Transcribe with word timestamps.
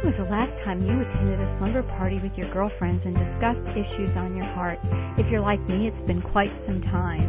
When 0.00 0.16
was 0.16 0.24
the 0.24 0.32
last 0.32 0.56
time 0.64 0.80
you 0.80 0.96
attended 0.96 1.36
a 1.36 1.48
slumber 1.60 1.84
party 2.00 2.16
with 2.24 2.32
your 2.32 2.48
girlfriends 2.56 3.04
and 3.04 3.12
discussed 3.12 3.60
issues 3.76 4.08
on 4.16 4.32
your 4.32 4.48
heart? 4.56 4.80
If 5.20 5.28
you're 5.28 5.44
like 5.44 5.60
me, 5.68 5.92
it's 5.92 6.06
been 6.08 6.24
quite 6.32 6.48
some 6.64 6.80
time. 6.88 7.28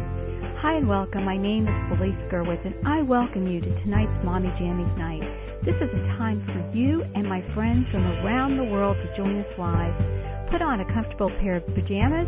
Hi 0.64 0.80
and 0.80 0.88
welcome. 0.88 1.28
My 1.28 1.36
name 1.36 1.68
is 1.68 1.76
Felice 1.92 2.16
Gerwitz, 2.32 2.64
and 2.64 2.72
I 2.88 3.04
welcome 3.04 3.44
you 3.44 3.60
to 3.60 3.68
tonight's 3.84 4.16
Mommy 4.24 4.48
Jammies 4.56 4.88
Night. 4.96 5.20
This 5.68 5.76
is 5.84 5.92
a 5.92 6.02
time 6.16 6.40
for 6.48 6.64
you 6.72 7.04
and 7.12 7.28
my 7.28 7.44
friends 7.52 7.84
from 7.92 8.08
around 8.24 8.56
the 8.56 8.64
world 8.64 8.96
to 9.04 9.16
join 9.20 9.36
us 9.36 9.52
live. 9.60 9.92
Put 10.48 10.64
on 10.64 10.80
a 10.80 10.88
comfortable 10.96 11.28
pair 11.44 11.60
of 11.60 11.68
pajamas, 11.76 12.24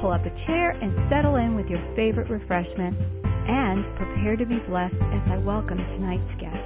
pull 0.00 0.08
up 0.08 0.24
a 0.24 0.32
chair, 0.48 0.72
and 0.72 0.88
settle 1.12 1.36
in 1.36 1.52
with 1.52 1.68
your 1.68 1.84
favorite 1.92 2.32
refreshment, 2.32 2.96
and 3.44 3.84
prepare 4.00 4.40
to 4.40 4.46
be 4.48 4.56
blessed 4.64 4.96
as 5.12 5.24
I 5.28 5.36
welcome 5.44 5.76
tonight's 5.76 6.32
guest. 6.40 6.61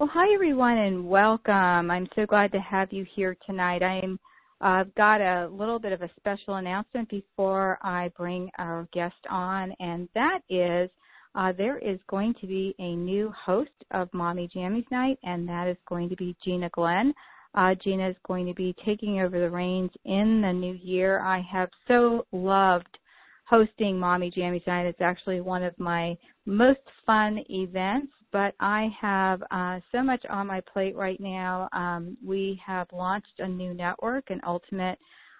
Well, 0.00 0.08
hi 0.10 0.32
everyone 0.32 0.78
and 0.78 1.06
welcome. 1.06 1.90
I'm 1.90 2.08
so 2.16 2.24
glad 2.24 2.52
to 2.52 2.58
have 2.58 2.90
you 2.90 3.04
here 3.14 3.36
tonight. 3.44 3.82
I'm 3.82 4.18
I've 4.62 4.94
got 4.94 5.20
a 5.20 5.46
little 5.48 5.78
bit 5.78 5.92
of 5.92 6.00
a 6.00 6.08
special 6.16 6.54
announcement 6.54 7.10
before 7.10 7.78
I 7.82 8.10
bring 8.16 8.50
our 8.56 8.88
guest 8.94 9.18
on, 9.28 9.74
and 9.78 10.08
that 10.14 10.38
is 10.48 10.88
uh, 11.34 11.52
there 11.52 11.76
is 11.76 11.98
going 12.08 12.32
to 12.40 12.46
be 12.46 12.74
a 12.78 12.96
new 12.96 13.30
host 13.44 13.68
of 13.90 14.08
Mommy 14.14 14.48
Jammies 14.56 14.90
Night, 14.90 15.18
and 15.22 15.46
that 15.46 15.68
is 15.68 15.76
going 15.86 16.08
to 16.08 16.16
be 16.16 16.34
Gina 16.42 16.70
Glenn. 16.70 17.12
Uh, 17.54 17.74
Gina 17.84 18.08
is 18.08 18.16
going 18.26 18.46
to 18.46 18.54
be 18.54 18.74
taking 18.86 19.20
over 19.20 19.38
the 19.38 19.50
reins 19.50 19.90
in 20.06 20.40
the 20.40 20.50
new 20.50 20.78
year. 20.82 21.20
I 21.20 21.42
have 21.42 21.68
so 21.88 22.24
loved 22.32 22.96
hosting 23.44 23.98
Mommy 23.98 24.32
Jammies 24.34 24.66
Night. 24.66 24.86
It's 24.86 25.02
actually 25.02 25.42
one 25.42 25.62
of 25.62 25.78
my 25.78 26.16
most 26.46 26.80
fun 27.04 27.44
events 27.50 28.12
but 28.32 28.54
I 28.60 28.88
have 29.00 29.42
uh, 29.50 29.80
so 29.92 30.02
much 30.02 30.24
on 30.28 30.46
my 30.46 30.60
plate 30.72 30.96
right 30.96 31.20
now. 31.20 31.68
Um, 31.72 32.16
we 32.24 32.60
have 32.64 32.86
launched 32.92 33.38
a 33.38 33.48
new 33.48 33.74
network, 33.74 34.30
an 34.30 34.40
ultimate 34.46 34.98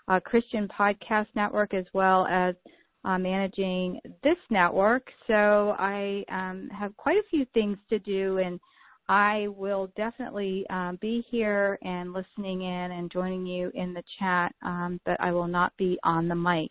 uh, 0.08 0.20
Christian 0.20 0.69
podcast 0.69 1.27
network, 1.34 1.74
as 1.74 1.84
well 1.92 2.27
as 2.27 2.55
uh, 3.05 3.19
managing 3.19 4.00
this 4.22 4.36
network. 4.50 5.08
So 5.27 5.74
I 5.78 6.24
um, 6.30 6.69
have 6.78 6.97
quite 6.97 7.16
a 7.16 7.28
few 7.30 7.47
things 7.55 7.78
to 7.88 7.98
do, 7.98 8.38
and 8.38 8.60
I 9.08 9.48
will 9.48 9.91
definitely 9.97 10.64
um, 10.70 10.98
be 11.00 11.25
here 11.30 11.78
and 11.82 12.12
listening 12.12 12.62
in 12.62 12.92
and 12.92 13.10
joining 13.10 13.47
you 13.47 13.70
in 13.75 13.94
the 13.94 14.02
chat, 14.19 14.54
um, 14.62 15.00
but 15.04 15.20
I 15.20 15.32
will 15.32 15.48
not 15.48 15.72
be 15.77 15.98
on 16.04 16.28
the 16.28 16.34
mic. 16.34 16.70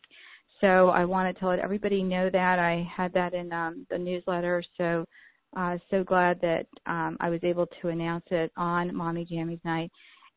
So 0.62 0.90
I 0.90 1.06
wanted 1.06 1.40
to 1.40 1.48
let 1.48 1.60
everybody 1.60 2.04
know 2.04 2.30
that 2.30 2.60
I 2.60 2.88
had 2.96 3.14
that 3.14 3.34
in 3.34 3.52
um, 3.54 3.88
the 3.90 3.98
newsletter. 3.98 4.64
So 4.78 5.06
uh, 5.56 5.78
so 5.90 6.04
glad 6.04 6.40
that 6.42 6.68
um, 6.86 7.18
I 7.20 7.30
was 7.30 7.40
able 7.44 7.68
to 7.82 7.88
announce 7.90 8.26
it 8.32 8.52
on 8.58 8.96
Mommy 8.96 9.28
Jammies 9.30 9.64
Night. 9.66 9.92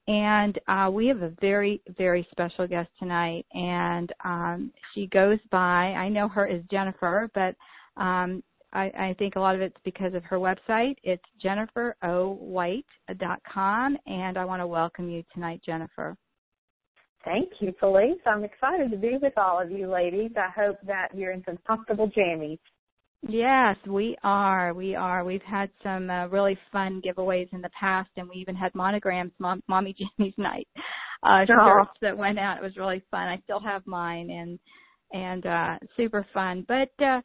And 0.09 0.59
uh, 0.67 0.91
we 0.93 1.07
have 1.07 1.23
a 1.23 1.31
very, 1.41 1.81
very 1.97 2.27
special 2.33 2.67
guest 2.67 2.91
tonight, 2.99 3.47
and 3.53 4.13
um, 4.25 4.73
she 4.95 5.07
goes 5.07 5.39
by, 5.53 5.93
I 5.93 6.09
know 6.09 6.27
her 6.29 6.49
as 6.49 6.61
Jennifer, 6.71 7.31
but 7.35 7.55
um, 8.03 8.43
I, 8.73 8.91
I 8.99 9.15
think 9.19 9.37
a 9.37 9.41
lot 9.41 9.55
of 9.55 9.61
it's 9.61 9.77
because 9.85 10.15
of 10.15 10.25
her 10.25 10.39
website. 10.39 10.97
It's 11.05 11.23
jenniferowhite.com, 11.45 13.99
and 14.07 14.39
I 14.39 14.45
want 14.45 14.61
to 14.61 14.67
welcome 14.67 15.09
you 15.09 15.23
tonight, 15.35 15.61
Jennifer. 15.65 16.17
Thank 17.25 17.51
you, 17.61 17.73
Felice. 17.79 18.19
I'm 18.27 18.43
excited 18.43 18.91
to 18.91 18.97
be 18.97 19.17
with 19.23 19.39
all 19.39 19.61
of 19.61 19.71
you 19.71 19.89
ladies. 19.89 20.33
I 20.37 20.49
hope 20.49 20.79
that 20.85 21.11
you're 21.15 21.31
in 21.31 21.45
some 21.45 21.61
comfortable 21.65 22.11
jammies. 22.11 22.59
Yes, 23.29 23.77
we 23.87 24.17
are. 24.25 24.75
We 24.75 24.95
are. 24.97 25.25
We've 25.25 25.43
had 25.43 25.71
some 25.83 26.11
uh, 26.11 26.27
really 26.29 26.59
fun 26.73 27.01
giveaways 27.07 27.49
in 27.53 27.61
the 27.61 27.71
past, 27.79 28.11
and 28.17 28.29
we 28.29 28.37
even 28.37 28.57
had 28.57 28.75
monograms, 28.75 29.33
Mom, 29.39 29.63
Mommy 29.69 29.95
Jammies 30.21 30.37
Night 30.39 30.67
uh, 31.23 31.45
shirts 31.47 31.91
that 32.01 32.17
went 32.17 32.39
out. 32.39 32.57
It 32.59 32.63
was 32.63 32.77
really 32.77 33.03
fun. 33.11 33.29
I 33.29 33.39
still 33.45 33.61
have 33.61 33.87
mine, 33.87 34.31
and 34.31 34.59
and 35.13 35.47
uh, 35.47 35.79
super 35.97 36.27
fun. 36.35 36.65
But 36.67 36.91
uh, 37.05 37.21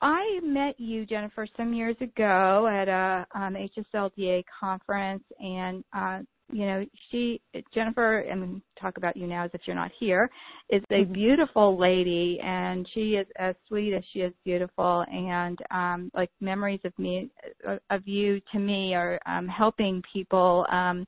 I 0.00 0.38
met 0.42 0.78
you, 0.78 1.04
Jennifer, 1.04 1.48
some 1.56 1.72
years 1.74 1.96
ago 2.00 2.68
at 2.70 2.88
a 2.88 3.26
um, 3.34 3.56
HSLDA 3.56 4.44
conference, 4.60 5.24
and 5.40 5.82
uh, 5.96 6.18
you 6.52 6.66
know, 6.66 6.84
she, 7.10 7.40
Jennifer, 7.72 8.24
I 8.30 8.34
mean, 8.34 8.62
talk 8.80 8.96
about 8.96 9.16
you 9.16 9.26
now 9.26 9.44
as 9.44 9.50
if 9.54 9.62
you're 9.64 9.76
not 9.76 9.90
here, 9.98 10.30
is 10.68 10.82
a 10.90 10.94
mm-hmm. 10.94 11.12
beautiful 11.12 11.78
lady 11.78 12.38
and 12.42 12.88
she 12.92 13.14
is 13.14 13.26
as 13.38 13.54
sweet 13.66 13.94
as 13.94 14.02
she 14.12 14.20
is 14.20 14.32
beautiful 14.44 15.04
and, 15.10 15.58
um, 15.70 16.10
like 16.14 16.30
memories 16.40 16.80
of 16.84 16.96
me, 16.98 17.30
of 17.90 18.06
you 18.06 18.40
to 18.52 18.58
me 18.58 18.94
are, 18.94 19.18
um, 19.26 19.48
helping 19.48 20.02
people, 20.12 20.66
um, 20.70 21.06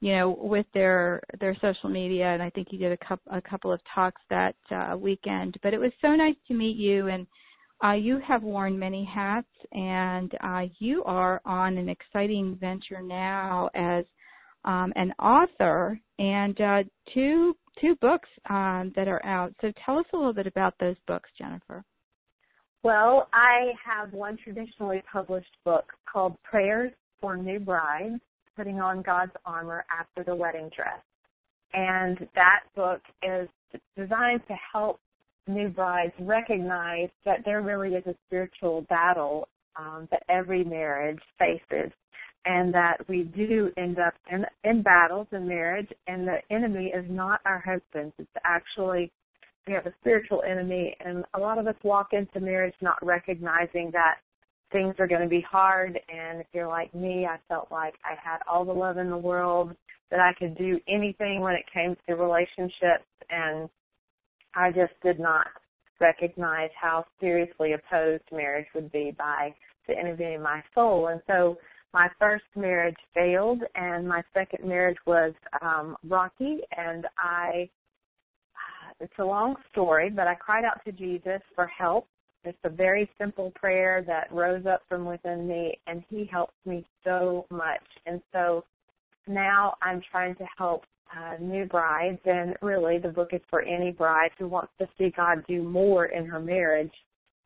you 0.00 0.14
know, 0.14 0.36
with 0.40 0.66
their, 0.74 1.22
their 1.40 1.56
social 1.60 1.88
media. 1.88 2.26
And 2.26 2.42
I 2.42 2.50
think 2.50 2.68
you 2.70 2.78
did 2.78 2.92
a 2.92 3.04
couple, 3.04 3.32
a 3.32 3.40
couple 3.40 3.72
of 3.72 3.80
talks 3.94 4.20
that, 4.28 4.56
uh, 4.70 4.96
weekend, 4.96 5.56
but 5.62 5.72
it 5.72 5.78
was 5.78 5.92
so 6.02 6.14
nice 6.14 6.36
to 6.48 6.54
meet 6.54 6.76
you 6.76 7.08
and, 7.08 7.26
uh, 7.82 7.92
you 7.92 8.18
have 8.20 8.42
worn 8.42 8.78
many 8.78 9.04
hats 9.04 9.48
and 9.72 10.32
uh, 10.42 10.62
you 10.78 11.02
are 11.04 11.40
on 11.44 11.76
an 11.76 11.88
exciting 11.88 12.56
venture 12.60 13.02
now 13.02 13.68
as 13.74 14.04
um, 14.64 14.92
an 14.96 15.12
author 15.18 15.98
and 16.18 16.60
uh, 16.60 16.82
two 17.12 17.56
two 17.80 17.96
books 18.00 18.28
um, 18.48 18.92
that 18.94 19.08
are 19.08 19.24
out. 19.24 19.52
So 19.60 19.72
tell 19.84 19.98
us 19.98 20.06
a 20.12 20.16
little 20.16 20.32
bit 20.32 20.46
about 20.46 20.74
those 20.78 20.96
books, 21.06 21.28
Jennifer. 21.36 21.84
Well, 22.82 23.28
I 23.32 23.72
have 23.84 24.12
one 24.12 24.36
traditionally 24.42 25.02
published 25.10 25.56
book 25.64 25.86
called 26.10 26.36
Prayers 26.42 26.92
for 27.20 27.36
New 27.36 27.58
Brides, 27.58 28.20
Putting 28.56 28.80
on 28.80 29.02
God's 29.02 29.32
Armor 29.44 29.84
After 29.90 30.22
the 30.22 30.36
Wedding 30.36 30.70
Dress. 30.76 31.00
And 31.72 32.28
that 32.34 32.60
book 32.76 33.00
is 33.22 33.48
designed 33.96 34.42
to 34.46 34.54
help 34.72 35.00
new 35.46 35.68
brides 35.68 36.12
recognize 36.20 37.08
that 37.24 37.38
there 37.44 37.62
really 37.62 37.94
is 37.94 38.06
a 38.06 38.14
spiritual 38.26 38.82
battle 38.82 39.48
um, 39.76 40.06
that 40.10 40.22
every 40.28 40.64
marriage 40.64 41.20
faces 41.38 41.90
and 42.44 42.72
that 42.74 42.98
we 43.08 43.22
do 43.22 43.70
end 43.76 43.98
up 43.98 44.14
in, 44.30 44.44
in 44.64 44.82
battles 44.82 45.26
in 45.32 45.48
marriage, 45.48 45.88
and 46.06 46.26
the 46.26 46.38
enemy 46.50 46.92
is 46.94 47.04
not 47.08 47.40
our 47.46 47.60
husbands. 47.60 48.14
It's 48.18 48.28
actually 48.44 49.10
we 49.66 49.72
have 49.72 49.86
a 49.86 49.94
spiritual 50.00 50.42
enemy, 50.46 50.94
and 51.04 51.24
a 51.34 51.38
lot 51.38 51.58
of 51.58 51.66
us 51.66 51.74
walk 51.82 52.08
into 52.12 52.38
marriage 52.40 52.74
not 52.82 52.98
recognizing 53.02 53.90
that 53.92 54.16
things 54.72 54.94
are 54.98 55.06
going 55.06 55.22
to 55.22 55.28
be 55.28 55.40
hard. 55.40 55.98
And 56.08 56.40
if 56.40 56.46
you're 56.52 56.68
like 56.68 56.94
me, 56.94 57.26
I 57.26 57.38
felt 57.48 57.68
like 57.70 57.94
I 58.04 58.14
had 58.22 58.40
all 58.46 58.64
the 58.64 58.72
love 58.72 58.98
in 58.98 59.08
the 59.08 59.16
world, 59.16 59.74
that 60.10 60.20
I 60.20 60.32
could 60.38 60.56
do 60.58 60.78
anything 60.86 61.40
when 61.40 61.54
it 61.54 61.64
came 61.72 61.96
to 62.06 62.14
relationships, 62.14 63.08
and 63.30 63.68
I 64.54 64.70
just 64.70 64.92
did 65.02 65.18
not 65.18 65.46
recognize 66.00 66.70
how 66.80 67.06
seriously 67.20 67.72
opposed 67.72 68.24
marriage 68.30 68.66
would 68.74 68.92
be 68.92 69.14
by 69.16 69.54
the 69.88 69.98
enemy 69.98 70.34
in 70.34 70.42
my 70.42 70.62
soul. 70.74 71.08
And 71.08 71.20
so 71.26 71.56
my 71.94 72.08
first 72.18 72.44
marriage 72.56 72.96
failed 73.14 73.62
and 73.76 74.06
my 74.06 74.20
second 74.34 74.68
marriage 74.68 74.98
was 75.06 75.32
um 75.62 75.96
rocky 76.08 76.58
and 76.76 77.06
I 77.16 77.70
it's 79.00 79.14
a 79.18 79.24
long 79.24 79.54
story, 79.70 80.10
but 80.10 80.26
I 80.26 80.34
cried 80.34 80.64
out 80.64 80.84
to 80.84 80.92
Jesus 80.92 81.40
for 81.54 81.66
help. 81.66 82.06
It's 82.42 82.58
a 82.64 82.68
very 82.68 83.08
simple 83.16 83.52
prayer 83.54 84.04
that 84.06 84.30
rose 84.30 84.66
up 84.66 84.82
from 84.88 85.06
within 85.06 85.46
me 85.48 85.78
and 85.86 86.02
he 86.10 86.28
helped 86.30 86.54
me 86.66 86.84
so 87.04 87.46
much. 87.48 87.86
And 88.06 88.20
so 88.32 88.64
now 89.28 89.74
I'm 89.80 90.02
trying 90.10 90.34
to 90.36 90.46
help 90.58 90.84
uh, 91.16 91.36
new 91.40 91.64
brides 91.64 92.20
and 92.24 92.56
really 92.60 92.98
the 92.98 93.08
book 93.08 93.28
is 93.32 93.40
for 93.48 93.62
any 93.62 93.92
bride 93.92 94.30
who 94.36 94.48
wants 94.48 94.72
to 94.80 94.88
see 94.98 95.12
God 95.16 95.44
do 95.46 95.62
more 95.62 96.06
in 96.06 96.26
her 96.26 96.40
marriage. 96.40 96.92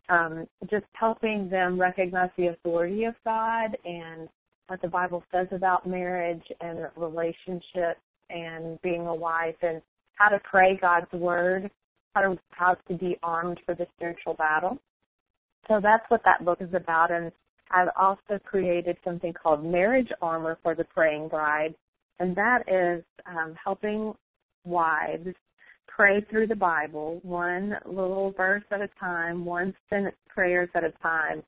Um, 0.09 0.47
just 0.71 0.87
helping 0.95 1.51
them 1.51 1.79
recognize 1.79 2.31
the 2.39 2.47
authority 2.47 3.05
of 3.05 3.15
God 3.27 3.77
and 3.85 4.27
what 4.69 4.81
the 4.81 4.89
Bible 4.89 5.23
says 5.33 5.49
about 5.51 5.87
marriage 5.87 6.45
and 6.61 6.87
relationships 6.97 8.01
and 8.31 8.81
being 8.83 9.07
a 9.07 9.15
wife 9.15 9.57
and 9.63 9.83
how 10.15 10.29
to 10.29 10.39
pray 10.45 10.79
God's 10.81 11.11
word, 11.13 11.71
how 12.15 12.23
to 12.23 12.39
how 12.51 12.77
to 12.89 12.95
be 12.95 13.19
armed 13.23 13.61
for 13.67 13.75
the 13.75 13.87
spiritual 13.97 14.35
battle. 14.35 14.79
So 15.67 15.81
that's 15.83 16.05
what 16.09 16.23
that 16.25 16.45
book 16.45 16.59
is 16.61 16.73
about 16.75 17.11
and 17.11 17.33
I've 17.71 17.89
also 17.99 18.39
created 18.45 18.97
something 19.05 19.33
called 19.33 19.65
Marriage 19.65 20.09
Armor 20.23 20.59
for 20.63 20.75
the 20.75 20.85
Praying 20.85 21.29
Bride, 21.29 21.75
and 22.19 22.35
that 22.37 22.63
is 22.67 23.05
um, 23.27 23.55
helping 23.63 24.15
wives 24.65 25.29
pray 25.87 26.25
through 26.31 26.47
the 26.47 26.57
Bible, 26.57 27.21
one 27.23 27.75
little 27.85 28.33
verse 28.37 28.63
at 28.71 28.81
a 28.81 28.89
time, 29.01 29.45
one 29.45 29.75
sentence 29.91 30.17
prayers 30.29 30.69
at 30.75 30.85
a 30.85 30.93
time, 31.03 31.43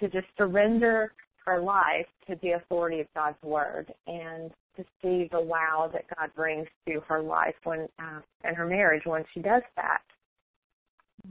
to 0.00 0.08
just 0.08 0.26
surrender 0.38 1.12
her 1.46 1.60
life 1.60 2.06
to 2.28 2.36
the 2.42 2.52
authority 2.52 3.00
of 3.00 3.06
God's 3.14 3.40
word 3.42 3.92
and 4.06 4.50
to 4.76 4.84
see 5.00 5.28
the 5.32 5.40
wow 5.40 5.88
that 5.92 6.04
God 6.16 6.30
brings 6.34 6.66
to 6.86 7.00
her 7.08 7.22
life 7.22 7.54
when 7.64 7.88
uh, 7.98 8.20
and 8.44 8.56
her 8.56 8.66
marriage 8.66 9.02
when 9.06 9.24
she 9.32 9.40
does 9.40 9.62
that. 9.76 10.00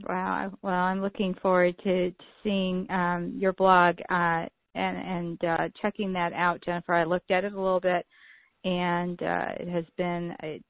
Wow. 0.08 0.52
Well, 0.62 0.74
I'm 0.74 1.00
looking 1.00 1.34
forward 1.40 1.76
to, 1.84 2.10
to 2.10 2.16
seeing 2.42 2.90
um, 2.90 3.34
your 3.38 3.52
blog 3.52 3.98
uh, 4.10 4.46
and 4.74 4.96
and 4.96 5.44
uh, 5.44 5.68
checking 5.80 6.12
that 6.14 6.32
out, 6.32 6.62
Jennifer. 6.64 6.94
I 6.94 7.04
looked 7.04 7.30
at 7.30 7.44
it 7.44 7.52
a 7.52 7.60
little 7.60 7.80
bit, 7.80 8.04
and 8.64 9.22
uh, 9.22 9.48
it 9.58 9.68
has 9.68 9.84
been 9.96 10.34
a, 10.42 10.60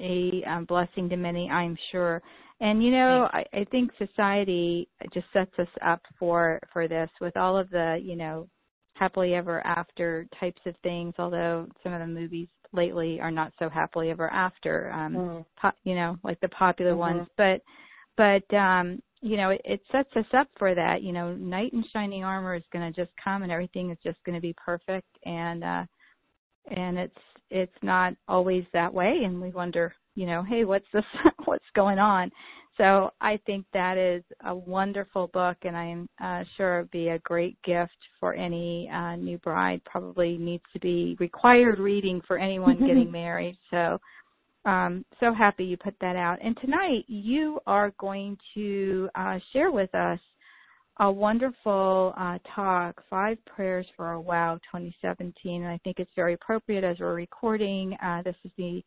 a 0.00 0.42
um, 0.50 0.64
blessing 0.64 1.08
to 1.10 1.16
many, 1.16 1.48
I'm 1.48 1.76
sure. 1.92 2.22
And 2.60 2.82
you 2.82 2.90
know, 2.90 3.28
I, 3.32 3.44
I 3.52 3.64
think 3.70 3.90
society 3.98 4.88
just 5.12 5.26
sets 5.32 5.52
us 5.58 5.68
up 5.84 6.00
for 6.18 6.58
for 6.72 6.88
this 6.88 7.10
with 7.20 7.36
all 7.36 7.56
of 7.56 7.70
the 7.70 8.00
you 8.02 8.16
know 8.16 8.48
happily 8.98 9.34
ever 9.34 9.64
after 9.66 10.26
types 10.38 10.60
of 10.66 10.74
things. 10.82 11.14
Although 11.18 11.66
some 11.82 11.92
of 11.92 12.00
the 12.00 12.06
movies 12.06 12.48
lately 12.72 13.20
are 13.20 13.30
not 13.30 13.52
so 13.58 13.68
happily 13.68 14.10
ever 14.10 14.30
after, 14.30 14.90
um, 14.92 15.14
mm. 15.14 15.44
po- 15.60 15.76
you 15.84 15.94
know, 15.94 16.18
like 16.22 16.40
the 16.40 16.48
popular 16.48 16.92
mm-hmm. 16.92 17.00
ones. 17.00 17.28
But 17.36 17.60
but 18.16 18.56
um, 18.56 19.00
you 19.20 19.36
know, 19.36 19.50
it, 19.50 19.60
it 19.64 19.80
sets 19.90 20.10
us 20.16 20.26
up 20.36 20.48
for 20.58 20.74
that. 20.74 21.02
You 21.02 21.12
know, 21.12 21.34
knight 21.34 21.72
in 21.72 21.84
shining 21.92 22.24
armor 22.24 22.54
is 22.54 22.62
going 22.72 22.92
to 22.92 23.00
just 23.00 23.12
come, 23.22 23.42
and 23.42 23.52
everything 23.52 23.90
is 23.90 23.98
just 24.04 24.18
going 24.24 24.36
to 24.36 24.42
be 24.42 24.54
perfect. 24.62 25.08
And 25.24 25.64
uh, 25.64 25.84
and 26.74 26.98
it's 26.98 27.16
it's 27.50 27.72
not 27.82 28.14
always 28.28 28.64
that 28.72 28.92
way, 28.92 29.20
and 29.24 29.40
we 29.40 29.50
wonder, 29.50 29.94
you 30.14 30.26
know, 30.26 30.42
hey, 30.42 30.64
what's 30.64 30.86
this? 30.92 31.04
what's 31.44 31.64
going 31.74 31.98
on? 31.98 32.30
So 32.76 33.10
I 33.20 33.38
think 33.46 33.64
that 33.72 33.96
is 33.96 34.22
a 34.44 34.54
wonderful 34.54 35.28
book, 35.28 35.56
and 35.62 35.76
I 35.76 35.84
am 35.86 36.08
uh, 36.22 36.44
sure 36.56 36.78
it 36.78 36.82
would 36.82 36.90
be 36.90 37.08
a 37.08 37.18
great 37.20 37.56
gift 37.62 37.96
for 38.20 38.34
any 38.34 38.90
uh, 38.92 39.16
new 39.16 39.38
bride. 39.38 39.80
Probably 39.84 40.36
needs 40.36 40.64
to 40.74 40.80
be 40.80 41.16
required 41.18 41.78
reading 41.78 42.20
for 42.26 42.38
anyone 42.38 42.78
getting 42.86 43.10
married. 43.10 43.56
So, 43.70 43.98
um, 44.66 45.04
so 45.20 45.32
happy 45.32 45.64
you 45.64 45.78
put 45.78 45.94
that 46.00 46.16
out. 46.16 46.38
And 46.44 46.56
tonight 46.60 47.04
you 47.08 47.60
are 47.66 47.92
going 47.98 48.36
to 48.54 49.08
uh, 49.14 49.38
share 49.52 49.70
with 49.70 49.94
us 49.94 50.20
a 50.98 51.10
wonderful 51.10 52.14
uh, 52.18 52.38
talk, 52.54 53.02
Five 53.08 53.38
Prayers 53.44 53.86
for 53.96 54.12
a 54.12 54.20
Wow 54.20 54.58
2017. 54.70 55.62
And 55.62 55.70
I 55.70 55.78
think 55.84 55.98
it's 55.98 56.10
very 56.16 56.34
appropriate 56.34 56.84
as 56.84 56.98
we're 57.00 57.14
recording. 57.14 57.96
Uh, 58.02 58.22
this 58.22 58.36
is 58.44 58.50
the 58.56 58.82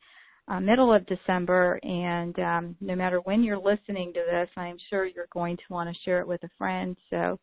uh, 0.50 0.60
middle 0.60 0.94
of 0.94 1.06
December, 1.06 1.80
and 1.84 2.38
um, 2.40 2.75
no 2.81 2.96
matter 2.96 3.19
when 3.19 3.44
you're 3.44 3.60
listening 3.60 4.12
to 4.13 4.22
this, 4.30 4.50
I'm 4.57 4.78
sure 4.90 5.06
you're 5.06 5.28
going 5.31 5.57
to 5.57 5.63
want 5.69 5.94
to 5.94 6.01
share 6.04 6.19
it 6.19 6.28
with 6.28 6.44
a 6.44 6.50
friend. 6.57 6.98
So, 7.10 7.40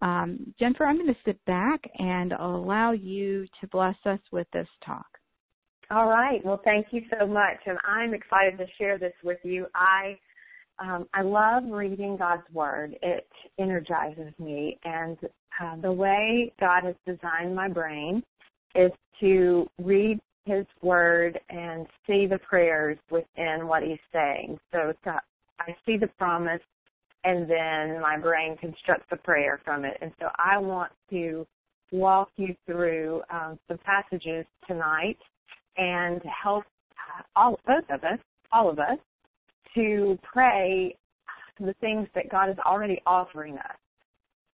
um, 0.00 0.54
Jennifer, 0.58 0.86
I'm 0.86 0.96
going 0.96 1.08
to 1.08 1.20
sit 1.24 1.44
back 1.44 1.80
and 1.98 2.32
allow 2.32 2.92
you 2.92 3.46
to 3.60 3.66
bless 3.68 3.96
us 4.06 4.20
with 4.32 4.46
this 4.52 4.68
talk. 4.84 5.06
All 5.90 6.06
right. 6.06 6.44
Well, 6.44 6.60
thank 6.64 6.86
you 6.90 7.02
so 7.18 7.26
much, 7.26 7.58
and 7.66 7.78
I'm 7.84 8.14
excited 8.14 8.58
to 8.58 8.66
share 8.78 8.98
this 8.98 9.14
with 9.22 9.38
you. 9.42 9.66
I 9.74 10.18
um, 10.80 11.08
I 11.12 11.22
love 11.22 11.64
reading 11.68 12.16
God's 12.16 12.48
Word. 12.52 12.96
It 13.02 13.26
energizes 13.58 14.32
me, 14.38 14.78
and 14.84 15.16
uh, 15.60 15.76
the 15.82 15.92
way 15.92 16.52
God 16.60 16.84
has 16.84 16.94
designed 17.04 17.54
my 17.54 17.68
brain 17.68 18.22
is 18.74 18.92
to 19.20 19.66
read 19.82 20.20
his 20.48 20.66
word 20.82 21.38
and 21.50 21.86
see 22.06 22.26
the 22.26 22.38
prayers 22.38 22.98
within 23.10 23.66
what 23.66 23.82
he's 23.82 23.98
saying. 24.12 24.58
So 24.72 24.92
I 25.60 25.76
see 25.84 25.96
the 25.96 26.08
promise 26.18 26.62
and 27.24 27.48
then 27.48 28.00
my 28.00 28.16
brain 28.18 28.56
constructs 28.56 29.06
a 29.12 29.16
prayer 29.16 29.60
from 29.64 29.84
it. 29.84 29.96
And 30.00 30.12
so 30.18 30.28
I 30.36 30.58
want 30.58 30.92
to 31.10 31.46
walk 31.90 32.30
you 32.36 32.54
through 32.66 33.22
um, 33.30 33.58
some 33.68 33.78
passages 33.84 34.46
tonight 34.66 35.18
and 35.76 36.20
help 36.42 36.64
all 37.36 37.58
both 37.66 37.84
of 37.90 38.04
us, 38.04 38.18
all 38.52 38.70
of 38.70 38.78
us, 38.78 38.98
to 39.74 40.18
pray 40.22 40.96
the 41.60 41.74
things 41.80 42.06
that 42.14 42.30
God 42.30 42.50
is 42.50 42.56
already 42.64 43.02
offering 43.06 43.54
us. 43.58 43.76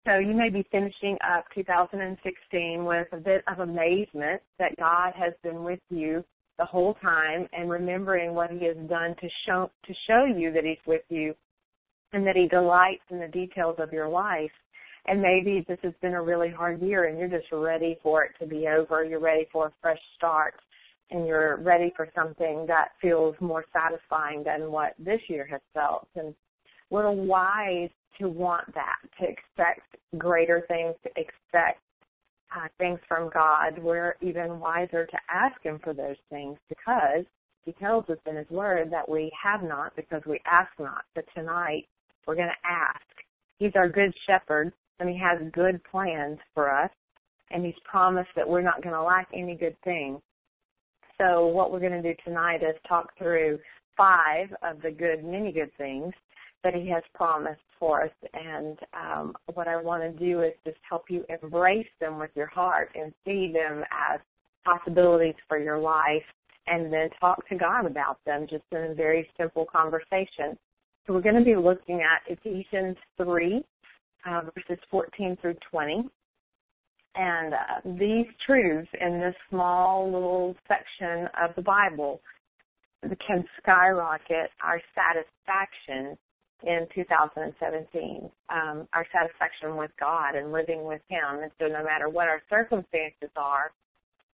So 0.07 0.17
you 0.17 0.33
may 0.33 0.49
be 0.49 0.65
finishing 0.71 1.17
up 1.23 1.45
2016 1.53 2.85
with 2.85 3.07
a 3.11 3.17
bit 3.17 3.43
of 3.47 3.59
amazement 3.59 4.41
that 4.57 4.75
God 4.77 5.13
has 5.15 5.33
been 5.43 5.63
with 5.63 5.79
you 5.89 6.23
the 6.57 6.65
whole 6.65 6.95
time 6.95 7.47
and 7.53 7.69
remembering 7.69 8.33
what 8.33 8.49
he 8.49 8.65
has 8.65 8.77
done 8.89 9.15
to 9.21 9.27
show 9.45 9.69
to 9.85 9.93
show 10.07 10.25
you 10.25 10.51
that 10.53 10.63
he's 10.63 10.77
with 10.87 11.03
you 11.09 11.35
and 12.13 12.25
that 12.25 12.35
he 12.35 12.47
delights 12.47 13.03
in 13.11 13.19
the 13.19 13.27
details 13.27 13.75
of 13.77 13.93
your 13.93 14.09
life. 14.09 14.51
And 15.05 15.21
maybe 15.21 15.63
this 15.67 15.79
has 15.83 15.93
been 16.01 16.13
a 16.13 16.21
really 16.21 16.49
hard 16.49 16.81
year 16.81 17.05
and 17.05 17.17
you're 17.17 17.27
just 17.27 17.51
ready 17.51 17.97
for 18.01 18.23
it 18.23 18.31
to 18.39 18.47
be 18.47 18.67
over. 18.67 19.03
You're 19.03 19.19
ready 19.19 19.47
for 19.51 19.67
a 19.67 19.73
fresh 19.81 20.01
start 20.17 20.55
and 21.11 21.27
you're 21.27 21.57
ready 21.57 21.93
for 21.95 22.09
something 22.15 22.65
that 22.67 22.89
feels 23.01 23.35
more 23.39 23.65
satisfying 23.71 24.43
than 24.43 24.71
what 24.71 24.93
this 24.97 25.21
year 25.27 25.47
has 25.49 25.61
felt. 25.73 26.07
And 26.15 26.33
we're 26.89 27.11
wise 27.11 27.89
to 28.21 28.29
want 28.29 28.73
that, 28.75 28.97
to 29.19 29.27
expect 29.27 29.81
greater 30.17 30.63
things, 30.67 30.95
to 31.03 31.09
expect 31.09 31.79
uh, 32.55 32.67
things 32.77 32.99
from 33.07 33.29
God. 33.33 33.79
We're 33.81 34.15
even 34.21 34.59
wiser 34.59 35.05
to 35.05 35.17
ask 35.29 35.61
Him 35.63 35.79
for 35.83 35.93
those 35.93 36.17
things 36.29 36.57
because 36.69 37.25
He 37.65 37.71
tells 37.73 38.09
us 38.09 38.17
in 38.27 38.35
His 38.35 38.49
Word 38.49 38.91
that 38.91 39.09
we 39.09 39.31
have 39.41 39.63
not 39.63 39.95
because 39.95 40.21
we 40.25 40.39
ask 40.45 40.69
not. 40.79 41.03
But 41.15 41.25
tonight 41.35 41.85
we're 42.27 42.35
going 42.35 42.49
to 42.49 42.69
ask. 42.69 43.01
He's 43.57 43.71
our 43.75 43.89
good 43.89 44.13
shepherd 44.27 44.71
and 44.99 45.09
He 45.09 45.17
has 45.17 45.41
good 45.53 45.81
plans 45.89 46.37
for 46.53 46.71
us 46.71 46.91
and 47.49 47.65
He's 47.65 47.75
promised 47.89 48.29
that 48.35 48.47
we're 48.47 48.61
not 48.61 48.83
going 48.83 48.95
to 48.95 49.03
lack 49.03 49.27
any 49.33 49.55
good 49.55 49.75
thing. 49.83 50.21
So 51.17 51.47
what 51.47 51.71
we're 51.71 51.79
going 51.79 52.01
to 52.01 52.01
do 52.01 52.15
tonight 52.25 52.63
is 52.63 52.75
talk 52.87 53.17
through 53.17 53.59
five 53.95 54.49
of 54.63 54.81
the 54.81 54.91
good, 54.91 55.23
many 55.23 55.51
good 55.51 55.71
things 55.77 56.13
that 56.63 56.73
He 56.73 56.89
has 56.89 57.03
promised 57.13 57.61
for 57.79 58.03
us. 58.03 58.11
And 58.33 58.77
um, 58.93 59.33
what 59.53 59.67
I 59.67 59.81
want 59.81 60.03
to 60.03 60.25
do 60.25 60.41
is 60.41 60.53
just 60.65 60.77
help 60.87 61.05
you 61.09 61.25
embrace 61.29 61.87
them 61.99 62.19
with 62.19 62.31
your 62.35 62.47
heart 62.47 62.89
and 62.95 63.13
see 63.25 63.51
them 63.53 63.83
as 64.11 64.19
possibilities 64.63 65.35
for 65.47 65.57
your 65.57 65.79
life 65.79 66.23
and 66.67 66.91
then 66.93 67.09
talk 67.19 67.47
to 67.49 67.55
God 67.55 67.85
about 67.85 68.17
them 68.25 68.45
just 68.49 68.63
in 68.71 68.91
a 68.91 68.93
very 68.93 69.27
simple 69.37 69.65
conversation. 69.65 70.57
So 71.05 71.13
we're 71.13 71.21
going 71.21 71.35
to 71.35 71.43
be 71.43 71.55
looking 71.55 72.01
at 72.01 72.31
Ephesians 72.31 72.97
3, 73.17 73.63
uh, 74.29 74.41
verses 74.55 74.83
14 74.91 75.37
through 75.41 75.55
20. 75.71 76.03
And 77.15 77.53
uh, 77.53 77.57
these 77.99 78.27
truths 78.45 78.87
in 78.99 79.19
this 79.19 79.35
small 79.49 80.05
little 80.05 80.55
section 80.67 81.27
of 81.43 81.55
the 81.55 81.61
Bible 81.61 82.21
can 83.27 83.43
skyrocket 83.61 84.51
our 84.63 84.79
satisfaction 84.95 86.17
in 86.63 86.87
2017, 86.93 88.29
um, 88.49 88.87
our 88.93 89.05
satisfaction 89.11 89.77
with 89.77 89.91
God 89.99 90.35
and 90.35 90.51
living 90.51 90.83
with 90.83 91.01
Him. 91.07 91.41
And 91.41 91.51
so, 91.59 91.67
no 91.67 91.83
matter 91.83 92.09
what 92.09 92.27
our 92.27 92.41
circumstances 92.49 93.29
are, 93.35 93.71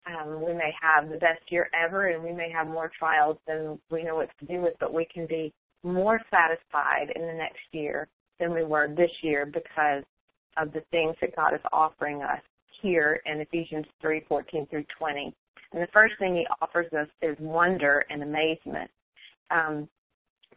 um, 0.07 0.45
we 0.45 0.53
may 0.53 0.73
have 0.81 1.09
the 1.09 1.19
best 1.19 1.43
year 1.51 1.69
ever, 1.75 2.09
and 2.09 2.23
we 2.23 2.33
may 2.33 2.51
have 2.51 2.69
more 2.69 2.91
trials 2.99 3.39
than 3.47 3.79
we 3.91 4.05
know 4.05 4.17
what 4.17 4.31
to 4.39 4.47
do 4.47 4.61
with, 4.61 4.75
but 4.79 4.95
we 4.95 5.07
can 5.13 5.27
be 5.27 5.53
more 5.83 6.21
satisfied 6.31 7.13
in 7.15 7.23
the 7.23 7.35
next 7.35 7.63
year 7.73 8.09
than 8.39 8.53
we 8.53 8.65
were 8.65 8.89
this 8.89 9.11
year 9.23 9.47
because 9.47 10.05
of 10.57 10.73
the 10.73 10.83
things 10.91 11.17
that 11.21 11.35
God 11.35 11.55
is 11.55 11.61
offering 11.73 12.23
us 12.23 12.41
here 12.83 13.21
in 13.27 13.41
Ephesians 13.41 13.87
3, 14.01 14.23
14 14.29 14.67
through 14.67 14.85
20. 14.99 15.35
And 15.73 15.83
the 15.83 15.89
first 15.93 16.15
thing 16.19 16.37
he 16.37 16.47
offers 16.61 16.93
us 16.93 17.09
is 17.23 17.37
wonder 17.41 18.05
and 18.11 18.23
amazement. 18.23 18.91
Um, 19.51 19.89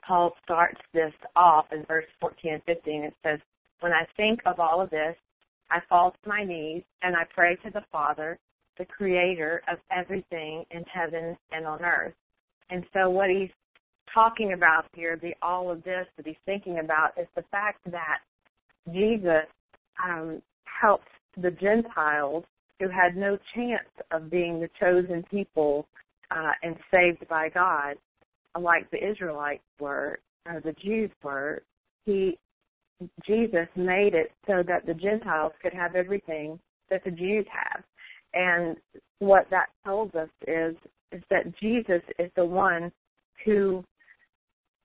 Paul 0.05 0.33
starts 0.43 0.79
this 0.93 1.13
off 1.35 1.65
in 1.71 1.83
verse 1.85 2.05
14 2.19 2.53
and 2.53 2.63
15. 2.63 3.03
It 3.03 3.13
says, 3.23 3.39
When 3.79 3.91
I 3.91 4.05
think 4.17 4.39
of 4.45 4.59
all 4.59 4.81
of 4.81 4.89
this, 4.89 5.15
I 5.71 5.79
fall 5.87 6.11
to 6.11 6.29
my 6.29 6.43
knees 6.43 6.83
and 7.01 7.15
I 7.15 7.23
pray 7.33 7.55
to 7.63 7.69
the 7.71 7.83
Father, 7.91 8.39
the 8.77 8.85
creator 8.85 9.61
of 9.71 9.77
everything 9.91 10.65
in 10.71 10.83
heaven 10.91 11.37
and 11.51 11.65
on 11.65 11.83
earth. 11.83 12.13
And 12.69 12.83
so 12.93 13.09
what 13.09 13.29
he's 13.29 13.49
talking 14.13 14.53
about 14.53 14.85
here, 14.93 15.17
the 15.21 15.33
all 15.41 15.71
of 15.71 15.83
this 15.83 16.07
that 16.17 16.25
he's 16.25 16.35
thinking 16.45 16.79
about 16.79 17.11
is 17.19 17.27
the 17.35 17.43
fact 17.51 17.79
that 17.91 18.19
Jesus 18.91 19.45
um, 20.03 20.41
helped 20.81 21.07
the 21.37 21.51
Gentiles 21.51 22.43
who 22.79 22.87
had 22.89 23.15
no 23.15 23.37
chance 23.53 23.89
of 24.11 24.29
being 24.29 24.59
the 24.59 24.69
chosen 24.79 25.23
people 25.29 25.85
uh, 26.31 26.51
and 26.63 26.75
saved 26.91 27.27
by 27.27 27.49
God 27.49 27.95
like 28.59 28.89
the 28.91 29.09
Israelites 29.09 29.63
were, 29.79 30.19
or 30.45 30.61
the 30.61 30.73
Jews 30.73 31.11
were, 31.23 31.63
he 32.05 32.37
Jesus 33.25 33.67
made 33.75 34.13
it 34.13 34.31
so 34.45 34.63
that 34.67 34.85
the 34.85 34.93
Gentiles 34.93 35.53
could 35.61 35.73
have 35.73 35.95
everything 35.95 36.59
that 36.89 37.03
the 37.03 37.11
Jews 37.11 37.45
have. 37.49 37.83
And 38.33 38.75
what 39.19 39.47
that 39.51 39.67
tells 39.85 40.13
us 40.15 40.29
is 40.47 40.75
is 41.11 41.23
that 41.29 41.57
Jesus 41.59 42.01
is 42.19 42.29
the 42.35 42.45
one 42.45 42.91
who 43.43 43.83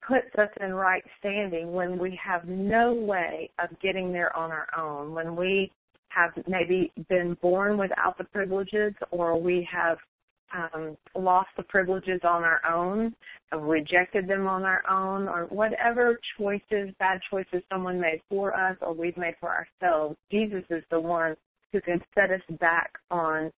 puts 0.06 0.35
us 0.38 0.49
in 0.61 0.73
right 0.73 1.02
standing 1.18 1.73
when 1.73 1.99
we 1.99 2.18
have 2.23 2.47
no 2.47 2.94
way 2.94 3.50
of 3.59 3.68
getting 3.80 4.12
there 4.12 4.35
on 4.37 4.50
our 4.50 4.68
own, 4.78 5.12
when 5.12 5.37
we 5.37 5.71
have 6.09 6.30
maybe 6.47 6.92
been 7.09 7.37
born 7.42 7.76
without 7.76 8.16
the 8.16 8.25
privileges 8.25 8.94
or 9.11 9.40
we 9.40 9.68
have 9.71 9.99
um, 10.54 10.96
lost 11.16 11.49
the 11.56 11.62
privileges 11.64 12.20
on 12.23 12.44
our 12.44 12.61
own, 12.70 13.14
rejected 13.52 14.28
them 14.28 14.46
on 14.46 14.62
our 14.62 14.82
own, 14.88 15.28
or 15.28 15.46
whatever 15.46 16.18
choices, 16.38 16.94
bad 16.99 17.20
choices 17.30 17.62
someone 17.70 18.00
made 18.00 18.20
for 18.28 18.54
us 18.54 18.76
or 18.80 18.94
we've 18.94 19.16
made 19.16 19.34
for 19.40 19.50
ourselves, 19.50 20.16
Jesus 20.30 20.62
is 20.70 20.84
the 20.90 21.00
one 21.00 21.34
who 21.73 21.80
can 21.80 22.00
set 22.14 22.30
us 22.30 22.58
back 22.61 22.92
on 23.11 23.50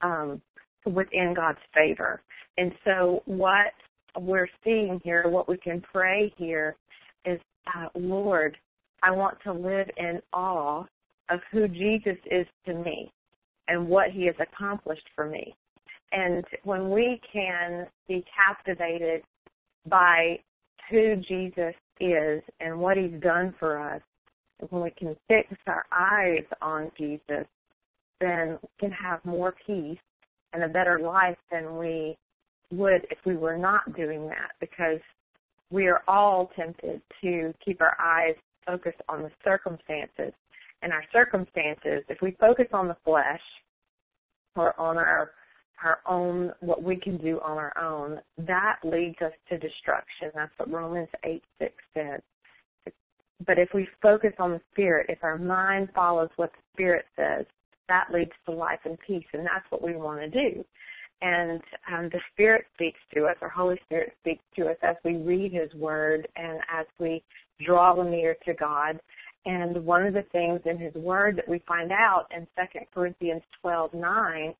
um, 0.00 0.40
within 0.86 1.34
God's 1.36 1.58
favor. 1.74 2.22
And 2.56 2.72
so 2.84 3.22
what 3.26 3.72
we're 4.18 4.48
seeing 4.64 5.00
here, 5.04 5.28
what 5.28 5.48
we 5.48 5.58
can 5.58 5.82
pray 5.92 6.32
here 6.36 6.76
is, 7.24 7.38
uh, 7.76 7.88
Lord, 7.94 8.56
I 9.02 9.10
want 9.10 9.38
to 9.44 9.52
live 9.52 9.88
in 9.96 10.20
awe 10.32 10.84
of 11.30 11.40
who 11.52 11.68
Jesus 11.68 12.16
is 12.30 12.46
to 12.66 12.74
me 12.74 13.12
and 13.68 13.86
what 13.86 14.10
he 14.10 14.26
has 14.26 14.34
accomplished 14.40 15.06
for 15.14 15.26
me. 15.26 15.54
And 16.12 16.44
when 16.64 16.90
we 16.90 17.20
can 17.32 17.86
be 18.06 18.24
captivated 18.34 19.22
by 19.86 20.38
who 20.90 21.16
Jesus 21.16 21.74
is 22.00 22.42
and 22.60 22.78
what 22.78 22.96
he's 22.96 23.20
done 23.20 23.54
for 23.58 23.78
us, 23.78 24.00
when 24.70 24.82
we 24.82 24.90
can 24.90 25.16
fix 25.28 25.48
our 25.66 25.84
eyes 25.92 26.44
on 26.60 26.90
Jesus, 26.96 27.46
then 28.20 28.58
we 28.62 28.68
can 28.80 28.90
have 28.90 29.24
more 29.24 29.54
peace 29.66 29.98
and 30.52 30.64
a 30.64 30.68
better 30.68 30.98
life 30.98 31.36
than 31.52 31.76
we 31.76 32.16
would 32.72 33.06
if 33.10 33.18
we 33.24 33.36
were 33.36 33.56
not 33.56 33.96
doing 33.96 34.26
that 34.26 34.50
because 34.60 35.00
we 35.70 35.86
are 35.86 36.02
all 36.08 36.50
tempted 36.56 37.00
to 37.22 37.52
keep 37.64 37.80
our 37.80 37.96
eyes 38.00 38.34
focused 38.66 39.00
on 39.08 39.22
the 39.22 39.30
circumstances. 39.44 40.32
And 40.82 40.92
our 40.92 41.04
circumstances, 41.12 42.04
if 42.08 42.18
we 42.22 42.36
focus 42.40 42.66
on 42.72 42.88
the 42.88 42.96
flesh 43.04 43.40
or 44.56 44.78
on 44.80 44.96
our 44.96 45.32
our 45.84 46.00
own 46.06 46.52
what 46.60 46.82
we 46.82 46.96
can 46.96 47.16
do 47.18 47.40
on 47.40 47.56
our 47.56 47.76
own, 47.78 48.20
that 48.38 48.76
leads 48.84 49.16
us 49.22 49.32
to 49.48 49.58
destruction. 49.58 50.30
That's 50.34 50.52
what 50.56 50.70
Romans 50.70 51.08
eight 51.24 51.44
six 51.58 51.74
says. 51.94 52.20
But 53.46 53.58
if 53.58 53.68
we 53.72 53.86
focus 54.02 54.32
on 54.38 54.52
the 54.52 54.60
spirit, 54.72 55.06
if 55.08 55.22
our 55.22 55.38
mind 55.38 55.90
follows 55.94 56.30
what 56.36 56.50
the 56.52 56.62
spirit 56.74 57.04
says, 57.16 57.46
that 57.88 58.08
leads 58.12 58.32
to 58.46 58.52
life 58.52 58.80
and 58.84 58.98
peace, 59.06 59.24
and 59.32 59.46
that's 59.46 59.64
what 59.70 59.82
we 59.82 59.94
want 59.94 60.20
to 60.20 60.28
do. 60.28 60.64
And 61.20 61.60
um, 61.92 62.08
the 62.12 62.20
Spirit 62.32 62.66
speaks 62.74 63.00
to 63.14 63.24
us, 63.24 63.36
our 63.40 63.48
Holy 63.48 63.76
Spirit 63.86 64.12
speaks 64.20 64.42
to 64.56 64.68
us 64.68 64.76
as 64.82 64.96
we 65.04 65.16
read 65.16 65.52
His 65.52 65.72
Word 65.74 66.28
and 66.36 66.60
as 66.72 66.86
we 67.00 67.22
draw 67.64 68.00
near 68.02 68.36
to 68.44 68.54
God. 68.54 69.00
And 69.44 69.84
one 69.84 70.06
of 70.06 70.14
the 70.14 70.24
things 70.30 70.60
in 70.64 70.78
His 70.78 70.94
Word 70.94 71.36
that 71.36 71.48
we 71.48 71.60
find 71.66 71.90
out 71.90 72.26
in 72.34 72.46
2 72.56 72.80
Corinthians 72.94 73.42
12:9 73.64 74.54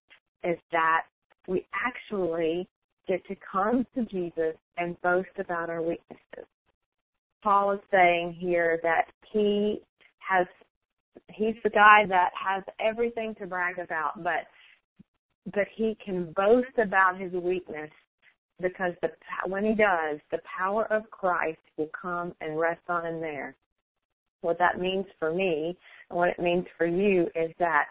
is 0.45 0.59
that 0.73 1.02
we 1.47 1.66
actually 1.75 2.68
get 3.07 3.26
to 3.26 3.37
come 3.50 3.87
to 3.95 4.04
Jesus 4.04 4.54
and 4.76 5.00
boast 5.02 5.28
about 5.38 5.71
our 5.71 5.83
weaknesses. 5.83 6.47
Paul 7.42 7.73
is 7.73 7.80
saying 7.90 8.37
here 8.38 8.78
that 8.83 9.07
he 9.33 9.80
has 10.18 10.47
he's 11.28 11.54
the 11.62 11.71
guy 11.71 12.04
that 12.09 12.30
has 12.35 12.62
everything 12.80 13.35
to 13.37 13.47
brag 13.47 13.78
about, 13.78 14.23
but 14.23 14.47
but 15.54 15.66
he 15.75 15.97
can 16.04 16.33
boast 16.33 16.76
about 16.78 17.18
his 17.18 17.33
weakness 17.33 17.90
because 18.61 18.92
the 19.02 19.09
when 19.47 19.64
he 19.64 19.75
does, 19.75 20.18
the 20.30 20.40
power 20.59 20.90
of 20.92 21.11
Christ 21.11 21.61
will 21.76 21.90
come 22.00 22.35
and 22.40 22.59
rest 22.59 22.83
on 22.88 23.07
him 23.07 23.21
there. 23.21 23.54
What 24.40 24.59
that 24.59 24.80
means 24.80 25.07
for 25.18 25.33
me 25.33 25.76
and 26.11 26.18
what 26.18 26.28
it 26.28 26.38
means 26.38 26.66
for 26.76 26.87
you 26.87 27.23
is 27.35 27.52
that 27.59 27.87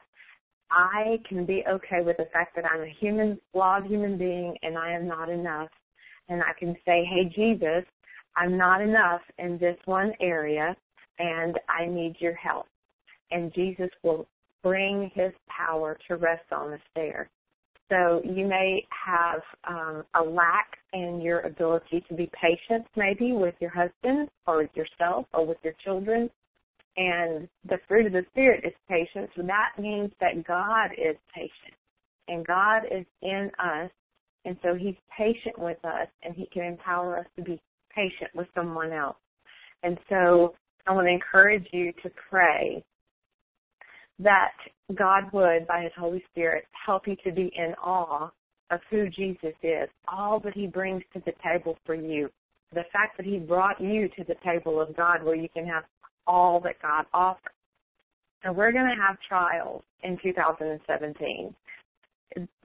I 0.72 1.20
can 1.28 1.46
be 1.46 1.64
okay 1.70 2.02
with 2.04 2.18
the 2.18 2.28
fact 2.34 2.56
that 2.56 2.66
I'm 2.66 2.82
a 2.82 2.96
human, 3.00 3.40
flawed 3.52 3.86
human 3.86 4.18
being 4.18 4.56
and 4.62 4.78
I 4.78 4.92
am 4.92 5.08
not 5.08 5.30
enough. 5.30 5.70
And 6.30 6.42
I 6.42 6.58
can 6.60 6.76
say, 6.86 7.06
hey, 7.06 7.32
Jesus, 7.34 7.86
I'm 8.36 8.58
not 8.58 8.82
enough 8.82 9.22
in 9.38 9.58
this 9.58 9.78
one 9.86 10.12
area 10.20 10.76
and 11.20 11.58
I 11.70 11.86
need 11.86 12.16
your 12.20 12.36
help 12.36 12.68
and 13.32 13.54
Jesus 13.54 13.90
will 14.04 14.28
bring 14.64 15.12
his 15.14 15.32
power 15.48 15.98
to 16.08 16.16
rest 16.16 16.52
on 16.52 16.74
us 16.74 16.80
there. 16.96 17.30
So 17.90 18.22
you 18.24 18.46
may 18.46 18.86
have 19.06 19.42
um, 19.68 20.04
a 20.16 20.22
lack 20.22 20.78
in 20.92 21.22
your 21.22 21.40
ability 21.42 22.04
to 22.10 22.16
be 22.16 22.30
patient, 22.40 22.86
maybe 22.98 23.32
with 23.32 23.56
your 23.60 23.70
husband 23.70 24.30
or 24.46 24.58
with 24.58 24.72
yourself 24.76 25.26
or 25.34 25.46
with 25.46 25.58
your 25.64 25.74
children. 25.84 26.30
And 26.98 27.48
the 27.70 27.77
fruit 27.88 28.08
of 28.08 28.13
the 28.13 28.25
Spirit 28.32 28.63
is 28.66 28.74
patience. 28.89 29.32
That 29.38 29.80
means 29.80 30.12
that 30.20 30.46
God 30.48 30.89
is 30.94 31.16
patient. 31.34 31.77
And 32.27 32.46
God 32.46 32.82
is 32.92 33.06
in 33.22 33.51
us. 33.60 33.92
And 34.46 34.58
so 34.63 34.74
He's 34.74 34.96
patient 35.16 35.58
with 35.58 35.77
us 35.86 36.08
and 36.24 36.36
He 36.36 36.48
can 36.51 36.63
empower 36.63 37.20
us 37.20 37.25
to 37.36 37.44
be 37.44 37.62
patient 37.94 38.32
with 38.34 38.48
someone 38.56 38.92
else. 38.92 39.18
And 39.84 39.98
so 40.10 40.56
I 40.88 40.92
want 40.94 41.08
to 41.08 41.13
encourage 41.13 41.68
you 41.72 41.92
to 42.04 42.10
pray 42.30 42.84
that 44.20 44.54
God 44.96 45.25
would, 45.34 45.68
by 45.68 45.84
His 45.84 45.92
Holy 45.98 46.24
Spirit, 46.32 46.66
help 46.86 47.08
you 47.08 47.16
to 47.24 47.32
be 47.32 47.51
in 47.56 47.74
awe 47.75 48.32
of 48.72 48.80
who 48.89 49.08
Jesus 49.10 49.54
is, 49.62 49.88
all 50.08 50.39
that 50.39 50.54
He 50.54 50.66
brings 50.66 51.04
to 51.13 51.22
the 51.25 51.34
table 51.44 51.77
for 51.86 51.94
you, 51.94 52.30
the 52.74 52.84
fact 52.92 53.18
that 53.18 53.25
He 53.25 53.38
brought 53.38 53.80
you 53.80 54.08
to 54.18 54.24
the 54.24 54.36
table 54.44 54.82
of 54.82 54.96
God 54.96 55.24
where 55.24 55.36
you 55.36 55.50
can 55.50 55.66
have 55.68 55.84
all 56.27 56.60
that 56.62 56.81
God 56.81 57.05
offers. 57.13 57.51
And 58.43 58.55
we're 58.55 58.72
going 58.72 58.86
to 58.86 59.01
have 59.01 59.17
trials 59.27 59.84
in 60.03 60.17
2017. 60.22 61.55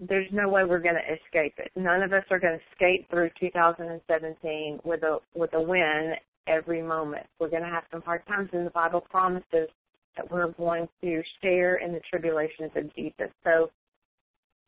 There's 0.00 0.26
no 0.32 0.48
way 0.48 0.64
we're 0.64 0.80
going 0.80 0.96
to 0.96 1.14
escape 1.14 1.54
it. 1.58 1.70
None 1.76 2.02
of 2.02 2.12
us 2.12 2.24
are 2.30 2.38
going 2.38 2.58
to 2.58 2.64
skate 2.74 3.06
through 3.10 3.30
2017 3.40 4.80
with 4.84 5.02
a 5.02 5.18
with 5.34 5.54
a 5.54 5.60
win 5.60 6.14
every 6.46 6.82
moment. 6.82 7.26
We're 7.38 7.48
going 7.48 7.62
to 7.62 7.68
have 7.68 7.84
some 7.90 8.02
hard 8.02 8.26
times, 8.26 8.50
and 8.52 8.66
the 8.66 8.70
Bible 8.70 9.00
promises 9.00 9.68
that 10.16 10.30
we're 10.30 10.52
going 10.52 10.88
to 11.02 11.22
share 11.40 11.76
in 11.76 11.92
the 11.92 12.00
tribulations 12.10 12.70
of 12.76 12.94
Jesus. 12.94 13.28
So, 13.44 13.70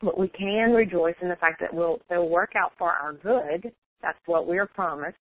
but 0.00 0.18
we 0.18 0.28
can 0.28 0.72
rejoice 0.72 1.16
in 1.20 1.28
the 1.28 1.36
fact 1.36 1.60
that 1.60 1.72
we'll, 1.72 1.98
they'll 2.08 2.28
work 2.28 2.52
out 2.56 2.72
for 2.78 2.90
our 2.90 3.12
good. 3.12 3.72
That's 4.02 4.18
what 4.26 4.46
we're 4.46 4.66
promised. 4.66 5.16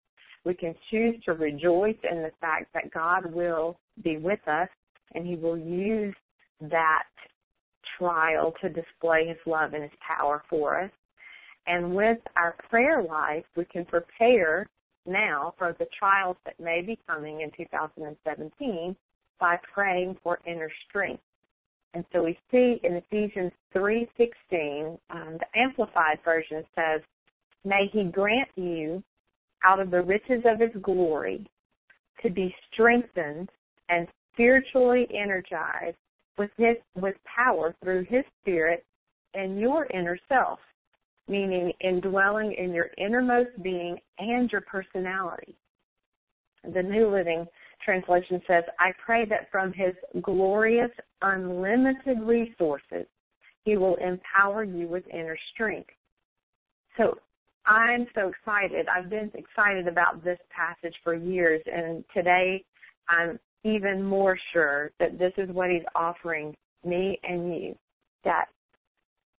We 0.46 0.54
can 0.54 0.76
choose 0.92 1.16
to 1.26 1.34
rejoice 1.34 1.98
in 2.10 2.22
the 2.22 2.32
fact 2.42 2.74
that 2.74 2.92
God 2.92 3.34
will 3.34 3.78
be 4.04 4.18
with 4.18 4.46
us 4.48 4.70
and 5.14 5.26
He 5.26 5.36
will 5.36 5.58
use 5.58 6.14
that 6.62 7.04
trial 7.98 8.54
to 8.62 8.70
display 8.70 9.28
His 9.28 9.38
love 9.46 9.74
and 9.74 9.84
His 9.84 9.92
power 10.06 10.44
for 10.50 10.82
us. 10.82 10.92
And 11.66 11.96
with 11.96 12.18
our 12.36 12.56
prayer 12.70 13.02
life, 13.02 13.46
we 13.56 13.66
can 13.66 13.86
prepare 13.86 14.68
now 15.06 15.54
for 15.58 15.76
the 15.80 15.88
trials 15.98 16.38
that 16.46 16.60
may 16.60 16.82
be 16.82 17.00
coming 17.08 17.42
in 17.42 17.52
2017 17.56 18.96
by 19.40 19.58
praying 19.74 20.18
for 20.24 20.40
inner 20.46 20.72
strength. 20.88 21.24
And 21.94 22.04
so 22.12 22.24
we 22.24 22.38
see 22.50 22.80
in 22.84 22.96
Ephesians 22.96 23.52
3:16, 23.74 24.98
um, 25.10 25.38
the 25.38 25.48
Amplified 25.56 26.20
version 26.24 26.66
says, 26.76 27.02
"May 27.64 27.88
He 27.88 28.06
grant 28.06 28.50
you, 28.56 29.04
out 29.64 29.80
of 29.80 29.92
the 29.92 30.02
riches 30.02 30.44
of 30.46 30.60
His 30.60 30.82
glory, 30.82 31.46
to 32.22 32.30
be 32.30 32.56
strengthened 32.72 33.50
and 33.90 34.08
spiritually 34.34 35.08
energized 35.14 35.98
with 36.38 36.52
His 36.58 36.78
with 36.96 37.16
power 37.24 37.76
through 37.84 38.06
His 38.06 38.24
Spirit 38.42 38.86
in 39.34 39.58
your 39.58 39.86
inner 39.88 40.18
self, 40.30 40.60
meaning 41.28 41.72
indwelling 41.82 42.54
in 42.54 42.74
your 42.74 42.90
innermost 42.98 43.62
being 43.62 44.00
and 44.20 44.52
your 44.52 44.62
personality." 44.62 45.56
The 46.64 46.82
New 46.82 47.10
Living 47.10 47.46
translation 47.84 48.42
says, 48.48 48.64
I 48.80 48.94
pray 49.06 49.26
that 49.26 49.52
from 49.52 49.74
his 49.74 49.94
glorious, 50.22 50.92
unlimited 51.22 52.22
resources, 52.22 53.06
he 53.66 53.76
will 53.76 53.96
empower 53.96 54.64
you 54.64 54.88
with 54.88 55.06
inner 55.08 55.38
strength. 55.54 55.90
So 56.98 57.18
I'm 57.66 58.08
so 58.14 58.30
excited. 58.30 58.88
I've 58.88 59.10
been 59.10 59.32
excited 59.34 59.88
about 59.88 60.24
this 60.24 60.40
passage 60.50 60.96
for 61.04 61.14
years, 61.14 61.62
and 61.66 62.04
today 62.14 62.64
I'm 63.08 63.40
even 63.64 64.04
more 64.04 64.38
sure 64.52 64.92
that 65.00 65.18
this 65.18 65.32
is 65.38 65.50
what 65.50 65.70
he's 65.70 65.86
offering 65.96 66.56
me 66.86 67.18
and 67.24 67.56
you 67.56 67.76
that 68.26 68.46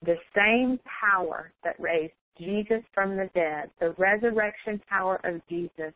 the 0.06 0.16
same 0.36 0.80
power 1.02 1.52
that 1.64 1.80
raised 1.80 2.14
Jesus 2.38 2.82
from 2.94 3.16
the 3.16 3.30
dead, 3.34 3.70
the 3.80 3.92
resurrection 3.98 4.82
power 4.90 5.20
of 5.24 5.42
Jesus, 5.48 5.94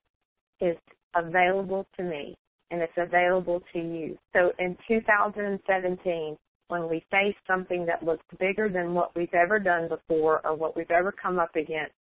is 0.62 0.78
available 1.16 1.86
to 1.98 2.04
me 2.04 2.38
and 2.72 2.82
it's 2.82 2.94
available 2.98 3.62
to 3.74 3.80
you. 3.80 4.18
So 4.34 4.52
in 4.60 4.78
2017, 4.88 6.38
when 6.70 6.90
we 6.90 7.04
face 7.10 7.36
something 7.46 7.86
that 7.86 8.04
looks 8.04 8.26
bigger 8.40 8.70
than 8.70 8.94
what 8.94 9.16
we've 9.16 9.34
ever 9.34 9.60
done 9.60 9.88
before 9.88 10.46
or 10.46 10.56
what 10.56 10.76
we've 10.76 10.92
ever 10.92 11.12
come 11.12 11.40
up 11.40 11.56
against 11.56 11.94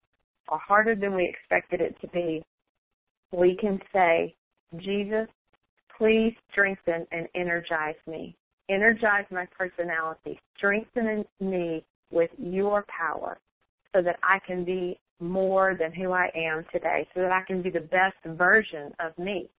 or 0.50 0.60
harder 0.60 0.96
than 0.96 1.16
we 1.16 1.28
expected 1.28 1.82
it 1.82 1.96
to 2.02 2.08
be, 2.08 2.44
we 3.32 3.58
can 3.60 3.80
say, 3.94 4.36
Jesus, 4.78 5.28
please 5.98 6.34
strengthen 6.52 7.06
and 7.12 7.28
energize 7.36 7.96
me. 8.08 8.36
Energize 8.70 9.26
my 9.32 9.46
personality. 9.58 10.40
Strengthen 10.58 11.26
me 11.40 11.84
with 12.12 12.32
your 12.38 12.86
power 12.88 13.38
so 13.96 14.02
that 14.02 14.18
I 14.24 14.40
can 14.46 14.66
be 14.66 15.00
more 15.20 15.76
than 15.80 15.94
who 15.94 16.12
I 16.12 16.30
am 16.36 16.66
today, 16.72 17.08
so 17.14 17.22
that 17.22 17.32
I 17.32 17.42
can 17.48 17.62
be 17.62 17.70
the 17.70 17.80
best 17.80 18.18
version 18.26 18.92
of 19.00 19.18
me. 19.18 19.50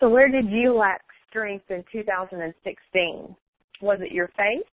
So 0.00 0.08
where 0.08 0.28
did 0.28 0.50
you 0.50 0.74
lack 0.74 1.02
strength 1.28 1.70
in 1.70 1.84
2016? 1.92 3.36
Was 3.80 3.98
it 4.00 4.12
your 4.12 4.28
faith? 4.36 4.66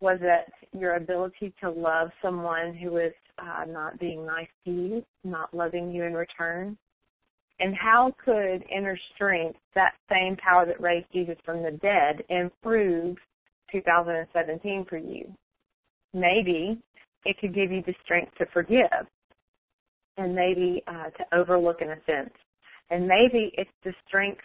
Was 0.00 0.18
it 0.20 0.52
your 0.76 0.96
ability 0.96 1.54
to 1.60 1.70
love 1.70 2.10
someone 2.20 2.74
who 2.74 2.96
is 2.96 3.12
uh, 3.38 3.64
not 3.66 3.98
being 3.98 4.26
nice 4.26 4.48
to 4.64 4.70
you, 4.70 5.04
not 5.24 5.52
loving 5.54 5.90
you 5.90 6.04
in 6.04 6.14
return? 6.14 6.76
And 7.60 7.74
how 7.76 8.12
could 8.24 8.64
inner 8.74 8.98
strength, 9.14 9.58
that 9.74 9.92
same 10.10 10.36
power 10.36 10.66
that 10.66 10.80
raised 10.80 11.06
Jesus 11.12 11.36
from 11.44 11.62
the 11.62 11.70
dead, 11.70 12.24
improve 12.28 13.16
2017 13.70 14.86
for 14.88 14.98
you? 14.98 15.32
Maybe 16.12 16.80
it 17.24 17.38
could 17.38 17.54
give 17.54 17.70
you 17.70 17.82
the 17.86 17.94
strength 18.04 18.32
to 18.38 18.46
forgive 18.52 19.06
and 20.16 20.34
maybe 20.34 20.82
uh, 20.86 21.10
to 21.10 21.36
overlook 21.36 21.80
an 21.80 21.90
offense. 21.90 22.34
And 22.90 23.08
maybe 23.08 23.52
it's 23.56 23.70
the 23.84 23.92
strength 24.06 24.42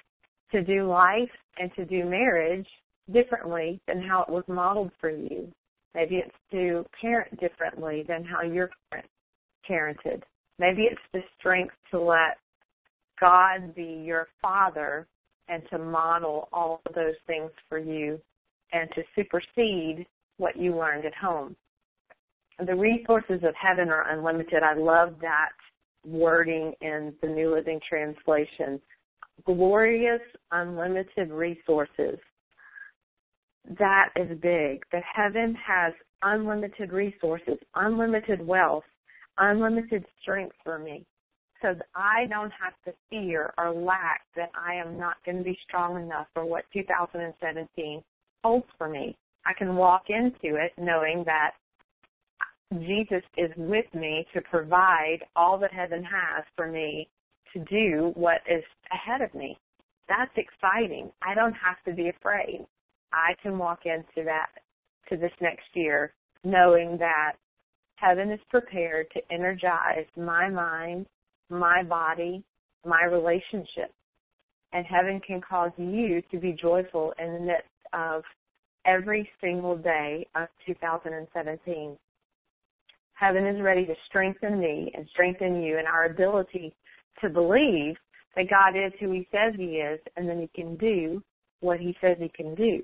to 0.52 0.64
do 0.64 0.88
life 0.88 1.30
and 1.58 1.72
to 1.76 1.86
do 1.86 2.06
marriage 2.06 2.68
differently 3.12 3.80
than 3.88 4.02
how 4.02 4.24
it 4.24 4.30
was 4.32 4.44
modeled 4.48 4.92
for 5.00 5.10
you. 5.10 5.52
Maybe 5.96 6.18
it's 6.18 6.36
to 6.52 6.86
parent 7.02 7.40
differently 7.40 8.04
than 8.08 8.24
how 8.24 8.44
your 8.44 8.70
parents 8.92 9.10
parented. 9.70 10.24
Maybe 10.60 10.84
it's 10.84 11.02
the 11.14 11.22
strength 11.38 11.74
to 11.92 12.00
let 12.00 12.38
God 13.20 13.76
be 13.76 14.02
your 14.06 14.28
father 14.42 15.08
and 15.48 15.64
to 15.72 15.78
model 15.78 16.48
all 16.54 16.82
of 16.86 16.94
those 16.94 17.16
things 17.28 17.52
for 17.68 17.78
you 17.78 18.20
and 18.72 18.90
to 18.96 19.02
supersede 19.16 20.06
what 20.38 20.58
you 20.58 20.76
learned 20.76 21.06
at 21.06 21.16
home. 21.16 21.56
The 22.66 22.76
resources 22.76 23.42
of 23.44 23.54
heaven 23.56 23.90
are 23.90 24.12
unlimited. 24.12 24.64
I 24.64 24.76
love 24.76 25.16
that 25.22 25.50
wording 26.06 26.74
in 26.82 27.14
the 27.22 27.28
New 27.28 27.54
Living 27.54 27.80
Translation. 27.88 28.80
Glorious, 29.46 30.22
unlimited 30.52 31.32
resources. 31.32 32.20
That 33.78 34.10
is 34.16 34.30
big. 34.40 34.84
That 34.92 35.04
heaven 35.14 35.56
has 35.66 35.94
unlimited 36.22 36.92
resources, 36.92 37.58
unlimited 37.76 38.46
wealth, 38.46 38.84
unlimited 39.38 40.06
strength 40.22 40.56
for 40.64 40.80
me. 40.80 41.06
So 41.62 41.76
I 41.96 42.26
don't 42.30 42.52
have 42.52 42.74
to 42.86 42.94
fear 43.10 43.54
or 43.58 43.72
lack 43.72 44.22
that 44.36 44.50
I 44.56 44.76
am 44.76 44.98
not 44.98 45.18
going 45.26 45.38
to 45.40 45.44
be 45.44 45.58
strong 45.68 46.02
enough 46.02 46.28
for 46.34 46.46
what 46.46 46.64
2017 46.74 48.02
holds 48.44 48.66
for 48.78 48.88
me. 48.88 49.18
I 49.46 49.54
can 49.54 49.76
walk 49.76 50.04
into 50.10 50.56
it 50.56 50.72
knowing 50.78 51.24
that 51.26 51.52
Jesus 52.74 53.24
is 53.38 53.52
with 53.58 53.86
me 53.94 54.26
to 54.34 54.42
provide 54.42 55.20
all 55.36 55.58
that 55.58 55.74
heaven 55.74 56.04
has 56.04 56.46
for 56.56 56.68
me 56.68 57.10
to 57.54 57.60
do 57.66 58.12
what 58.14 58.42
is 58.50 58.64
ahead 58.92 59.22
of 59.22 59.34
me. 59.34 59.58
That's 60.08 60.32
exciting. 60.38 61.12
I 61.22 61.34
don't 61.34 61.54
have 61.54 61.82
to 61.86 61.94
be 61.94 62.10
afraid. 62.10 62.66
I 63.14 63.34
can 63.42 63.58
walk 63.58 63.82
into 63.86 64.26
that, 64.26 64.50
to 65.10 65.18
this 65.18 65.32
next 65.42 65.68
year, 65.74 66.14
knowing 66.44 66.98
that 67.00 67.34
heaven 67.96 68.32
is 68.32 68.40
prepared 68.50 69.08
to 69.12 69.22
energize 69.32 70.06
my 70.16 70.50
mind, 70.50 71.06
my 71.50 71.84
body, 71.84 72.44
my 72.86 73.04
relationship. 73.04 73.94
And 74.72 74.86
heaven 74.86 75.20
can 75.26 75.42
cause 75.42 75.72
you 75.78 76.22
to 76.32 76.38
be 76.38 76.56
joyful 76.60 77.14
in 77.20 77.34
the 77.34 77.40
midst 77.40 77.68
of 77.94 78.24
every 78.86 79.30
single 79.42 79.76
day 79.76 80.28
of 80.36 80.48
2017. 80.66 81.98
Heaven 83.14 83.48
is 83.48 83.62
ready 83.62 83.86
to 83.86 83.96
strengthen 84.08 84.60
me 84.60 84.92
and 84.96 85.08
strengthen 85.12 85.62
you 85.62 85.78
in 85.78 85.86
our 85.86 86.06
ability 86.06 86.74
to 87.22 87.30
believe 87.30 87.96
that 88.36 88.50
God 88.50 88.78
is 88.78 88.94
who 89.00 89.12
He 89.12 89.28
says 89.32 89.54
He 89.58 89.78
is, 89.78 90.00
and 90.16 90.30
that 90.30 90.38
He 90.38 90.50
can 90.56 90.78
do 90.78 91.22
what 91.62 91.80
He 91.80 91.96
says 92.02 92.18
He 92.20 92.30
can 92.30 92.56
do. 92.56 92.82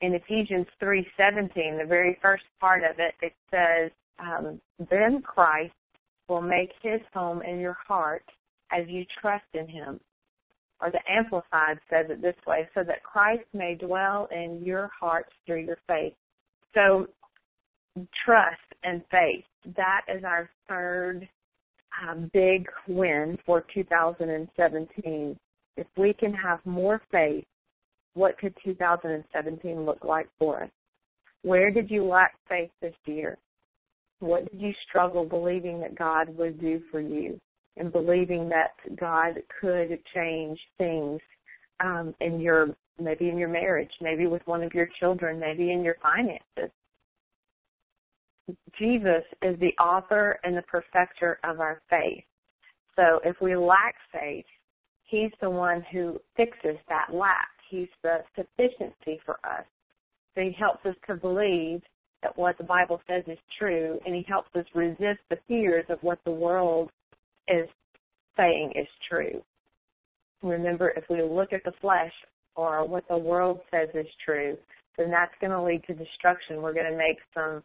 In 0.00 0.14
Ephesians 0.14 0.66
3:17, 0.80 1.78
the 1.78 1.86
very 1.86 2.18
first 2.20 2.44
part 2.60 2.82
of 2.84 2.98
it, 2.98 3.14
it 3.22 3.34
says, 3.50 3.90
um, 4.18 4.60
"Then 4.90 5.22
Christ 5.22 5.74
will 6.28 6.42
make 6.42 6.72
His 6.82 7.00
home 7.14 7.42
in 7.42 7.60
your 7.60 7.76
heart 7.86 8.24
as 8.70 8.86
you 8.88 9.04
trust 9.20 9.46
in 9.54 9.68
Him." 9.68 10.00
Or 10.80 10.90
the 10.90 11.00
Amplified 11.10 11.80
says 11.88 12.10
it 12.10 12.20
this 12.20 12.36
way, 12.46 12.68
so 12.74 12.84
that 12.84 13.02
Christ 13.02 13.46
may 13.54 13.74
dwell 13.74 14.26
in 14.26 14.62
your 14.62 14.88
hearts 14.88 15.32
through 15.46 15.60
your 15.60 15.78
faith. 15.86 16.14
So 16.74 17.08
trust 18.24 18.60
and 18.82 19.02
faith. 19.10 19.44
That 19.76 20.02
is 20.14 20.22
our 20.24 20.50
third 20.68 21.28
um, 22.02 22.30
big 22.32 22.68
win 22.86 23.38
for 23.46 23.64
2017. 23.72 25.38
If 25.76 25.86
we 25.96 26.12
can 26.12 26.34
have 26.34 26.64
more 26.66 27.00
faith, 27.10 27.44
what 28.16 28.38
could 28.38 28.54
2017 28.64 29.84
look 29.84 30.04
like 30.04 30.28
for 30.38 30.64
us? 30.64 30.70
Where 31.42 31.70
did 31.70 31.90
you 31.90 32.04
lack 32.04 32.34
faith 32.48 32.70
this 32.80 32.94
year? 33.04 33.38
What 34.20 34.50
did 34.50 34.60
you 34.60 34.72
struggle 34.88 35.24
believing 35.24 35.78
that 35.80 35.96
God 35.96 36.34
would 36.36 36.58
do 36.58 36.80
for 36.90 37.00
you 37.00 37.38
and 37.76 37.92
believing 37.92 38.48
that 38.48 38.72
God 38.98 39.34
could 39.60 39.98
change 40.14 40.58
things 40.78 41.20
um, 41.80 42.14
in 42.20 42.40
your 42.40 42.68
maybe 42.98 43.28
in 43.28 43.36
your 43.36 43.50
marriage, 43.50 43.90
maybe 44.00 44.26
with 44.26 44.40
one 44.46 44.62
of 44.62 44.72
your 44.72 44.88
children, 44.98 45.38
maybe 45.38 45.70
in 45.70 45.84
your 45.84 45.96
finances? 46.02 46.72
Jesus 48.78 49.22
is 49.42 49.60
the 49.60 49.74
author 49.82 50.38
and 50.42 50.56
the 50.56 50.62
perfecter 50.62 51.38
of 51.44 51.60
our 51.60 51.82
faith. 51.90 52.24
So 52.94 53.20
if 53.24 53.36
we 53.42 53.54
lack 53.54 53.96
faith, 54.10 54.46
He's 55.04 55.30
the 55.40 55.50
one 55.50 55.84
who 55.92 56.18
fixes 56.36 56.78
that 56.88 57.08
lack. 57.12 57.55
He's 57.68 57.88
the 58.02 58.18
sufficiency 58.34 59.20
for 59.24 59.38
us. 59.44 59.64
So 60.34 60.42
He 60.42 60.52
helps 60.58 60.84
us 60.86 60.94
to 61.06 61.16
believe 61.16 61.82
that 62.22 62.36
what 62.36 62.58
the 62.58 62.64
Bible 62.64 63.00
says 63.08 63.24
is 63.26 63.38
true, 63.58 63.98
and 64.04 64.14
He 64.14 64.24
helps 64.28 64.48
us 64.54 64.64
resist 64.74 65.20
the 65.30 65.38
fears 65.48 65.84
of 65.88 65.98
what 66.02 66.18
the 66.24 66.30
world 66.30 66.90
is 67.48 67.68
saying 68.36 68.72
is 68.74 68.88
true. 69.08 69.42
Remember, 70.42 70.90
if 70.90 71.04
we 71.08 71.22
look 71.22 71.52
at 71.52 71.64
the 71.64 71.72
flesh 71.80 72.12
or 72.54 72.86
what 72.86 73.06
the 73.08 73.16
world 73.16 73.60
says 73.70 73.88
is 73.94 74.06
true, 74.24 74.56
then 74.96 75.10
that's 75.10 75.32
going 75.40 75.50
to 75.50 75.62
lead 75.62 75.82
to 75.86 75.94
destruction. 75.94 76.62
We're 76.62 76.74
going 76.74 76.90
to 76.90 76.96
make 76.96 77.18
some 77.34 77.62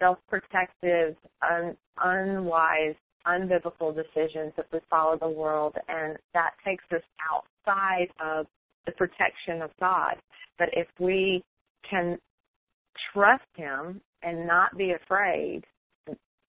self-protective, 0.00 1.16
un- 1.48 1.76
unwise, 2.02 2.94
unbiblical 3.26 3.94
decisions 3.94 4.52
if 4.58 4.66
we 4.72 4.80
follow 4.90 5.16
the 5.16 5.28
world, 5.28 5.76
and 5.88 6.16
that 6.34 6.50
takes 6.64 6.84
us 6.92 7.02
outside 7.30 8.08
of 8.24 8.46
the 8.86 8.92
protection 8.92 9.62
of 9.62 9.70
God. 9.80 10.14
But 10.58 10.68
if 10.72 10.86
we 10.98 11.42
can 11.88 12.18
trust 13.12 13.44
Him 13.54 14.00
and 14.22 14.46
not 14.46 14.76
be 14.76 14.92
afraid, 14.92 15.62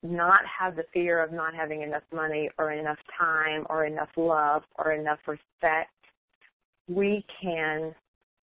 not 0.03 0.41
have 0.59 0.75
the 0.75 0.83
fear 0.93 1.23
of 1.23 1.31
not 1.31 1.55
having 1.55 1.81
enough 1.81 2.03
money 2.13 2.49
or 2.57 2.73
enough 2.73 2.97
time 3.17 3.65
or 3.69 3.85
enough 3.85 4.09
love 4.17 4.63
or 4.77 4.91
enough 4.91 5.19
respect, 5.25 5.91
we 6.89 7.25
can 7.41 7.95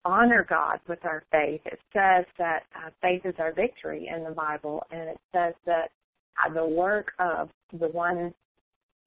honor 0.05 0.45
God 0.49 0.79
with 0.87 1.03
our 1.03 1.23
faith. 1.31 1.61
It 1.65 1.79
says 1.93 2.25
that 2.37 2.63
uh, 2.75 2.89
faith 3.01 3.21
is 3.25 3.35
our 3.39 3.53
victory 3.53 4.09
in 4.13 4.23
the 4.23 4.31
Bible, 4.31 4.83
and 4.91 5.09
it 5.09 5.17
says 5.33 5.53
that 5.65 5.89
uh, 6.43 6.53
the 6.53 6.65
work 6.65 7.11
of 7.19 7.49
the 7.77 7.89
one 7.89 8.33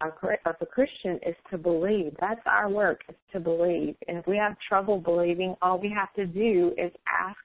of 0.03 0.57
a 0.61 0.67
Christian 0.67 1.19
is 1.27 1.37
to 1.51 1.59
believe. 1.59 2.15
That's 2.21 2.41
our 2.47 2.69
work, 2.69 3.03
is 3.09 3.17
to 3.33 3.41
believe. 3.41 3.95
And 4.09 4.19
if 4.19 4.27
we 4.27 4.37
have 4.37 4.57
trouble 4.69 4.99
believing, 4.99 5.55
all 5.62 5.79
we 5.79 5.91
have 5.91 6.12
to 6.15 6.27
do 6.27 6.73
is 6.79 6.93
ask 7.07 7.38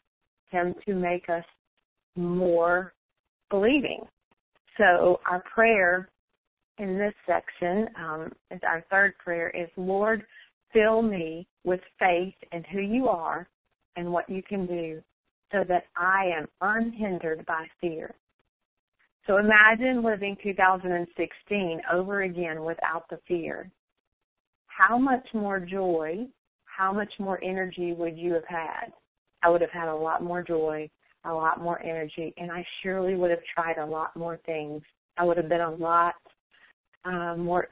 Him 0.50 0.74
to 0.88 0.96
make 0.96 1.30
us 1.30 1.46
more 2.16 2.94
believing. 3.50 4.02
So 4.78 5.20
our 5.30 5.44
prayer 5.54 6.10
in 6.80 6.98
this 6.98 7.14
section, 7.26 7.88
um, 8.00 8.32
is 8.52 8.60
our 8.68 8.86
third 8.90 9.18
prayer, 9.18 9.50
is 9.50 9.70
Lord, 9.78 10.24
fill 10.74 11.02
me 11.02 11.48
with 11.64 11.80
faith 12.00 12.36
in 12.52 12.64
who 12.72 12.82
you 12.82 13.08
are 13.08 13.48
and 13.96 14.12
what 14.12 14.30
you 14.30 14.44
can 14.44 14.68
do 14.68 15.02
so 15.52 15.64
that 15.68 15.86
I 15.96 16.26
am 16.38 16.48
unhindered 16.62 17.46
by 17.46 17.66
fear. 17.82 18.14
So 19.28 19.38
imagine 19.38 20.04
living 20.04 20.38
2016 20.42 21.82
over 21.94 22.22
again 22.22 22.64
without 22.64 23.10
the 23.10 23.20
fear. 23.28 23.70
How 24.68 24.98
much 24.98 25.28
more 25.34 25.60
joy, 25.60 26.28
how 26.64 26.94
much 26.94 27.12
more 27.20 27.44
energy 27.44 27.92
would 27.92 28.18
you 28.18 28.34
have 28.34 28.48
had? 28.48 28.94
I 29.44 29.50
would 29.50 29.60
have 29.60 29.72
had 29.72 29.90
a 29.90 29.96
lot 29.96 30.24
more 30.24 30.42
joy, 30.42 30.90
a 31.26 31.34
lot 31.34 31.62
more 31.62 31.84
energy, 31.84 32.34
and 32.38 32.50
I 32.50 32.66
surely 32.82 33.16
would 33.16 33.32
have 33.32 33.44
tried 33.54 33.78
a 33.78 33.86
lot 33.86 34.16
more 34.16 34.40
things. 34.46 34.82
I 35.18 35.26
would 35.26 35.36
have 35.36 35.50
been 35.50 35.62
a 35.62 35.76
lot 35.76 36.16
uh, 37.04 37.36
more 37.36 37.68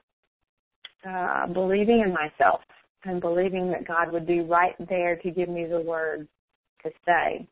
uh, 1.08 1.48
believing 1.48 2.04
in 2.06 2.13
myself 2.13 2.62
and 3.06 3.22
believing 3.22 3.72
that 3.72 3.88
God 3.88 4.12
would 4.12 4.28
be 4.28 4.41
right 4.41 4.76
there 4.89 5.15
to 5.18 5.32
give 5.32 5.48
me 5.48 5.65
the 5.65 5.80
words 5.80 6.28
to 6.84 6.89
say. 7.06 7.48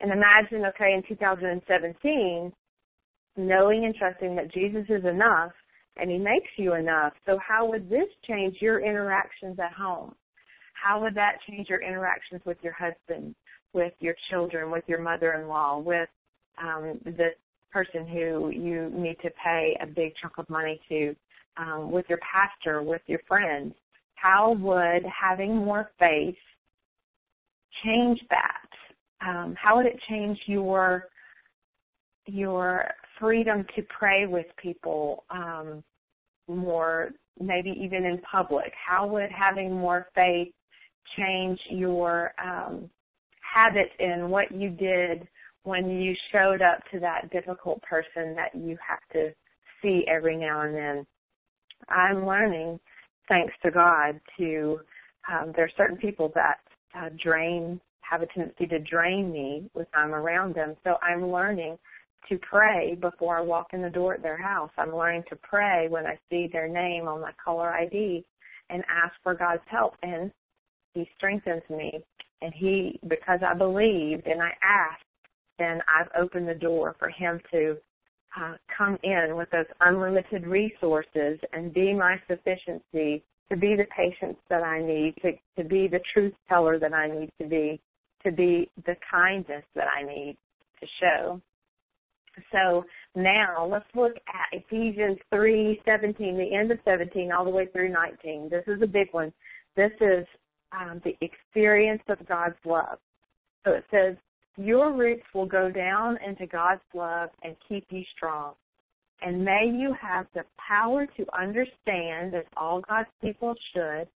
And 0.00 0.12
imagine, 0.12 0.66
okay, 0.66 0.92
in 0.92 1.02
2017, 1.08 2.52
knowing 3.36 3.84
and 3.84 3.94
trusting 3.94 4.36
that 4.36 4.52
Jesus 4.52 4.84
is 4.88 5.04
enough 5.04 5.52
and 5.96 6.10
He 6.10 6.18
makes 6.18 6.50
you 6.56 6.74
enough. 6.74 7.12
So 7.26 7.38
how 7.46 7.66
would 7.70 7.88
this 7.88 8.08
change 8.28 8.56
your 8.60 8.80
interactions 8.80 9.58
at 9.58 9.72
home? 9.72 10.14
How 10.74 11.00
would 11.00 11.14
that 11.14 11.38
change 11.48 11.68
your 11.68 11.82
interactions 11.82 12.42
with 12.44 12.58
your 12.62 12.74
husband, 12.74 13.34
with 13.72 13.94
your 14.00 14.14
children, 14.30 14.70
with 14.70 14.84
your 14.86 15.00
mother-in-law, 15.00 15.78
with 15.78 16.08
um, 16.62 17.00
the 17.04 17.30
person 17.72 18.06
who 18.06 18.50
you 18.50 18.90
need 18.94 19.16
to 19.22 19.30
pay 19.42 19.76
a 19.82 19.86
big 19.86 20.12
chunk 20.20 20.34
of 20.38 20.48
money 20.48 20.80
to, 20.88 21.14
um, 21.56 21.90
with 21.90 22.06
your 22.08 22.18
pastor, 22.18 22.82
with 22.82 23.02
your 23.06 23.20
friends. 23.26 23.74
How 24.14 24.52
would 24.60 25.04
having 25.04 25.56
more 25.56 25.90
faith 25.98 26.36
change 27.84 28.20
that? 28.30 29.26
Um, 29.26 29.54
how 29.60 29.76
would 29.76 29.86
it 29.86 29.98
change 30.08 30.38
your 30.46 31.04
your 32.26 32.90
freedom 33.18 33.64
to 33.74 33.82
pray 33.82 34.26
with 34.26 34.46
people 34.56 35.24
um, 35.30 35.82
more, 36.48 37.10
maybe 37.40 37.70
even 37.70 38.04
in 38.04 38.20
public? 38.30 38.72
How 38.86 39.06
would 39.06 39.30
having 39.30 39.72
more 39.72 40.06
faith 40.14 40.52
change 41.16 41.58
your 41.70 42.32
um, 42.42 42.90
habits 43.40 43.92
in 43.98 44.30
what 44.30 44.52
you 44.52 44.70
did 44.70 45.26
when 45.64 45.90
you 45.90 46.14
showed 46.32 46.62
up 46.62 46.78
to 46.92 47.00
that 47.00 47.30
difficult 47.30 47.82
person 47.82 48.34
that 48.36 48.54
you 48.54 48.76
have 48.86 49.00
to 49.12 49.32
see 49.82 50.04
every 50.08 50.36
now 50.36 50.62
and 50.62 50.74
then? 50.74 51.06
I'm 51.88 52.26
learning, 52.26 52.80
thanks 53.28 53.54
to 53.64 53.70
God, 53.70 54.20
to 54.38 54.80
um, 55.30 55.52
there 55.54 55.64
are 55.64 55.70
certain 55.76 55.96
people 55.96 56.30
that 56.34 56.58
uh, 56.96 57.10
drain, 57.22 57.80
have 58.00 58.22
a 58.22 58.26
tendency 58.26 58.66
to 58.66 58.78
drain 58.78 59.32
me 59.32 59.68
when 59.72 59.86
I'm 59.94 60.14
around 60.14 60.54
them. 60.54 60.76
So 60.84 60.94
I'm 61.02 61.30
learning 61.30 61.76
to 62.28 62.38
pray 62.38 62.96
before 63.00 63.38
I 63.38 63.40
walk 63.40 63.68
in 63.72 63.82
the 63.82 63.90
door 63.90 64.14
at 64.14 64.22
their 64.22 64.40
house. 64.40 64.70
I'm 64.78 64.94
learning 64.94 65.24
to 65.30 65.36
pray 65.36 65.86
when 65.88 66.06
I 66.06 66.18
see 66.30 66.48
their 66.52 66.68
name 66.68 67.08
on 67.08 67.20
my 67.20 67.32
caller 67.42 67.70
ID 67.70 68.24
and 68.70 68.82
ask 68.88 69.14
for 69.22 69.34
God's 69.34 69.62
help. 69.66 69.94
And 70.02 70.30
He 70.94 71.08
strengthens 71.16 71.62
me. 71.70 72.00
And 72.42 72.52
He, 72.54 73.00
because 73.08 73.40
I 73.46 73.54
believed 73.54 74.26
and 74.26 74.42
I 74.42 74.50
asked, 74.62 75.04
then 75.58 75.80
I've 75.88 76.10
opened 76.20 76.48
the 76.48 76.54
door 76.54 76.96
for 76.98 77.08
Him 77.08 77.40
to 77.52 77.76
uh, 78.40 78.54
come 78.76 78.98
in 79.02 79.36
with 79.36 79.50
those 79.50 79.66
unlimited 79.80 80.46
resources 80.46 81.38
and 81.52 81.72
be 81.72 81.94
my 81.94 82.16
sufficiency, 82.28 83.22
to 83.48 83.56
be 83.56 83.76
the 83.76 83.86
patience 83.96 84.36
that 84.50 84.62
I 84.62 84.80
need, 84.80 85.14
to, 85.22 85.32
to 85.56 85.68
be 85.68 85.88
the 85.88 86.00
truth 86.12 86.34
teller 86.48 86.78
that 86.78 86.92
I 86.92 87.08
need 87.08 87.30
to 87.40 87.48
be, 87.48 87.80
to 88.24 88.32
be 88.32 88.68
the 88.84 88.96
kindness 89.10 89.64
that 89.74 89.86
I 89.96 90.02
need 90.02 90.36
to 90.80 90.86
show. 91.00 91.40
So 92.52 92.84
now 93.14 93.66
let's 93.66 93.86
look 93.94 94.12
at 94.28 94.58
Ephesians 94.58 95.18
3:17, 95.32 96.36
the 96.36 96.54
end 96.54 96.70
of 96.70 96.78
17 96.84 97.32
all 97.32 97.44
the 97.44 97.50
way 97.50 97.66
through 97.66 97.88
19. 97.88 98.48
This 98.48 98.64
is 98.66 98.82
a 98.82 98.86
big 98.86 99.12
one. 99.12 99.32
This 99.74 99.92
is 100.00 100.26
um, 100.72 101.00
the 101.04 101.16
experience 101.20 102.02
of 102.08 102.26
God's 102.26 102.58
love. 102.64 102.98
So 103.64 103.72
it 103.72 103.84
says, 103.90 104.16
"Your 104.56 104.92
roots 104.92 105.24
will 105.34 105.46
go 105.46 105.70
down 105.70 106.18
into 106.18 106.46
God's 106.46 106.84
love 106.94 107.30
and 107.42 107.56
keep 107.68 107.86
you 107.90 108.04
strong." 108.16 108.54
And 109.22 109.44
may 109.44 109.66
you 109.66 109.94
have 109.94 110.26
the 110.34 110.44
power 110.58 111.06
to 111.06 111.26
understand, 111.38 112.34
as 112.34 112.44
all 112.56 112.82
God's 112.82 113.08
people 113.22 113.54
should, 113.72 114.08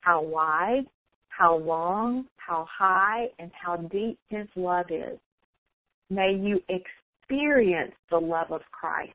how 0.00 0.20
wide, 0.20 0.86
how 1.28 1.56
long, 1.56 2.28
how 2.36 2.66
high, 2.70 3.30
and 3.38 3.50
how 3.52 3.76
deep 3.76 4.18
His 4.28 4.46
love 4.54 4.90
is. 4.90 5.18
May 6.10 6.34
you 6.34 6.62
experience 7.24 7.92
the 8.10 8.18
love 8.18 8.50
of 8.50 8.60
Christ. 8.70 9.12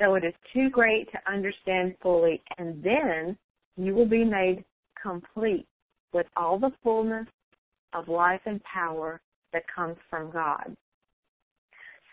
So 0.00 0.14
it 0.14 0.24
is 0.24 0.34
too 0.52 0.70
great 0.70 1.10
to 1.12 1.32
understand 1.32 1.94
fully, 2.00 2.40
and 2.56 2.82
then 2.82 3.36
you 3.76 3.94
will 3.94 4.08
be 4.08 4.24
made 4.24 4.64
complete 5.00 5.66
with 6.12 6.26
all 6.36 6.58
the 6.58 6.70
fullness 6.82 7.26
of 7.92 8.08
life 8.08 8.40
and 8.46 8.62
power 8.62 9.20
that 9.52 9.62
comes 9.74 9.96
from 10.08 10.30
God. 10.30 10.76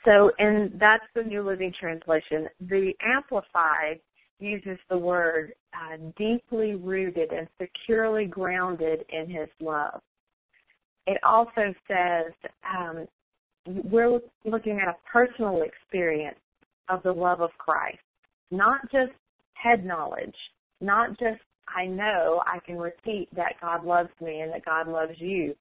So, 0.03 0.31
and 0.38 0.71
that's 0.79 1.03
the 1.15 1.23
New 1.23 1.41
Living 1.43 1.73
Translation. 1.79 2.47
The 2.62 2.93
Amplified 3.01 3.99
uses 4.39 4.77
the 4.89 4.97
word 4.97 5.53
uh, 5.73 5.97
deeply 6.17 6.75
rooted 6.75 7.31
and 7.31 7.47
securely 7.60 8.25
grounded 8.25 9.05
in 9.10 9.29
His 9.29 9.49
love. 9.60 10.01
It 11.08 11.17
also 11.23 11.73
says 11.88 12.34
um, 12.77 13.08
we're 13.65 14.19
looking 14.43 14.80
at 14.82 14.88
a 14.88 14.95
personal 15.12 15.63
experience 15.63 16.38
of 16.89 17.01
the 17.04 17.12
love 17.12 17.41
of 17.41 17.49
Christ, 17.58 17.99
not 18.51 18.82
just 18.91 19.12
head 19.54 19.86
knowledge, 19.86 20.36
not 20.82 21.10
just 21.12 21.41
I 21.67 21.86
know 21.86 22.43
I 22.45 22.60
can 22.60 22.78
repeat 22.78 23.28
that 23.36 23.54
God 23.62 23.84
loves 23.84 24.10
me 24.21 24.41
and 24.41 24.51
that 24.54 24.65
God 24.65 24.88
loves 24.88 25.13
you, 25.17 25.56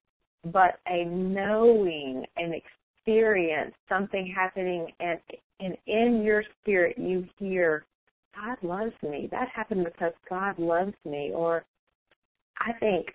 but 0.45 0.79
a 0.87 1.05
knowing, 1.05 2.25
an 2.37 2.53
experience, 2.53 3.73
something 3.89 4.31
happening, 4.35 4.87
and, 4.99 5.19
and 5.59 5.75
in 5.87 6.21
your 6.23 6.43
spirit 6.61 6.97
you 6.97 7.25
hear, 7.39 7.85
God 8.35 8.57
loves 8.61 8.93
me. 9.01 9.27
That 9.31 9.47
happened 9.53 9.85
because 9.85 10.13
God 10.29 10.59
loves 10.59 10.93
me. 11.05 11.31
Or 11.33 11.65
I 12.59 12.73
think 12.73 13.07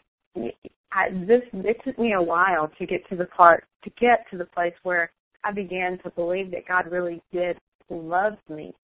I, 0.93 1.11
this 1.27 1.43
it 1.53 1.77
took 1.85 1.99
me 1.99 2.15
a 2.15 2.23
while 2.23 2.71
to 2.79 2.87
get 2.87 3.09
to 3.11 3.17
the 3.17 3.27
part 3.27 3.65
to 3.85 3.91
get 4.01 4.27
to 4.31 4.39
the 4.39 4.45
place 4.45 4.75
where 4.83 5.11
I 5.45 5.53
began 5.53 5.99
to 6.05 6.11
believe 6.11 6.51
that 6.51 6.67
God 6.69 6.91
really 6.91 7.23
did 7.33 7.59
love 7.89 8.35
me. 8.49 8.75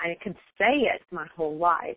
I 0.00 0.16
could 0.22 0.36
say 0.56 0.86
it 0.94 1.02
my 1.10 1.26
whole 1.36 1.56
life, 1.56 1.96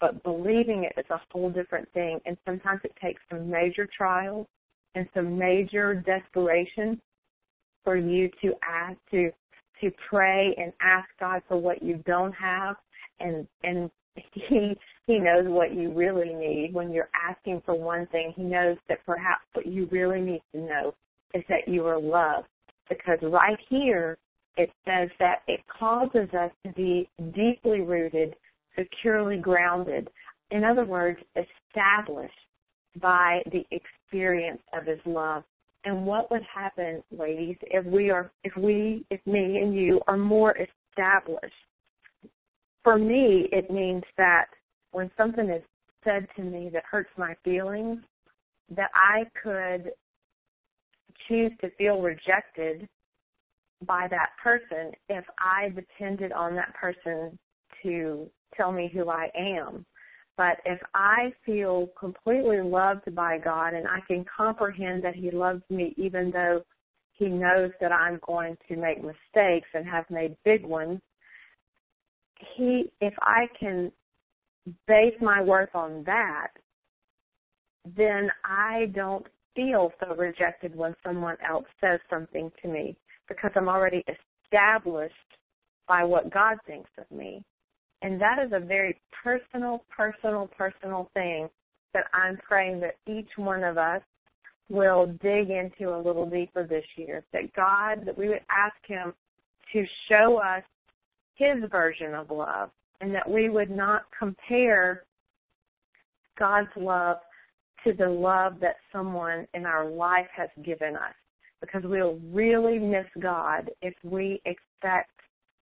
but 0.00 0.22
believing 0.22 0.84
it 0.84 0.98
is 0.98 1.06
a 1.10 1.20
whole 1.30 1.50
different 1.50 1.90
thing. 1.92 2.20
And 2.26 2.36
sometimes 2.46 2.80
it 2.84 2.92
takes 3.02 3.20
some 3.30 3.50
major 3.50 3.88
trials 3.96 4.46
and 4.94 5.08
some 5.14 5.38
major 5.38 5.94
desperation 5.94 7.00
for 7.84 7.96
you 7.96 8.30
to 8.42 8.52
ask 8.62 8.98
to 9.10 9.30
to 9.80 9.90
pray 10.10 10.54
and 10.58 10.72
ask 10.82 11.08
God 11.20 11.40
for 11.48 11.56
what 11.56 11.82
you 11.82 12.02
don't 12.04 12.32
have 12.32 12.76
and 13.20 13.46
and 13.62 13.90
he 14.32 14.76
he 15.06 15.18
knows 15.18 15.44
what 15.46 15.74
you 15.74 15.92
really 15.92 16.34
need. 16.34 16.70
When 16.72 16.92
you're 16.92 17.10
asking 17.28 17.62
for 17.64 17.74
one 17.74 18.06
thing 18.08 18.32
he 18.36 18.42
knows 18.42 18.76
that 18.88 19.04
perhaps 19.06 19.42
what 19.54 19.66
you 19.66 19.88
really 19.90 20.20
need 20.20 20.42
to 20.54 20.60
know 20.60 20.94
is 21.34 21.42
that 21.48 21.66
you 21.66 21.86
are 21.86 22.00
loved. 22.00 22.48
Because 22.88 23.18
right 23.22 23.58
here 23.68 24.18
it 24.56 24.70
says 24.84 25.08
that 25.18 25.42
it 25.46 25.60
causes 25.66 26.28
us 26.34 26.50
to 26.66 26.72
be 26.72 27.08
deeply 27.34 27.80
rooted 27.80 28.34
securely 28.78 29.36
grounded. 29.36 30.08
In 30.50 30.64
other 30.64 30.84
words 30.84 31.18
established 31.36 32.32
by 33.00 33.40
the 33.52 33.64
experience 33.70 34.60
of 34.72 34.86
his 34.86 35.00
love. 35.04 35.44
And 35.84 36.04
what 36.04 36.30
would 36.30 36.42
happen 36.42 37.02
ladies 37.16 37.56
if 37.62 37.84
we 37.86 38.10
are 38.10 38.30
if 38.44 38.56
we 38.56 39.04
if 39.10 39.20
me 39.26 39.58
and 39.58 39.74
you 39.74 40.00
are 40.06 40.16
more 40.16 40.56
established 40.56 41.54
for 42.84 42.98
me, 42.98 43.48
it 43.52 43.70
means 43.70 44.04
that 44.16 44.46
when 44.92 45.10
something 45.16 45.48
is 45.48 45.62
said 46.04 46.26
to 46.36 46.42
me 46.42 46.70
that 46.72 46.84
hurts 46.90 47.10
my 47.16 47.34
feelings, 47.44 47.98
that 48.70 48.90
I 48.94 49.24
could 49.42 49.90
choose 51.26 51.52
to 51.60 51.70
feel 51.76 52.00
rejected 52.00 52.88
by 53.86 54.06
that 54.10 54.30
person 54.42 54.92
if 55.08 55.24
I 55.38 55.68
depended 55.70 56.32
on 56.32 56.54
that 56.56 56.74
person 56.74 57.38
to 57.82 58.28
tell 58.56 58.72
me 58.72 58.90
who 58.92 59.08
I 59.08 59.30
am. 59.36 59.84
But 60.36 60.58
if 60.64 60.80
I 60.94 61.32
feel 61.44 61.88
completely 61.98 62.60
loved 62.60 63.14
by 63.14 63.38
God 63.38 63.74
and 63.74 63.86
I 63.86 64.00
can 64.06 64.24
comprehend 64.34 65.02
that 65.04 65.14
He 65.14 65.30
loves 65.30 65.62
me 65.68 65.94
even 65.96 66.30
though 66.30 66.62
He 67.12 67.26
knows 67.26 67.72
that 67.80 67.92
I'm 67.92 68.20
going 68.26 68.56
to 68.68 68.76
make 68.76 68.98
mistakes 68.98 69.68
and 69.74 69.86
have 69.86 70.08
made 70.10 70.36
big 70.44 70.64
ones, 70.64 71.00
he 72.56 72.90
if 73.00 73.14
I 73.20 73.46
can 73.58 73.92
base 74.86 75.14
my 75.20 75.42
worth 75.42 75.74
on 75.74 76.04
that, 76.04 76.48
then 77.96 78.30
I 78.44 78.86
don't 78.94 79.26
feel 79.54 79.92
so 80.00 80.14
rejected 80.14 80.76
when 80.76 80.94
someone 81.04 81.36
else 81.48 81.66
says 81.80 82.00
something 82.10 82.50
to 82.62 82.68
me 82.68 82.96
because 83.28 83.50
I'm 83.56 83.68
already 83.68 84.04
established 84.44 85.14
by 85.86 86.04
what 86.04 86.32
God 86.32 86.58
thinks 86.66 86.90
of 86.98 87.10
me. 87.16 87.42
And 88.02 88.20
that 88.20 88.38
is 88.44 88.52
a 88.52 88.60
very 88.60 89.00
personal, 89.24 89.84
personal, 89.94 90.48
personal 90.56 91.10
thing 91.14 91.48
that 91.94 92.04
I'm 92.12 92.36
praying 92.36 92.80
that 92.80 92.96
each 93.06 93.30
one 93.36 93.64
of 93.64 93.78
us 93.78 94.02
will 94.68 95.06
dig 95.22 95.50
into 95.50 95.94
a 95.94 95.98
little 95.98 96.28
deeper 96.28 96.66
this 96.66 96.84
year. 96.96 97.24
That 97.32 97.52
God, 97.54 98.06
that 98.06 98.16
we 98.16 98.28
would 98.28 98.44
ask 98.50 98.76
Him 98.86 99.14
to 99.72 99.84
show 100.08 100.38
us 100.38 100.62
his 101.38 101.58
version 101.70 102.14
of 102.14 102.30
love 102.30 102.70
and 103.00 103.14
that 103.14 103.28
we 103.28 103.48
would 103.48 103.70
not 103.70 104.02
compare 104.18 105.04
God's 106.38 106.68
love 106.76 107.18
to 107.84 107.92
the 107.92 108.08
love 108.08 108.54
that 108.60 108.76
someone 108.92 109.46
in 109.54 109.64
our 109.64 109.88
life 109.88 110.26
has 110.34 110.48
given 110.64 110.96
us 110.96 111.14
because 111.60 111.82
we'll 111.84 112.18
really 112.32 112.78
miss 112.78 113.06
God 113.20 113.70
if 113.82 113.94
we 114.02 114.42
expect 114.44 115.10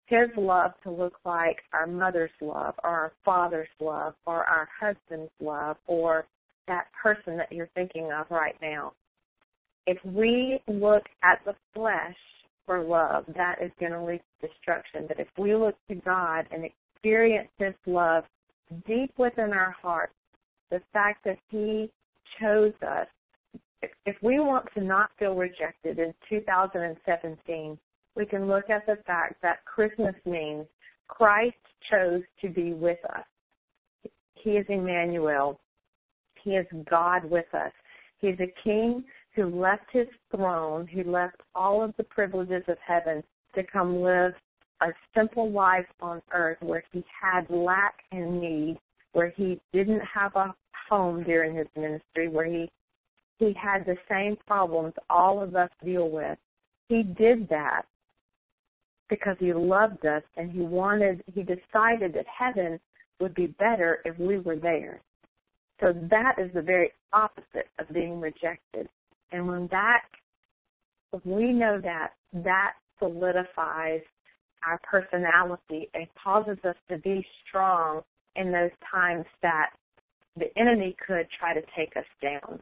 his 0.05 0.29
love 0.37 0.71
to 0.83 0.91
look 0.91 1.17
like 1.25 1.57
our 1.71 1.87
mother's 1.87 2.31
love 2.41 2.75
or 2.83 2.89
our 2.89 3.13
father's 3.25 3.67
love 3.79 4.13
or 4.25 4.43
our 4.43 4.67
husband's 4.79 5.31
love 5.39 5.77
or 5.87 6.25
that 6.67 6.85
person 7.01 7.37
that 7.37 7.51
you're 7.51 7.69
thinking 7.73 8.11
of 8.11 8.25
right 8.29 8.55
now. 8.61 8.93
if 9.85 9.97
we 10.05 10.59
look 10.67 11.03
at 11.23 11.39
the 11.45 11.55
flesh 11.73 12.15
for 12.65 12.83
love, 12.83 13.25
that 13.35 13.61
is 13.61 13.71
going 13.79 13.91
to 13.91 14.03
lead 14.03 14.21
to 14.41 14.47
destruction. 14.47 15.05
But 15.07 15.19
if 15.19 15.27
we 15.37 15.55
look 15.55 15.75
to 15.89 15.95
God 15.95 16.47
and 16.51 16.63
experience 16.65 17.49
His 17.57 17.73
love 17.85 18.23
deep 18.87 19.11
within 19.17 19.51
our 19.51 19.75
hearts, 19.81 20.13
the 20.71 20.81
fact 20.91 21.23
that 21.25 21.37
He 21.49 21.91
chose 22.39 22.73
us, 22.81 23.07
if 24.05 24.15
we 24.21 24.39
want 24.39 24.65
to 24.75 24.83
not 24.83 25.09
feel 25.19 25.35
rejected 25.35 25.99
in 25.99 26.13
2017, 26.29 27.77
we 28.15 28.25
can 28.25 28.47
look 28.47 28.69
at 28.69 28.85
the 28.85 28.97
fact 29.05 29.41
that 29.41 29.65
Christmas 29.65 30.15
means 30.25 30.65
Christ 31.07 31.55
chose 31.91 32.21
to 32.41 32.49
be 32.49 32.73
with 32.73 32.99
us. 33.05 33.25
He 34.35 34.51
is 34.51 34.65
Emmanuel. 34.69 35.59
He 36.43 36.51
is 36.51 36.65
God 36.89 37.25
with 37.25 37.45
us. 37.53 37.71
He 38.19 38.27
is 38.27 38.39
a 38.39 38.53
king 38.63 39.03
who 39.35 39.45
left 39.45 39.85
his 39.91 40.07
throne, 40.35 40.87
who 40.87 41.03
left 41.03 41.37
all 41.55 41.83
of 41.83 41.93
the 41.97 42.03
privileges 42.03 42.63
of 42.67 42.77
heaven 42.85 43.23
to 43.55 43.63
come 43.63 44.01
live 44.01 44.33
a 44.81 44.87
simple 45.15 45.49
life 45.51 45.85
on 46.01 46.21
earth 46.33 46.57
where 46.61 46.83
he 46.91 47.03
had 47.21 47.49
lack 47.49 47.95
and 48.11 48.41
need, 48.41 48.77
where 49.13 49.29
he 49.29 49.59
didn't 49.71 50.01
have 50.01 50.35
a 50.35 50.53
home 50.89 51.23
during 51.23 51.55
his 51.55 51.67
ministry, 51.75 52.27
where 52.27 52.45
he 52.45 52.69
he 53.39 53.53
had 53.53 53.85
the 53.85 53.97
same 54.09 54.37
problems 54.47 54.93
all 55.09 55.41
of 55.41 55.55
us 55.55 55.69
deal 55.83 56.09
with. 56.09 56.37
He 56.87 57.03
did 57.03 57.49
that 57.49 57.83
because 59.09 59.35
he 59.39 59.53
loved 59.53 60.05
us 60.05 60.23
and 60.37 60.51
he 60.51 60.59
wanted 60.59 61.23
he 61.33 61.41
decided 61.41 62.13
that 62.13 62.25
heaven 62.27 62.79
would 63.19 63.33
be 63.33 63.47
better 63.47 63.99
if 64.05 64.17
we 64.19 64.39
were 64.39 64.57
there. 64.57 65.01
So 65.79 65.93
that 66.09 66.35
is 66.37 66.51
the 66.53 66.61
very 66.61 66.91
opposite 67.11 67.69
of 67.79 67.89
being 67.93 68.19
rejected. 68.19 68.87
And 69.33 69.47
when 69.47 69.67
that, 69.71 70.03
if 71.11 71.25
we 71.25 71.51
know 71.51 71.81
that, 71.83 72.11
that 72.33 72.73
solidifies 72.99 74.01
our 74.65 74.79
personality 74.89 75.89
and 75.93 76.07
causes 76.23 76.57
us 76.63 76.75
to 76.89 76.97
be 76.99 77.25
strong 77.45 78.01
in 78.35 78.51
those 78.51 78.71
times 78.89 79.25
that 79.41 79.71
the 80.37 80.45
enemy 80.57 80.95
could 81.05 81.27
try 81.37 81.53
to 81.53 81.61
take 81.75 81.97
us 81.97 82.05
down. 82.21 82.61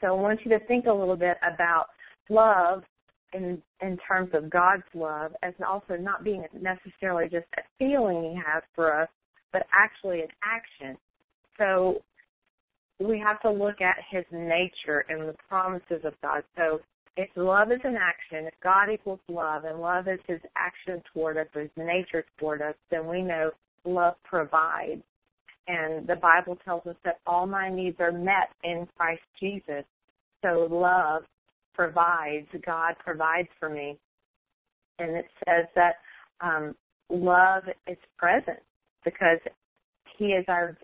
So 0.00 0.08
I 0.08 0.10
want 0.12 0.40
you 0.44 0.50
to 0.56 0.64
think 0.66 0.86
a 0.86 0.92
little 0.92 1.16
bit 1.16 1.36
about 1.42 1.86
love 2.30 2.82
in 3.34 3.60
in 3.80 3.98
terms 4.06 4.30
of 4.34 4.50
God's 4.50 4.82
love 4.94 5.32
as 5.42 5.54
also 5.66 5.96
not 5.96 6.24
being 6.24 6.44
necessarily 6.60 7.24
just 7.24 7.46
a 7.56 7.62
feeling 7.78 8.22
he 8.22 8.36
has 8.36 8.62
for 8.74 8.94
us, 9.02 9.08
but 9.52 9.62
actually 9.72 10.20
an 10.20 10.28
action. 10.42 10.96
So 11.58 12.02
we 13.02 13.18
have 13.18 13.40
to 13.40 13.50
look 13.50 13.80
at 13.80 13.96
his 14.10 14.24
nature 14.32 15.04
and 15.08 15.28
the 15.28 15.34
promises 15.48 16.04
of 16.04 16.14
God. 16.22 16.42
So 16.56 16.80
if 17.16 17.28
love 17.36 17.70
is 17.70 17.80
an 17.84 17.96
action, 17.96 18.46
if 18.46 18.54
God 18.62 18.88
equals 18.92 19.20
love 19.28 19.64
and 19.64 19.80
love 19.80 20.08
is 20.08 20.20
his 20.26 20.40
action 20.56 21.02
toward 21.12 21.36
us 21.36 21.46
his 21.52 21.70
nature 21.76 22.24
toward 22.38 22.62
us, 22.62 22.74
then 22.90 23.06
we 23.06 23.22
know 23.22 23.50
love 23.84 24.14
provides. 24.24 25.02
And 25.68 26.06
the 26.06 26.16
Bible 26.16 26.58
tells 26.64 26.86
us 26.86 26.96
that 27.04 27.20
all 27.26 27.46
my 27.46 27.68
needs 27.68 27.96
are 28.00 28.12
met 28.12 28.50
in 28.64 28.88
Christ 28.96 29.22
Jesus. 29.38 29.84
So 30.42 30.66
love 30.70 31.22
provides, 31.74 32.48
God 32.64 32.94
provides 32.98 33.48
for 33.60 33.68
me. 33.68 33.96
And 34.98 35.16
it 35.16 35.26
says 35.44 35.66
that 35.74 35.96
um, 36.40 36.74
love 37.08 37.64
is 37.86 37.96
present 38.18 38.58
because 39.04 39.38
He 40.18 40.26
is 40.26 40.44
our 40.48 40.76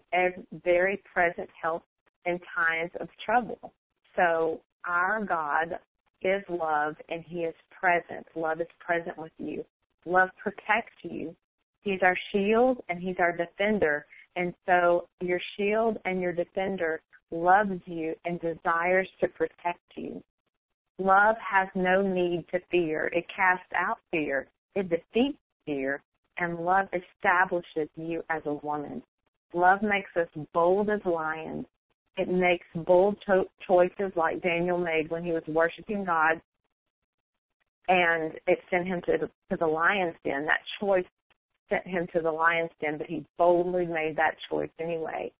very 0.64 1.02
present 1.12 1.48
help 1.60 1.82
in 2.26 2.38
times 2.54 2.90
of 3.00 3.08
trouble. 3.24 3.72
So 4.16 4.60
our 4.86 5.24
God 5.24 5.78
is 6.22 6.42
love 6.48 6.96
and 7.08 7.24
He 7.26 7.40
is 7.40 7.54
present. 7.70 8.26
Love 8.34 8.60
is 8.60 8.66
present 8.80 9.16
with 9.16 9.32
you. 9.38 9.64
Love 10.04 10.30
protects 10.42 10.96
you. 11.02 11.34
He's 11.82 12.00
our 12.02 12.16
shield 12.32 12.78
and 12.88 13.00
He's 13.00 13.16
our 13.18 13.36
defender. 13.36 14.06
And 14.36 14.54
so 14.66 15.06
your 15.20 15.40
shield 15.56 15.98
and 16.04 16.20
your 16.20 16.32
defender 16.32 17.00
loves 17.30 17.80
you 17.86 18.14
and 18.24 18.40
desires 18.40 19.08
to 19.20 19.28
protect 19.28 19.80
you. 19.96 20.22
Love 20.98 21.36
has 21.38 21.68
no 21.74 22.02
need 22.02 22.44
to 22.50 22.58
fear. 22.70 23.10
It 23.12 23.24
casts 23.34 23.70
out 23.76 23.98
fear. 24.10 24.48
It 24.74 24.88
defeats 24.88 25.38
fear. 25.64 26.02
And 26.38 26.58
love 26.64 26.86
establishes 26.92 27.88
you 27.96 28.22
as 28.30 28.42
a 28.46 28.54
woman. 28.54 29.02
Love 29.52 29.82
makes 29.82 30.10
us 30.16 30.28
bold 30.52 30.88
as 30.88 31.00
lions. 31.04 31.66
It 32.18 32.28
makes 32.28 32.66
bold 32.74 33.16
cho- 33.24 33.48
choices 33.66 34.12
like 34.16 34.42
Daniel 34.42 34.76
made 34.76 35.08
when 35.08 35.24
he 35.24 35.30
was 35.30 35.44
worshiping 35.46 36.04
God. 36.04 36.40
And 37.86 38.32
it 38.46 38.58
sent 38.70 38.86
him 38.86 39.00
to 39.06 39.12
the, 39.18 39.30
to 39.50 39.56
the 39.58 39.66
lion's 39.66 40.16
den. 40.24 40.44
That 40.44 40.60
choice 40.80 41.06
sent 41.70 41.86
him 41.86 42.06
to 42.12 42.20
the 42.20 42.30
lion's 42.30 42.70
den, 42.80 42.98
but 42.98 43.06
he 43.06 43.24
boldly 43.38 43.86
made 43.86 44.16
that 44.16 44.34
choice 44.50 44.70
anyway. 44.80 45.32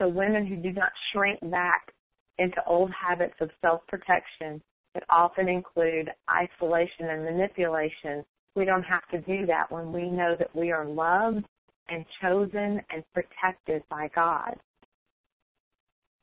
So 0.00 0.08
women 0.08 0.46
who 0.46 0.56
do 0.56 0.72
not 0.72 0.90
shrink 1.12 1.38
back 1.50 1.92
into 2.38 2.56
old 2.66 2.90
habits 2.90 3.34
of 3.40 3.50
self-protection 3.60 4.60
that 4.94 5.04
often 5.08 5.48
include 5.48 6.10
isolation 6.28 7.06
and 7.10 7.24
manipulation, 7.24 8.24
we 8.56 8.64
don't 8.64 8.82
have 8.82 9.06
to 9.12 9.20
do 9.20 9.46
that 9.46 9.70
when 9.70 9.92
we 9.92 10.08
know 10.08 10.34
that 10.38 10.54
we 10.54 10.72
are 10.72 10.86
loved 10.86 11.44
and 11.88 12.04
chosen 12.22 12.80
and 12.90 13.04
protected 13.12 13.82
by 13.90 14.08
God. 14.14 14.56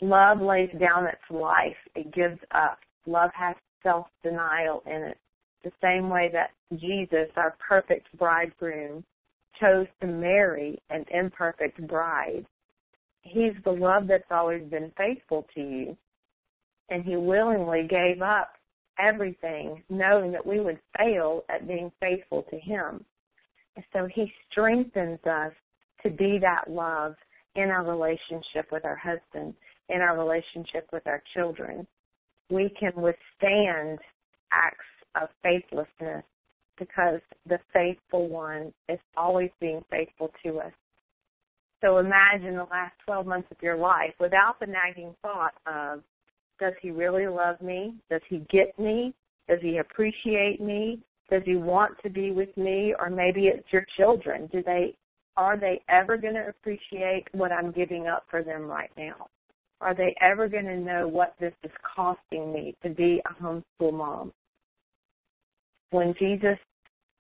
Love 0.02 0.42
lays 0.42 0.70
down 0.80 1.06
its 1.06 1.22
life. 1.30 1.78
It 1.96 2.12
gives 2.14 2.40
up. 2.52 2.80
Love 3.06 3.30
has 3.34 3.56
self-denial 3.84 4.84
in 4.86 5.04
it. 5.04 5.18
The 5.64 5.72
same 5.82 6.10
way 6.10 6.30
that 6.34 6.52
Jesus, 6.80 7.30
our 7.36 7.56
perfect 7.68 8.08
bridegroom, 8.18 9.04
chose 9.60 9.86
to 10.02 10.08
marry 10.08 10.82
an 10.90 11.06
imperfect 11.12 11.88
bride. 11.88 12.46
He's 13.22 13.54
the 13.64 13.72
love 13.72 14.08
that's 14.08 14.24
always 14.32 14.64
been 14.70 14.92
faithful 14.98 15.46
to 15.54 15.62
you. 15.62 15.98
And 16.90 17.06
he 17.06 17.16
willingly 17.16 17.88
gave 17.88 18.24
up 18.24 18.54
everything, 19.00 19.84
knowing 19.90 20.32
that 20.32 20.46
we 20.46 20.60
would 20.60 20.80
fail 20.98 21.44
at 21.48 21.68
being 21.68 21.92
faithful 22.00 22.44
to 22.50 22.58
him. 22.58 23.06
And 23.76 23.86
so 23.94 24.08
he 24.14 24.32
strengthens 24.50 25.20
us 25.26 25.54
to 26.04 26.10
be 26.10 26.40
that 26.42 26.70
love 26.70 27.16
in 27.56 27.70
our 27.70 27.84
relationship 27.84 28.72
with 28.72 28.84
our 28.84 28.96
husband, 28.96 29.54
in 29.92 30.02
our 30.02 30.18
relationship 30.18 30.88
with 30.92 31.06
our 31.06 31.22
children. 31.36 31.86
We 32.50 32.74
can 32.80 32.94
withstand 32.96 34.00
acts 34.52 34.86
of 35.22 35.30
faithlessness 35.44 36.24
because 36.78 37.22
the 37.48 37.60
faithful 37.74 38.28
one 38.28 38.74
is 38.90 39.00
always 39.16 39.52
being 39.60 39.84
faithful 39.90 40.32
to 40.44 40.60
us. 40.60 40.74
So 41.82 41.98
imagine 41.98 42.56
the 42.56 42.68
last 42.72 42.94
12 43.06 43.26
months 43.26 43.48
of 43.52 43.58
your 43.62 43.78
life 43.78 44.14
without 44.20 44.60
the 44.60 44.68
nagging 44.68 45.16
thought 45.22 45.54
of, 45.66 46.02
does 46.60 46.74
he 46.82 46.92
really 46.92 47.28
love 47.28 47.60
me? 47.60 47.96
Does 48.10 48.22
he 48.30 48.46
get 48.52 48.78
me? 48.78 49.14
Does 49.50 49.60
he 49.62 49.78
appreciate 49.78 50.62
me? 50.62 51.00
Does 51.30 51.42
he 51.46 51.56
want 51.56 51.94
to 52.04 52.10
be 52.10 52.32
with 52.32 52.56
me? 52.56 52.94
Or 53.00 53.10
maybe 53.10 53.48
it's 53.48 53.68
your 53.72 53.86
children. 53.98 54.48
Do 54.52 54.62
they, 54.64 54.96
are 55.38 55.58
they 55.58 55.82
ever 55.90 56.18
going 56.18 56.36
to 56.36 56.50
appreciate 56.50 57.26
what 57.32 57.52
I'm 57.52 57.72
giving 57.72 58.08
up 58.08 58.26
for 58.30 58.44
them 58.44 58.64
right 58.64 58.92
now? 58.96 59.28
Are 59.82 59.96
they 59.96 60.16
ever 60.22 60.48
going 60.48 60.66
to 60.66 60.78
know 60.78 61.08
what 61.08 61.36
this 61.40 61.54
is 61.64 61.72
costing 61.96 62.54
me 62.54 62.76
to 62.84 62.90
be 62.90 63.22
a 63.26 63.44
homeschool 63.44 63.94
mom? 63.94 64.32
When 65.90 66.14
Jesus 66.20 66.58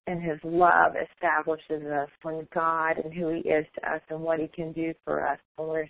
and 0.07 0.21
his 0.21 0.37
love 0.43 0.93
establishes 0.95 1.83
us, 1.87 2.09
when 2.21 2.47
God 2.53 2.97
and 3.03 3.13
who 3.13 3.29
he 3.29 3.49
is 3.49 3.65
to 3.75 3.91
us 3.91 4.01
and 4.09 4.21
what 4.21 4.39
he 4.39 4.47
can 4.47 4.71
do 4.73 4.93
for 5.03 5.27
us, 5.27 5.39
when 5.55 5.67
we're 5.67 5.89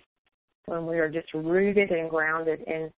when 0.66 0.86
we 0.86 0.98
are 0.98 1.08
just 1.08 1.32
rooted 1.34 1.90
and 1.90 2.08
grounded 2.08 2.60
in 2.66 2.90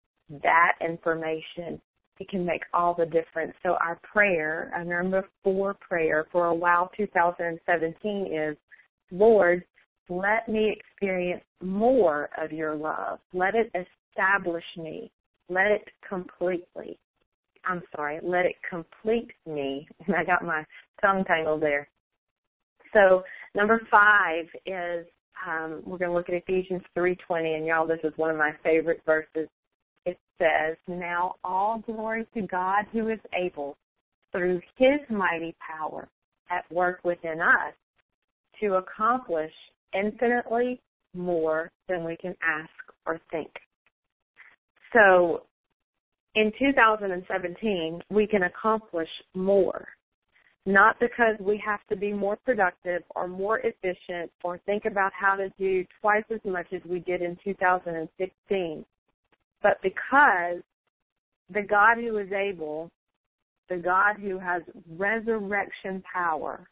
that 0.43 0.73
information, 0.81 1.81
it 2.19 2.29
can 2.29 2.45
make 2.45 2.63
all 2.75 2.95
the 2.95 3.07
difference. 3.07 3.53
So 3.63 3.77
our 3.81 3.99
prayer, 4.03 4.71
our 4.75 4.85
number 4.85 5.29
four 5.45 5.75
prayer 5.75 6.27
for 6.33 6.47
a 6.47 6.55
while 6.55 6.91
2017 6.97 8.33
is, 8.33 8.57
Lord, 9.11 9.65
let 10.19 10.49
me 10.49 10.77
experience 10.77 11.45
more 11.63 12.29
of 12.43 12.53
your 12.53 12.75
love. 12.75 13.19
Let 13.33 13.55
it 13.55 13.73
establish 13.75 14.65
me. 14.77 15.11
Let 15.49 15.67
it 15.67 15.89
completely. 16.09 16.99
I'm 17.65 17.83
sorry, 17.95 18.19
let 18.23 18.45
it 18.45 18.57
complete 18.69 19.31
me. 19.47 19.87
And 20.07 20.17
I 20.17 20.25
got 20.25 20.45
my 20.45 20.65
tongue 21.01 21.25
tangled 21.25 21.63
there. 21.63 21.89
So 22.93 23.23
number 23.55 23.81
five 23.91 24.47
is 24.67 25.07
um, 25.47 25.83
we're 25.85 25.99
going 25.99 26.11
to 26.11 26.17
look 26.17 26.29
at 26.29 26.35
Ephesians 26.35 26.83
3:20, 26.97 27.57
and 27.57 27.67
y'all, 27.67 27.87
this 27.87 27.99
is 28.05 28.13
one 28.17 28.31
of 28.31 28.37
my 28.37 28.53
favorite 28.63 29.01
verses 29.05 29.49
it 30.05 30.19
says, 30.39 30.77
Now 30.89 31.37
all 31.45 31.83
glory 31.87 32.27
to 32.35 32.43
God 32.43 32.85
who 32.93 33.09
is 33.09 33.21
able, 33.35 33.77
through 34.33 34.61
his 34.77 35.01
mighty 35.11 35.55
power 35.61 36.09
at 36.51 36.71
work 36.73 37.01
within 37.05 37.41
us, 37.41 37.75
to 38.61 38.75
accomplish 38.75 39.53
infinitely 39.95 40.81
more 41.15 41.71
than 41.89 42.05
we 42.05 42.17
can 42.17 42.35
ask 42.43 42.71
or 43.07 43.21
think. 43.31 43.51
So 44.93 45.43
in 46.35 46.53
2017, 46.59 48.01
we 48.11 48.27
can 48.27 48.45
accomplish 48.45 49.09
more. 49.35 49.87
Not 50.65 50.97
because 51.01 51.35
we 51.41 51.61
have 51.67 51.81
to 51.91 51.97
be 51.97 52.13
more 52.13 52.37
productive 52.45 53.03
or 53.17 53.27
more 53.27 53.61
efficient 53.61 54.31
or 54.45 54.59
think 54.59 54.85
about 54.85 55.13
how 55.13 55.35
to 55.35 55.49
do 55.59 55.85
twice 56.01 56.25
as 56.33 56.41
much 56.45 56.67
as 56.73 56.81
we 56.89 57.01
did 57.01 57.21
in 57.21 57.37
2016, 57.43 58.85
but 59.61 59.83
because 59.83 60.63
the 61.53 61.63
God 61.63 61.99
who 61.99 62.17
is 62.19 62.31
able, 62.31 62.91
the 63.69 63.77
God 63.77 64.17
who 64.21 64.39
has 64.39 64.63
resurrection 64.97 66.03
power, 66.13 66.69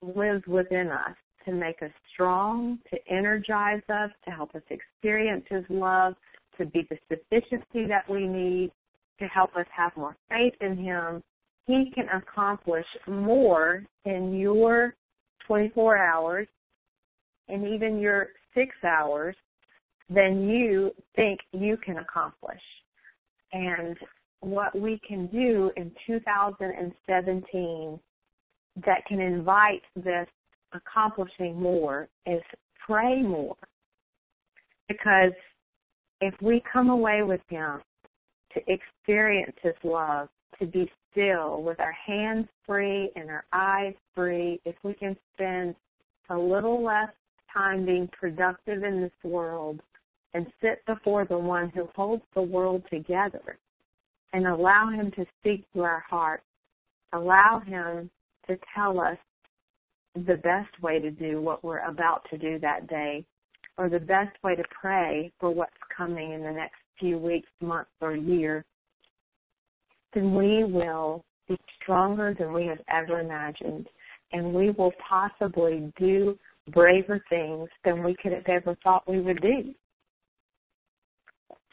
lives 0.00 0.46
within 0.46 0.88
us 0.88 1.16
to 1.44 1.52
make 1.52 1.82
us 1.82 1.90
strong, 2.12 2.78
to 2.90 2.98
energize 3.08 3.82
us, 3.88 4.10
to 4.24 4.30
help 4.30 4.54
us 4.54 4.62
experience 4.70 5.44
His 5.48 5.64
love, 5.68 6.14
to 6.58 6.66
be 6.66 6.86
the 6.90 6.98
sufficiency 7.08 7.86
that 7.86 8.08
we 8.08 8.26
need, 8.26 8.70
to 9.20 9.26
help 9.26 9.56
us 9.56 9.66
have 9.74 9.96
more 9.96 10.16
faith 10.28 10.54
in 10.60 10.76
Him. 10.76 11.22
He 11.66 11.90
can 11.94 12.08
accomplish 12.08 12.86
more 13.06 13.84
in 14.04 14.38
your 14.38 14.94
24 15.46 15.98
hours 15.98 16.48
and 17.48 17.66
even 17.66 17.98
your 17.98 18.28
six 18.54 18.74
hours 18.84 19.34
than 20.10 20.48
you 20.48 20.92
think 21.16 21.40
you 21.52 21.76
can 21.76 21.98
accomplish. 21.98 22.60
And 23.52 23.96
what 24.40 24.78
we 24.78 25.00
can 25.06 25.26
do 25.28 25.70
in 25.76 25.92
2017 26.06 28.00
that 28.86 29.04
can 29.06 29.20
invite 29.20 29.82
this 29.96 30.28
accomplishing 30.72 31.60
more 31.60 32.08
is 32.26 32.42
pray 32.86 33.22
more. 33.22 33.56
Because 34.88 35.32
if 36.20 36.34
we 36.40 36.62
come 36.72 36.90
away 36.90 37.22
with 37.22 37.40
Him 37.48 37.80
to 38.54 38.60
experience 38.66 39.56
His 39.62 39.74
love, 39.84 40.28
to 40.58 40.66
be 40.66 40.90
still 41.10 41.62
with 41.62 41.78
our 41.80 41.94
hands 42.06 42.46
free 42.66 43.10
and 43.14 43.30
our 43.30 43.44
eyes 43.52 43.94
free, 44.14 44.60
if 44.64 44.74
we 44.82 44.94
can 44.94 45.16
spend 45.34 45.74
a 46.30 46.36
little 46.36 46.82
less 46.82 47.10
time 47.52 47.86
being 47.86 48.08
productive 48.18 48.82
in 48.82 49.00
this 49.00 49.30
world 49.30 49.80
and 50.34 50.46
sit 50.60 50.84
before 50.86 51.24
the 51.24 51.38
one 51.38 51.70
who 51.70 51.88
holds 51.94 52.22
the 52.34 52.42
world 52.42 52.82
together 52.90 53.58
and 54.32 54.46
allow 54.46 54.90
him 54.90 55.10
to 55.12 55.24
speak 55.40 55.64
to 55.72 55.80
our 55.80 56.04
hearts, 56.08 56.44
allow 57.12 57.60
him 57.64 58.10
to 58.46 58.58
tell 58.74 59.00
us 59.00 59.16
the 60.26 60.36
best 60.36 60.82
way 60.82 60.98
to 60.98 61.10
do 61.10 61.40
what 61.40 61.62
we're 61.64 61.86
about 61.86 62.22
to 62.30 62.38
do 62.38 62.58
that 62.60 62.88
day 62.88 63.24
or 63.78 63.88
the 63.88 64.00
best 64.00 64.36
way 64.42 64.56
to 64.56 64.64
pray 64.80 65.32
for 65.38 65.50
what's 65.50 65.72
coming 65.96 66.32
in 66.32 66.42
the 66.42 66.50
next 66.50 66.74
few 66.98 67.16
weeks, 67.16 67.48
months, 67.60 67.90
or 68.00 68.16
year, 68.16 68.64
then 70.12 70.34
we 70.34 70.64
will 70.64 71.24
be 71.48 71.56
stronger 71.80 72.34
than 72.38 72.52
we 72.52 72.66
have 72.66 72.80
ever 72.90 73.20
imagined. 73.20 73.86
And 74.32 74.52
we 74.52 74.70
will 74.70 74.92
possibly 75.08 75.92
do 75.98 76.36
braver 76.72 77.22
things 77.30 77.68
than 77.84 78.02
we 78.02 78.16
could 78.20 78.32
have 78.32 78.46
ever 78.48 78.76
thought 78.82 79.08
we 79.08 79.20
would 79.20 79.40
do. 79.40 79.74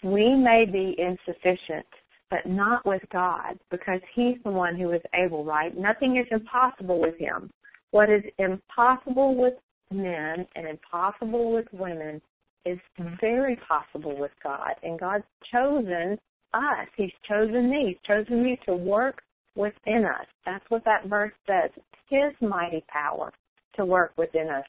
We 0.03 0.36
may 0.36 0.65
be 0.71 0.95
insufficient, 0.99 1.88
but 2.29 2.45
not 2.45 2.86
with 2.86 3.01
God, 3.12 3.60
because 3.71 3.99
He's 4.13 4.38
the 4.43 4.51
one 4.51 4.75
who 4.75 4.91
is 4.91 5.01
able, 5.13 5.43
right? 5.43 5.75
Nothing 5.75 6.17
is 6.17 6.27
impossible 6.31 7.01
with 7.01 7.17
Him. 7.17 7.49
What 7.95 8.10
is 8.10 8.23
impossible 8.39 9.36
with 9.36 9.53
men 9.89 10.45
and 10.58 10.67
impossible 10.67 11.53
with 11.53 11.65
women 11.71 12.21
is 12.65 12.77
very 13.21 13.58
possible 13.69 14.19
with 14.19 14.31
God. 14.43 14.71
And 14.84 14.99
God's 14.99 15.23
chosen 15.49 16.19
us. 16.53 16.89
He's 16.97 17.13
chosen 17.25 17.69
me. 17.69 17.86
He's 17.88 18.05
chosen 18.05 18.43
me 18.43 18.60
to 18.65 18.75
work 18.75 19.21
within 19.55 20.03
us. 20.03 20.25
That's 20.45 20.65
what 20.67 20.84
that 20.84 21.08
verse 21.08 21.31
says. 21.47 21.71
His 22.10 22.34
mighty 22.41 22.84
power 22.89 23.31
to 23.77 23.86
work 23.86 24.12
within 24.17 24.49
us 24.49 24.65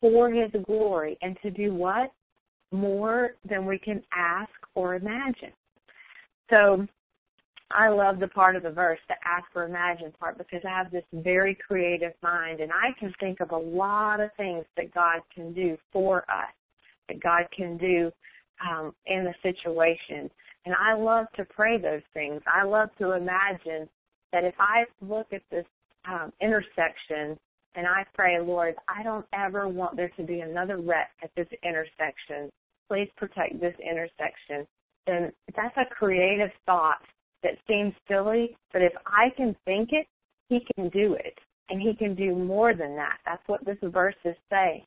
for 0.00 0.30
His 0.30 0.50
glory 0.64 1.18
and 1.20 1.36
to 1.42 1.50
do 1.50 1.74
what? 1.74 2.10
More 2.72 3.32
than 3.46 3.66
we 3.66 3.78
can 3.78 4.02
ask 4.16 4.48
or 4.74 4.94
imagine. 4.94 5.52
So 6.48 6.86
I 7.72 7.88
love 7.88 8.18
the 8.18 8.28
part 8.28 8.56
of 8.56 8.62
the 8.62 8.70
verse, 8.70 8.98
the 9.08 9.14
ask 9.24 9.44
or 9.54 9.64
imagine 9.64 10.12
part, 10.18 10.38
because 10.38 10.60
I 10.64 10.70
have 10.70 10.90
this 10.90 11.04
very 11.12 11.56
creative 11.66 12.12
mind 12.22 12.60
and 12.60 12.72
I 12.72 12.98
can 12.98 13.12
think 13.20 13.40
of 13.40 13.52
a 13.52 13.56
lot 13.56 14.20
of 14.20 14.30
things 14.36 14.64
that 14.76 14.92
God 14.92 15.20
can 15.34 15.52
do 15.52 15.76
for 15.92 16.22
us, 16.22 16.52
that 17.08 17.20
God 17.20 17.44
can 17.56 17.76
do 17.76 18.10
um, 18.68 18.92
in 19.06 19.24
the 19.24 19.34
situation. 19.42 20.30
And 20.66 20.74
I 20.74 20.94
love 20.94 21.26
to 21.36 21.44
pray 21.44 21.78
those 21.78 22.02
things. 22.12 22.42
I 22.46 22.64
love 22.64 22.88
to 22.98 23.12
imagine 23.12 23.88
that 24.32 24.44
if 24.44 24.54
I 24.58 24.84
look 25.00 25.28
at 25.32 25.42
this 25.50 25.64
um, 26.08 26.32
intersection 26.40 27.38
and 27.76 27.86
I 27.86 28.04
pray, 28.14 28.40
Lord, 28.40 28.74
I 28.88 29.02
don't 29.02 29.26
ever 29.32 29.68
want 29.68 29.96
there 29.96 30.10
to 30.16 30.22
be 30.24 30.40
another 30.40 30.78
wreck 30.78 31.10
at 31.22 31.30
this 31.36 31.46
intersection. 31.62 32.50
Please 32.88 33.08
protect 33.16 33.60
this 33.60 33.74
intersection. 33.80 34.66
And 35.06 35.32
that's 35.56 35.76
a 35.76 35.94
creative 35.94 36.50
thought 36.66 37.00
that 37.42 37.56
seems 37.68 37.94
silly, 38.08 38.56
but 38.72 38.82
if 38.82 38.92
I 39.06 39.30
can 39.36 39.56
think 39.64 39.90
it, 39.92 40.06
he 40.48 40.60
can 40.74 40.88
do 40.90 41.14
it. 41.14 41.38
And 41.68 41.80
he 41.80 41.94
can 41.94 42.14
do 42.14 42.34
more 42.34 42.74
than 42.74 42.96
that. 42.96 43.18
That's 43.24 43.42
what 43.46 43.64
this 43.64 43.78
verse 43.82 44.16
is 44.24 44.34
saying. 44.50 44.82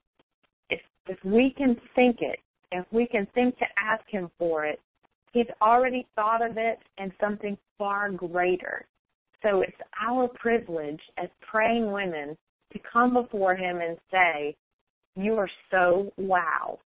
If 0.69 0.81
if 1.07 1.17
we 1.23 1.53
can 1.57 1.77
think 1.95 2.17
it, 2.19 2.39
if 2.71 2.85
we 2.91 3.07
can 3.07 3.25
think 3.33 3.57
to 3.59 3.65
ask 3.77 4.03
him 4.09 4.29
for 4.37 4.65
it, 4.65 4.79
he's 5.31 5.47
already 5.61 6.05
thought 6.15 6.45
of 6.45 6.57
it 6.57 6.79
and 6.97 7.11
something 7.21 7.57
far 7.77 8.09
greater. 8.11 8.85
So 9.41 9.61
it's 9.61 9.77
our 10.05 10.27
privilege 10.27 10.99
as 11.17 11.29
praying 11.41 11.91
women 11.91 12.37
to 12.73 12.79
come 12.91 13.13
before 13.13 13.55
him 13.55 13.79
and 13.81 13.97
say, 14.11 14.55
You 15.15 15.35
are 15.35 15.49
so 15.71 16.11
wow. 16.17 16.79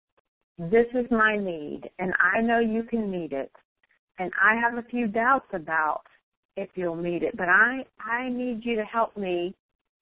This 0.59 0.87
is 0.93 1.05
my 1.11 1.37
need, 1.37 1.89
and 1.99 2.13
I 2.19 2.41
know 2.41 2.59
you 2.59 2.83
can 2.83 3.09
meet 3.11 3.31
it 3.31 3.51
and 4.19 4.31
I 4.41 4.55
have 4.55 4.77
a 4.77 4.87
few 4.89 5.07
doubts 5.07 5.47
about 5.53 6.01
if 6.55 6.69
you'll 6.75 6.95
meet 6.95 7.23
it, 7.23 7.37
but 7.37 7.49
I 7.49 7.85
I 7.99 8.29
need 8.29 8.61
you 8.63 8.75
to 8.75 8.83
help 8.83 9.15
me 9.15 9.53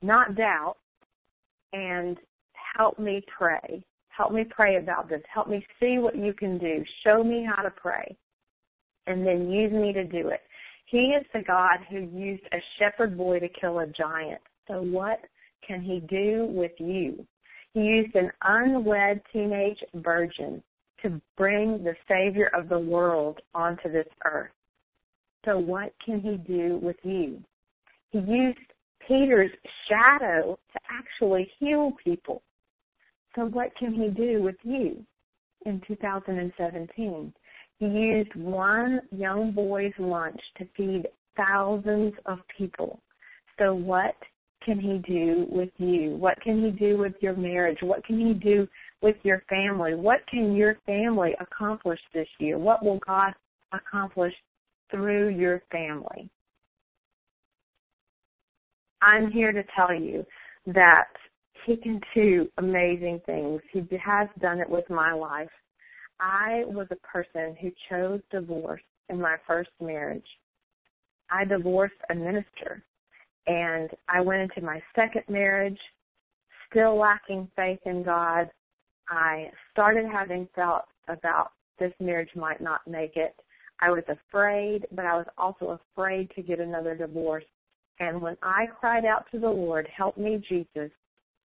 not 0.01 0.35
doubt 0.35 0.77
and 1.73 2.17
help 2.77 2.97
me 2.99 3.23
pray. 3.37 3.83
Help 4.09 4.31
me 4.31 4.45
pray 4.49 4.77
about 4.77 5.09
this. 5.09 5.21
Help 5.33 5.49
me 5.49 5.65
see 5.79 5.97
what 5.97 6.15
you 6.15 6.33
can 6.33 6.57
do. 6.57 6.83
Show 7.03 7.23
me 7.23 7.45
how 7.45 7.61
to 7.61 7.69
pray. 7.69 8.15
And 9.07 9.27
then 9.27 9.51
use 9.51 9.73
me 9.73 9.91
to 9.93 10.05
do 10.05 10.29
it. 10.29 10.41
He 10.85 10.97
is 10.97 11.25
the 11.33 11.41
God 11.41 11.79
who 11.89 11.97
used 11.97 12.43
a 12.53 12.57
shepherd 12.79 13.17
boy 13.17 13.39
to 13.39 13.49
kill 13.49 13.79
a 13.79 13.87
giant. 13.87 14.41
So 14.67 14.81
what 14.81 15.19
can 15.67 15.81
he 15.81 15.99
do 15.99 16.47
with 16.49 16.71
you? 16.77 17.25
He 17.73 17.81
used 17.81 18.15
an 18.15 18.31
unwed 18.43 19.21
teenage 19.33 19.83
virgin 19.95 20.63
to 21.05 21.21
bring 21.37 21.83
the 21.83 21.95
Savior 22.07 22.49
of 22.55 22.67
the 22.67 22.79
world 22.79 23.39
onto 23.53 23.91
this 23.91 24.07
earth. 24.25 24.49
So 25.45 25.59
what 25.59 25.93
can 26.03 26.19
he 26.19 26.37
do 26.37 26.79
with 26.81 26.95
you? 27.03 27.39
He 28.09 28.17
used 28.19 28.57
Peter's 29.07 29.51
shadow 29.87 30.57
to 30.73 30.79
actually 30.89 31.51
heal 31.59 31.91
people. 32.03 32.41
So 33.35 33.45
what 33.45 33.69
can 33.77 33.93
he 33.93 34.09
do 34.09 34.41
with 34.41 34.55
you 34.63 35.05
in 35.67 35.79
2017? 35.87 37.33
He 37.77 37.85
used 37.85 38.33
one 38.35 39.01
young 39.11 39.51
boy's 39.51 39.93
lunch 39.99 40.39
to 40.57 40.67
feed 40.75 41.07
thousands 41.37 42.13
of 42.25 42.39
people. 42.57 42.99
So 43.59 43.75
what 43.75 44.15
can 44.63 44.79
he 44.79 44.97
do 45.07 45.45
with 45.49 45.69
you? 45.77 46.15
What 46.15 46.41
can 46.41 46.63
he 46.63 46.71
do 46.71 46.97
with 46.97 47.13
your 47.19 47.35
marriage? 47.35 47.77
What 47.81 48.03
can 48.05 48.19
he 48.19 48.33
do 48.33 48.67
with 49.05 49.17
your 49.21 49.43
family? 49.47 49.93
What 49.93 50.25
can 50.27 50.55
your 50.55 50.77
family 50.87 51.35
accomplish 51.39 51.99
this 52.11 52.27
year? 52.39 52.57
What 52.57 52.83
will 52.83 52.97
God 53.05 53.33
accomplish 53.71 54.33
through 54.89 55.29
your 55.29 55.61
family? 55.71 56.27
I'm 59.03 59.29
here 59.29 59.51
to 59.51 59.63
tell 59.75 59.93
you 59.93 60.25
that 60.65 61.09
he 61.67 61.77
can 61.77 62.01
do 62.15 62.49
amazing 62.57 63.21
things. 63.27 63.61
He 63.71 63.85
has 64.03 64.27
done 64.41 64.59
it 64.59 64.67
with 64.67 64.89
my 64.89 65.13
life. 65.13 65.51
I 66.19 66.63
was 66.65 66.87
a 66.89 67.07
person 67.07 67.55
who 67.61 67.69
chose 67.87 68.21
divorce 68.31 68.81
in 69.09 69.21
my 69.21 69.35
first 69.45 69.69
marriage. 69.79 70.25
I 71.29 71.45
divorced 71.45 71.93
a 72.09 72.15
minister 72.15 72.81
and 73.45 73.91
I 74.09 74.21
went 74.21 74.41
into 74.41 74.65
my 74.65 74.81
second 74.95 75.25
marriage 75.29 75.77
still 76.71 76.97
lacking 76.97 77.47
faith 77.55 77.79
in 77.85 78.01
God. 78.01 78.49
I 79.09 79.51
started 79.71 80.05
having 80.11 80.47
thoughts 80.55 80.91
about 81.07 81.51
this 81.79 81.93
marriage 81.99 82.29
might 82.35 82.61
not 82.61 82.81
make 82.87 83.15
it. 83.15 83.35
I 83.81 83.89
was 83.89 84.03
afraid, 84.07 84.87
but 84.91 85.05
I 85.05 85.15
was 85.15 85.25
also 85.37 85.79
afraid 85.93 86.31
to 86.35 86.41
get 86.41 86.59
another 86.59 86.95
divorce. 86.95 87.43
And 87.99 88.21
when 88.21 88.37
I 88.41 88.65
cried 88.79 89.05
out 89.05 89.25
to 89.31 89.39
the 89.39 89.49
Lord, 89.49 89.87
help 89.95 90.17
me, 90.17 90.41
Jesus, 90.47 90.91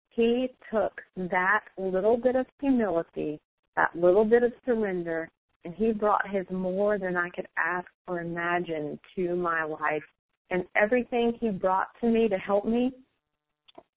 He 0.10 0.50
took 0.72 1.02
that 1.16 1.62
little 1.78 2.18
bit 2.18 2.36
of 2.36 2.46
humility, 2.60 3.40
that 3.76 3.96
little 3.96 4.26
bit 4.26 4.44
of 4.44 4.52
surrender, 4.66 5.30
And 5.66 5.74
he 5.74 5.92
brought 5.92 6.30
his 6.30 6.46
more 6.50 6.98
than 6.98 7.18
I 7.18 7.30
could 7.30 7.48
ask 7.58 7.88
or 8.08 8.22
imagine 8.22 9.00
to 9.16 9.36
my 9.36 9.64
life. 9.64 10.04
And 10.52 10.64
everything 10.76 11.34
he 11.40 11.50
brought 11.50 11.90
to 12.02 12.08
me 12.08 12.28
to 12.30 12.38
help 12.38 12.66
me 12.66 12.92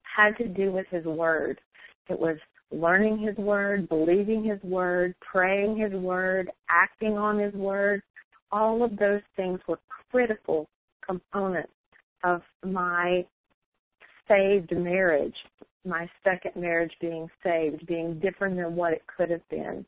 had 0.02 0.36
to 0.38 0.48
do 0.48 0.72
with 0.72 0.86
his 0.90 1.04
word. 1.04 1.60
It 2.08 2.18
was 2.18 2.36
learning 2.72 3.18
his 3.18 3.36
word, 3.36 3.88
believing 3.88 4.44
his 4.44 4.62
word, 4.62 5.14
praying 5.20 5.76
his 5.76 5.92
word, 5.92 6.50
acting 6.70 7.16
on 7.18 7.38
his 7.38 7.52
word. 7.54 8.02
All 8.50 8.82
of 8.82 8.96
those 8.96 9.22
things 9.36 9.60
were 9.66 9.78
critical 10.10 10.68
components 11.06 11.72
of 12.24 12.42
my 12.64 13.24
saved 14.28 14.76
marriage, 14.76 15.34
my 15.84 16.08
second 16.22 16.60
marriage 16.60 16.92
being 17.00 17.28
saved, 17.42 17.86
being 17.86 18.18
different 18.20 18.56
than 18.56 18.76
what 18.76 18.92
it 18.92 19.02
could 19.16 19.30
have 19.30 19.46
been. 19.48 19.84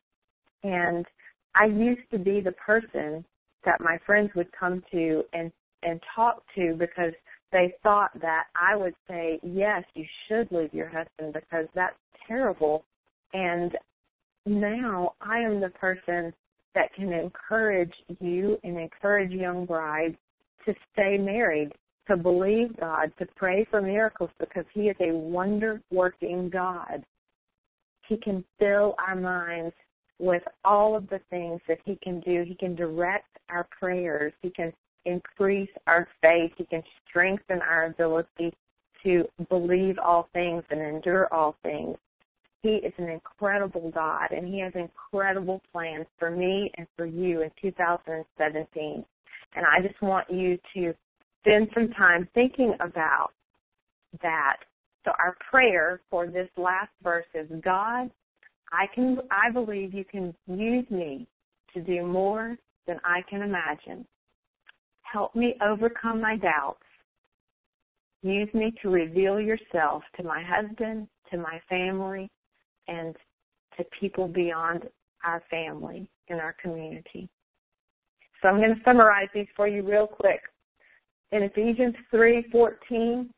And 0.62 1.07
I 1.55 1.66
used 1.66 2.11
to 2.11 2.18
be 2.18 2.41
the 2.41 2.53
person 2.53 3.24
that 3.64 3.80
my 3.80 3.99
friends 4.05 4.30
would 4.35 4.51
come 4.59 4.82
to 4.93 5.22
and 5.32 5.53
and 5.82 6.01
talk 6.16 6.43
to 6.55 6.74
because 6.78 7.12
they 7.53 7.74
thought 7.82 8.11
that 8.20 8.45
I 8.57 8.74
would 8.74 8.95
say, 9.07 9.39
yes, 9.43 9.85
you 9.95 10.05
should 10.26 10.51
leave 10.51 10.72
your 10.72 10.89
husband 10.89 11.35
because 11.35 11.66
that's 11.74 11.95
terrible. 12.27 12.85
And 13.33 13.72
now 14.47 15.14
I 15.20 15.41
am 15.41 15.61
the 15.61 15.70
person 15.70 16.33
that 16.75 16.93
can 16.95 17.12
encourage 17.12 17.93
you 18.20 18.59
and 18.64 18.79
encourage 18.79 19.31
young 19.31 19.64
brides 19.64 20.16
to 20.66 20.75
stay 20.93 21.16
married, 21.18 21.72
to 22.09 22.16
believe 22.16 22.79
God, 22.79 23.12
to 23.18 23.27
pray 23.37 23.66
for 23.70 23.81
miracles 23.81 24.31
because 24.39 24.64
He 24.72 24.89
is 24.89 24.97
a 25.01 25.12
wonder 25.12 25.81
working 25.91 26.51
God. 26.51 27.05
He 28.09 28.16
can 28.16 28.45
fill 28.59 28.95
our 29.07 29.16
minds 29.16 29.75
with 30.18 30.43
all 30.64 30.97
of 30.97 31.09
the 31.09 31.20
things 31.31 31.61
that 31.68 31.79
He 31.85 31.99
can 32.03 32.20
do. 32.20 32.45
He 32.47 32.55
can 32.55 32.75
direct 32.75 33.39
our 33.49 33.66
prayers. 33.79 34.33
He 34.43 34.51
can 34.51 34.72
increase 35.05 35.70
our 35.87 36.09
faith. 36.20 36.53
He 36.57 36.64
can 36.64 36.83
strengthen 37.09 37.61
our 37.62 37.87
ability 37.87 38.53
to 39.05 39.25
believe 39.49 39.99
all 39.99 40.29
things 40.33 40.64
and 40.70 40.81
endure 40.81 41.33
all 41.33 41.57
things. 41.62 41.97
He 42.65 42.77
is 42.77 42.95
an 42.97 43.11
incredible 43.11 43.91
God 43.91 44.31
and 44.31 44.49
He 44.49 44.59
has 44.61 44.73
incredible 44.75 45.61
plans 45.71 46.07
for 46.19 46.31
me 46.31 46.73
and 46.79 46.87
for 46.97 47.05
you 47.05 47.43
in 47.43 47.51
2017. 47.61 49.05
And 49.55 49.67
I 49.67 49.87
just 49.87 50.01
want 50.01 50.31
you 50.31 50.59
to 50.75 50.95
spend 51.41 51.69
some 51.75 51.91
time 51.91 52.27
thinking 52.33 52.73
about 52.81 53.33
that. 54.23 54.57
So 55.05 55.11
our 55.19 55.37
prayer 55.51 56.01
for 56.11 56.27
this 56.27 56.49
last 56.57 56.89
verse 57.03 57.27
is 57.35 57.47
God, 57.62 58.11
I 58.73 58.87
can 58.95 59.19
I 59.31 59.51
believe 59.53 59.93
you 59.93 60.07
can 60.07 60.35
use 60.47 60.87
me 60.91 61.27
to 61.75 61.83
do 61.83 62.07
more 62.07 62.57
than 62.87 62.97
I 63.05 63.21
can 63.29 63.43
imagine. 63.43 64.07
Help 65.03 65.37
me 65.37 65.55
overcome 65.62 66.19
my 66.19 66.39
doubts. 66.39 66.81
Use 68.23 68.49
me 68.55 68.73
to 68.81 68.89
reveal 68.89 69.39
yourself 69.39 70.03
to 70.17 70.23
my 70.23 70.43
husband, 70.43 71.09
to 71.31 71.37
my 71.37 71.61
family, 71.69 72.31
and 72.89 73.14
to 73.76 73.85
people 73.99 74.28
beyond 74.28 74.85
our 75.24 75.43
family 75.51 76.09
in 76.28 76.39
our 76.39 76.55
community. 76.62 77.28
So 78.41 78.49
I'm 78.49 78.57
going 78.57 78.74
to 78.74 78.80
summarize 78.85 79.28
these 79.35 79.47
for 79.57 79.66
you 79.66 79.82
real 79.82 80.07
quick. 80.07 80.41
In 81.32 81.43
Ephesians 81.43 81.95
3:14 82.12 83.28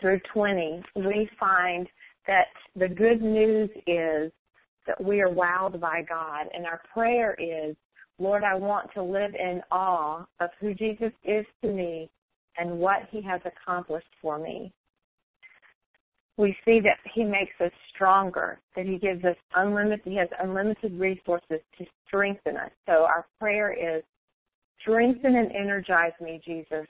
through 0.00 0.20
20, 0.32 0.82
we 0.96 1.28
find 1.38 1.86
that 2.26 2.46
the 2.76 2.88
good 2.88 3.20
news 3.20 3.68
is 3.86 4.32
that 4.86 5.02
we 5.02 5.20
are 5.20 5.28
wowed 5.28 5.78
by 5.80 6.02
God, 6.08 6.46
and 6.54 6.64
our 6.64 6.80
prayer 6.92 7.34
is, 7.38 7.76
Lord, 8.18 8.44
I 8.44 8.54
want 8.54 8.90
to 8.94 9.02
live 9.02 9.34
in 9.34 9.62
awe 9.70 10.24
of 10.40 10.50
who 10.60 10.74
Jesus 10.74 11.12
is 11.24 11.44
to 11.62 11.68
me 11.68 12.10
and 12.56 12.78
what 12.78 13.08
he 13.10 13.20
has 13.22 13.40
accomplished 13.44 14.14
for 14.22 14.38
me. 14.38 14.72
We 16.36 16.56
see 16.64 16.80
that 16.80 16.98
he 17.14 17.24
makes 17.24 17.52
us 17.60 17.72
stronger, 17.94 18.60
that 18.74 18.86
he 18.86 18.98
gives 18.98 19.24
us 19.24 19.36
unlimited, 19.54 20.00
he 20.04 20.16
has 20.16 20.28
unlimited 20.42 20.98
resources 20.98 21.60
to 21.78 21.84
strengthen 22.06 22.56
us. 22.56 22.70
So 22.86 23.04
our 23.04 23.26
prayer 23.38 23.72
is, 23.72 24.02
Strengthen 24.82 25.36
and 25.36 25.52
energize 25.52 26.12
me, 26.20 26.40
Jesus. 26.44 26.86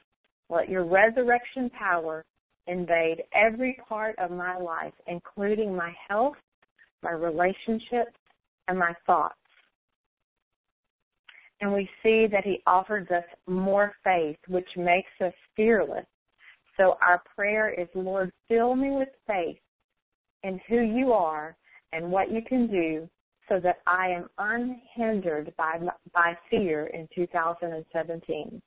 Let 0.49 0.68
your 0.68 0.84
resurrection 0.84 1.70
power 1.70 2.24
invade 2.66 3.22
every 3.34 3.78
part 3.88 4.16
of 4.18 4.30
my 4.30 4.57
life, 4.59 4.93
including 5.07 5.74
my 5.74 5.93
health, 6.09 6.36
my 7.03 7.11
relationships, 7.11 8.16
and 8.68 8.78
my 8.78 8.95
thoughts. 9.07 9.34
And 11.61 11.72
we 11.72 11.88
see 12.03 12.26
that 12.30 12.45
he 12.45 12.62
offers 12.66 13.09
us 13.11 13.24
more 13.47 13.93
faith, 14.05 14.38
which 14.49 14.68
makes 14.76 15.11
us 15.20 15.34
fearless. 15.57 16.07
So 16.77 16.97
our 17.03 17.23
prayer 17.35 17.68
is, 17.68 17.89
Lord, 17.95 18.33
fill 18.49 18.75
me 18.75 18.91
with 18.91 19.09
faith 19.27 19.59
in 20.43 20.61
who 20.68 20.81
you 20.81 21.12
are 21.12 21.57
and 21.93 22.11
what 22.11 22.31
you 22.31 22.41
can 22.47 22.66
do 22.66 23.09
so 23.49 23.59
that 23.61 23.81
I 23.87 24.09
am 24.09 24.29
unhindered 24.39 25.53
by, 25.59 25.79
by 26.14 26.39
fear 26.49 26.87
in 26.87 27.09
2017. 27.14 28.62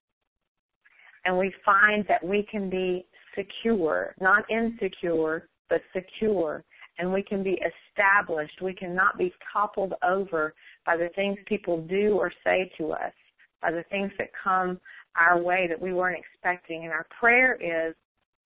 And 1.26 1.38
we 1.38 1.54
find 1.64 2.06
that 2.10 2.24
we 2.24 2.46
can 2.52 2.70
be 2.70 3.06
secure, 3.36 4.14
not 4.20 4.44
insecure, 4.52 5.48
but 5.70 5.82
secure. 5.94 6.64
And 7.00 7.12
we 7.12 7.24
can 7.24 7.44
be 7.44 7.60
established. 7.62 8.62
We 8.62 8.74
cannot 8.74 9.18
be 9.18 9.34
toppled 9.52 9.94
over 10.04 10.54
by 10.86 10.98
the 10.98 11.10
things 11.16 11.38
people 11.48 11.82
do 11.88 12.18
or 12.20 12.32
say 12.44 12.70
to 12.78 12.92
us, 12.92 13.14
by 13.62 13.72
the 13.72 13.84
things 13.90 14.12
that 14.20 14.28
come 14.44 14.80
our 15.16 15.42
way 15.42 15.68
that 15.68 15.82
we 15.82 15.94
weren't 15.94 16.20
expecting. 16.20 16.84
And 16.84 16.92
our 16.92 17.06
prayer 17.20 17.58
is, 17.62 17.96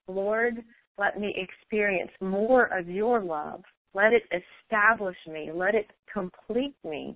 Lord, 0.07 0.63
let 0.97 1.19
me 1.19 1.33
experience 1.37 2.11
more 2.21 2.65
of 2.77 2.89
your 2.89 3.21
love 3.21 3.63
let 3.97 4.13
it 4.13 4.23
establish 4.31 5.17
me. 5.27 5.49
Let 5.51 5.73
it 5.73 5.89
complete 6.13 6.75
me. 6.83 7.15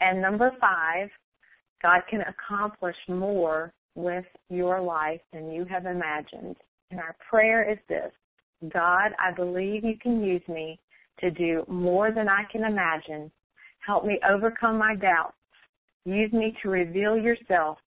And 0.00 0.22
number 0.22 0.50
five, 0.58 1.10
God 1.82 2.00
can 2.08 2.22
accomplish 2.22 2.96
more 3.06 3.72
with 3.94 4.24
your 4.48 4.80
life 4.80 5.20
than 5.32 5.50
you 5.50 5.66
have 5.66 5.84
imagined. 5.84 6.56
And 6.90 7.00
our 7.00 7.14
prayer 7.28 7.70
is 7.70 7.78
this 7.86 8.12
God, 8.72 9.12
I 9.18 9.32
believe 9.36 9.84
you 9.84 9.98
can 10.00 10.24
use 10.24 10.42
me 10.48 10.80
to 11.20 11.30
do 11.30 11.64
more 11.68 12.10
than 12.12 12.28
I 12.28 12.44
can 12.50 12.64
imagine. 12.64 13.30
Help 13.86 14.06
me 14.06 14.18
overcome 14.28 14.78
my 14.78 14.94
doubts. 14.94 15.36
Use 16.04 16.32
me 16.32 16.56
to 16.62 16.70
reveal 16.70 17.16
yourself 17.16 17.78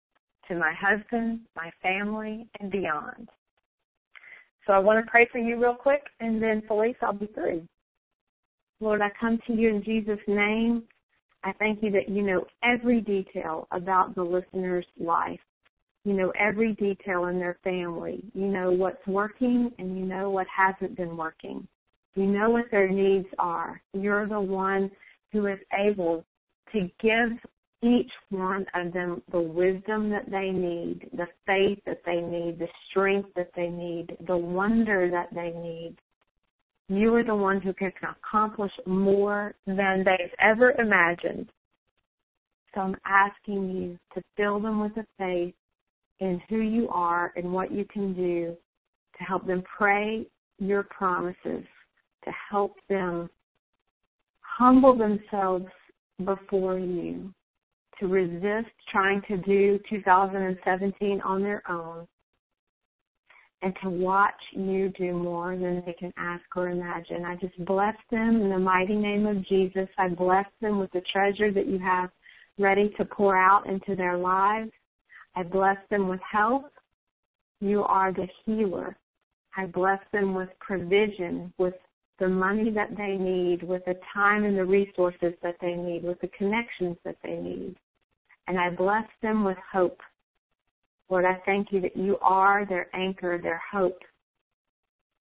to 0.48 0.56
my 0.56 0.74
husband, 0.80 1.42
my 1.56 1.72
family, 1.82 2.48
and 2.60 2.72
beyond. 2.72 3.30
So 4.66 4.74
I 4.74 4.80
want 4.80 5.04
to 5.04 5.10
pray 5.10 5.28
for 5.32 5.40
you 5.40 5.62
real 5.62 5.76
quick, 5.76 6.04
and 6.20 6.42
then 6.42 6.64
Felice, 6.68 6.96
I'll 7.02 7.14
be 7.14 7.28
through. 7.28 7.68
Lord, 8.80 9.02
I 9.02 9.10
come 9.20 9.40
to 9.48 9.54
you 9.54 9.70
in 9.70 9.84
Jesus' 9.84 10.20
name. 10.28 10.84
I 11.44 11.54
thank 11.54 11.84
you 11.84 11.92
that 11.92 12.10
you 12.10 12.22
know 12.22 12.46
every 12.64 13.02
detail 13.02 13.68
about 13.72 14.16
the 14.16 14.24
listener's 14.24 14.86
life. 15.00 15.40
You 16.06 16.14
know 16.14 16.34
every 16.40 16.74
detail 16.74 17.26
in 17.26 17.40
their 17.40 17.58
family. 17.64 18.24
You 18.34 18.48
know 18.48 18.72
what's 18.72 19.06
working 19.08 19.72
and 19.80 19.98
you 19.98 20.06
know 20.06 20.30
what 20.30 20.48
hasn't 20.48 20.98
been 20.98 21.16
working. 21.16 21.68
You 22.16 22.26
know 22.26 22.50
what 22.50 22.70
their 22.72 22.90
needs 22.90 23.28
are. 23.40 23.82
You're 23.94 24.28
the 24.28 24.40
one 24.40 24.92
who 25.32 25.48
is 25.48 25.60
able 25.78 26.26
to 26.74 26.90
give 27.02 27.30
each 27.84 28.12
one 28.30 28.66
of 28.74 28.94
them 28.94 29.22
the 29.32 29.40
wisdom 29.40 30.10
that 30.10 30.30
they 30.32 30.50
need, 30.52 31.10
the 31.14 31.28
faith 31.46 31.80
that 31.86 32.02
they 32.06 32.22
need, 32.22 32.58
the 32.58 32.68
strength 32.90 33.30
that 33.36 33.52
they 33.56 33.68
need, 33.68 34.16
the 34.26 34.38
wonder 34.38 35.10
that 35.12 35.28
they 35.34 35.52
need. 35.52 35.96
You 36.88 37.14
are 37.16 37.24
the 37.24 37.36
one 37.36 37.62
who 37.62 37.74
can 37.74 37.92
accomplish 38.04 38.72
more 38.86 39.54
than 39.66 40.04
they've 40.06 40.34
ever 40.42 40.72
imagined. 40.80 41.50
So 42.74 42.82
I'm 42.82 42.96
asking 43.06 43.70
you 43.70 44.00
to 44.16 44.24
fill 44.38 44.60
them 44.60 44.80
with 44.80 44.96
the 44.96 45.06
faith 45.18 45.54
in 46.20 46.42
who 46.50 46.58
you 46.58 46.90
are 46.90 47.34
and 47.36 47.52
what 47.52 47.72
you 47.72 47.86
can 47.86 48.14
do 48.14 48.56
to 49.18 49.24
help 49.24 49.46
them 49.46 49.64
pray 49.78 50.26
your 50.60 50.84
promises, 50.84 51.66
to 52.24 52.32
help 52.50 52.76
them 52.90 53.30
humble 54.42 54.98
themselves 54.98 55.66
before 56.24 56.80
you 56.80 57.34
to 58.04 58.10
resist 58.10 58.70
trying 58.92 59.22
to 59.30 59.38
do 59.38 59.80
2017 59.90 61.22
on 61.22 61.42
their 61.42 61.64
own 61.70 62.06
and 63.62 63.74
to 63.82 63.90
watch 63.90 64.34
you 64.52 64.90
do 64.90 65.14
more 65.14 65.56
than 65.56 65.82
they 65.86 65.94
can 65.94 66.12
ask 66.18 66.44
or 66.54 66.68
imagine. 66.68 67.24
I 67.24 67.38
just 67.38 67.58
bless 67.66 67.96
them 68.12 68.42
in 68.42 68.50
the 68.50 68.60
mighty 68.60 68.96
name 68.96 69.26
of 69.26 69.48
Jesus. 69.48 69.88
I 69.98 70.10
bless 70.10 70.46
them 70.62 70.80
with 70.80 70.92
the 70.92 71.02
treasure 71.14 71.50
that 71.54 71.66
you 71.68 71.80
have 71.80 72.10
ready 72.60 72.94
to 72.98 73.06
pour 73.06 73.38
out 73.38 73.68
into 73.68 73.96
their 73.96 74.18
lives. 74.18 74.72
I 75.36 75.44
bless 75.44 75.78
them 75.90 76.10
with 76.10 76.20
health. 76.30 76.66
You 77.62 77.84
are 77.84 78.12
the 78.12 78.28
healer. 78.46 78.98
I 79.56 79.68
bless 79.68 80.00
them 80.12 80.36
with 80.36 80.50
provision, 80.60 81.54
with 81.58 81.76
the 82.20 82.28
money 82.28 82.70
that 82.72 82.98
they 82.98 83.16
need, 83.16 83.64
with 83.64 83.86
the 83.86 83.96
time 84.14 84.44
and 84.44 84.58
the 84.58 84.66
resources 84.66 85.34
that 85.42 85.56
they 85.62 85.76
need, 85.76 86.04
with 86.04 86.20
the 86.20 86.30
connections 86.38 86.98
that 87.06 87.16
they 87.24 87.36
need. 87.36 87.78
And 88.48 88.60
I 88.60 88.70
bless 88.70 89.06
them 89.22 89.44
with 89.44 89.58
hope. 89.72 90.00
Lord, 91.10 91.26
I 91.26 91.42
thank 91.46 91.72
you 91.72 91.82
that 91.82 91.96
you 91.96 92.18
are 92.22 92.66
their 92.66 92.94
anchor, 92.96 93.38
their 93.38 93.62
hope. 93.72 94.00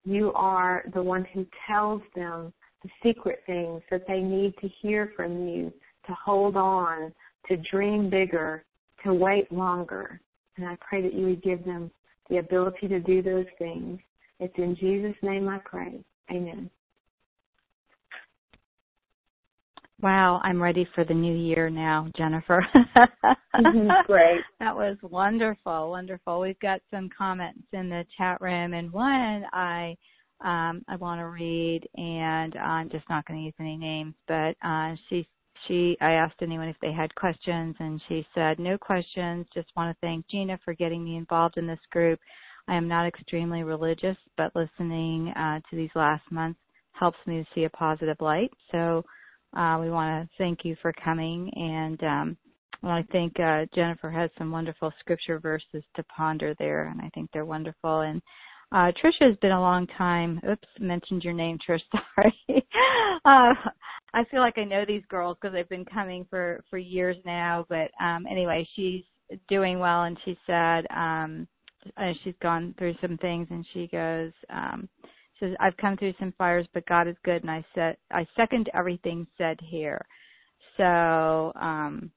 You 0.04 0.32
are 0.34 0.84
the 0.94 1.02
one 1.02 1.26
who 1.32 1.46
tells 1.66 2.02
them 2.14 2.52
the 2.82 2.90
secret 3.02 3.42
things 3.46 3.82
that 3.90 4.06
they 4.08 4.20
need 4.20 4.54
to 4.60 4.68
hear 4.80 5.12
from 5.16 5.46
you, 5.46 5.72
to 6.06 6.14
hold 6.14 6.56
on, 6.56 7.12
to 7.48 7.56
dream 7.56 8.10
bigger, 8.10 8.64
to 9.04 9.14
wait 9.14 9.52
longer. 9.52 10.20
And 10.56 10.66
I 10.66 10.76
pray 10.80 11.02
that 11.02 11.14
you 11.14 11.26
would 11.26 11.42
give 11.42 11.64
them 11.64 11.90
the 12.28 12.38
ability 12.38 12.88
to 12.88 13.00
do 13.00 13.22
those 13.22 13.46
things. 13.58 14.00
It's 14.40 14.54
in 14.56 14.76
Jesus' 14.76 15.16
name 15.22 15.48
I 15.48 15.58
pray. 15.64 16.00
Amen. 16.30 16.70
Wow, 20.02 20.40
I'm 20.42 20.60
ready 20.60 20.86
for 20.96 21.04
the 21.04 21.14
new 21.14 21.34
year 21.34 21.70
now, 21.70 22.08
Jennifer. 22.16 22.66
mm-hmm, 22.96 23.90
great. 24.06 24.40
That 24.58 24.76
was 24.76 24.96
wonderful, 25.02 25.90
wonderful. 25.90 26.40
We've 26.40 26.58
got 26.60 26.80
some 26.90 27.08
comments 27.16 27.64
in 27.72 27.88
the 27.88 28.04
chat 28.16 28.40
room, 28.40 28.74
and 28.74 28.92
one 28.92 29.44
I 29.52 29.96
um, 30.40 30.84
I 30.88 30.96
want 30.96 31.20
to 31.20 31.26
read, 31.26 31.82
and 31.96 32.54
I'm 32.56 32.90
just 32.90 33.08
not 33.08 33.26
going 33.26 33.40
to 33.40 33.44
use 33.44 33.54
any 33.58 33.76
names, 33.76 34.14
but 34.28 34.54
uh, 34.64 34.94
she 35.08 35.26
she 35.66 35.96
I 36.00 36.12
asked 36.12 36.42
anyone 36.42 36.68
if 36.68 36.76
they 36.80 36.92
had 36.92 37.14
questions, 37.16 37.76
and 37.78 38.00
she 38.08 38.26
said 38.34 38.58
no 38.58 38.78
questions. 38.78 39.46
Just 39.54 39.68
want 39.76 39.94
to 39.94 40.00
thank 40.00 40.28
Gina 40.28 40.58
for 40.64 40.74
getting 40.74 41.04
me 41.04 41.16
involved 41.16 41.58
in 41.58 41.66
this 41.66 41.80
group. 41.90 42.18
I 42.68 42.76
am 42.76 42.88
not 42.88 43.06
extremely 43.06 43.62
religious, 43.64 44.16
but 44.36 44.54
listening 44.54 45.28
uh, 45.36 45.60
to 45.70 45.76
these 45.76 45.90
last 45.94 46.22
months 46.30 46.60
helps 46.92 47.18
me 47.26 47.38
to 47.42 47.48
see 47.54 47.64
a 47.64 47.70
positive 47.70 48.16
light. 48.20 48.50
So 48.70 49.04
uh, 49.56 49.78
we 49.80 49.90
want 49.90 50.24
to 50.24 50.36
thank 50.38 50.64
you 50.64 50.76
for 50.80 50.92
coming, 51.04 51.50
and 51.54 52.02
um, 52.02 52.36
I 52.84 53.02
think 53.12 53.38
uh, 53.38 53.66
Jennifer 53.74 54.10
has 54.10 54.30
some 54.36 54.50
wonderful 54.50 54.92
scripture 54.98 55.38
verses 55.38 55.84
to 55.94 56.02
ponder 56.04 56.54
there, 56.58 56.88
and 56.88 57.00
I 57.00 57.10
think 57.14 57.30
they're 57.32 57.44
wonderful. 57.44 58.00
And 58.00 58.20
uh, 58.72 58.90
Trisha 59.02 59.28
has 59.28 59.36
been 59.36 59.52
a 59.52 59.60
long 59.60 59.86
time. 59.98 60.40
Oops, 60.48 60.68
mentioned 60.80 61.22
your 61.22 61.34
name, 61.34 61.58
Trish. 61.58 61.80
Sorry. 62.14 62.66
uh, 63.24 63.54
I 64.14 64.24
feel 64.30 64.40
like 64.40 64.58
I 64.58 64.64
know 64.64 64.84
these 64.86 65.04
girls 65.08 65.36
because 65.40 65.54
they've 65.54 65.68
been 65.68 65.84
coming 65.84 66.26
for 66.28 66.64
for 66.68 66.78
years 66.78 67.16
now. 67.24 67.66
But 67.68 67.90
um, 68.02 68.26
anyway, 68.28 68.66
she's 68.74 69.04
doing 69.48 69.78
well, 69.78 70.04
and 70.04 70.18
she 70.24 70.36
said 70.46 70.86
um, 70.90 71.46
uh, 71.96 72.12
she's 72.24 72.34
gone 72.42 72.74
through 72.78 72.94
some 73.00 73.16
things, 73.18 73.46
and 73.50 73.66
she 73.72 73.86
goes. 73.88 74.32
Um, 74.50 74.88
says, 75.42 75.56
I've 75.60 75.76
come 75.76 75.96
through 75.96 76.14
some 76.18 76.32
fires, 76.38 76.66
but 76.72 76.86
God 76.86 77.08
is 77.08 77.16
good, 77.24 77.42
and 77.42 77.50
I 77.50 77.64
said 77.74 77.96
I 78.10 78.26
second 78.36 78.70
everything 78.74 79.26
said 79.36 79.58
here. 79.60 80.04
So, 80.76 81.52
um, 81.56 82.10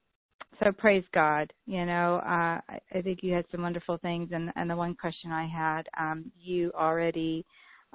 so 0.64 0.72
praise 0.72 1.04
God. 1.14 1.52
You 1.66 1.86
know, 1.86 2.18
uh, 2.24 2.62
I, 2.70 2.80
I 2.94 3.02
think 3.02 3.20
you 3.22 3.34
had 3.34 3.46
some 3.52 3.64
wonderful 3.64 3.98
things, 3.98 4.30
and 4.32 4.52
and 4.56 4.70
the 4.70 4.76
one 4.76 4.96
question 4.96 5.32
I 5.32 5.48
had, 5.48 5.84
um, 6.00 6.32
you 6.40 6.72
already 6.76 7.46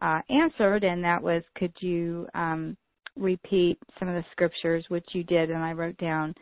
uh, 0.02 0.20
answered, 0.28 0.84
and 0.84 1.02
that 1.04 1.22
was, 1.22 1.42
could 1.56 1.72
you 1.78 2.26
um, 2.34 2.76
repeat 3.16 3.78
some 3.98 4.08
of 4.08 4.14
the 4.14 4.24
scriptures, 4.32 4.84
which 4.88 5.06
you 5.12 5.22
did, 5.24 5.50
and 5.50 5.62
I 5.62 5.72
wrote 5.72 5.96
down 5.98 6.34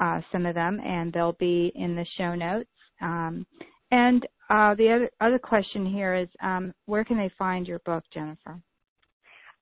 uh, 0.00 0.20
some 0.30 0.46
of 0.46 0.54
them, 0.54 0.80
and 0.84 1.12
they'll 1.12 1.36
be 1.38 1.72
in 1.74 1.94
the 1.94 2.06
show 2.16 2.34
notes. 2.34 2.70
Um, 3.00 3.46
and 3.90 4.26
uh, 4.50 4.74
the 4.74 4.90
other 4.90 5.10
other 5.20 5.38
question 5.38 5.86
here 5.86 6.14
is, 6.14 6.28
um, 6.42 6.74
where 6.86 7.04
can 7.04 7.18
they 7.18 7.30
find 7.38 7.66
your 7.66 7.78
book, 7.80 8.04
Jennifer? 8.12 8.60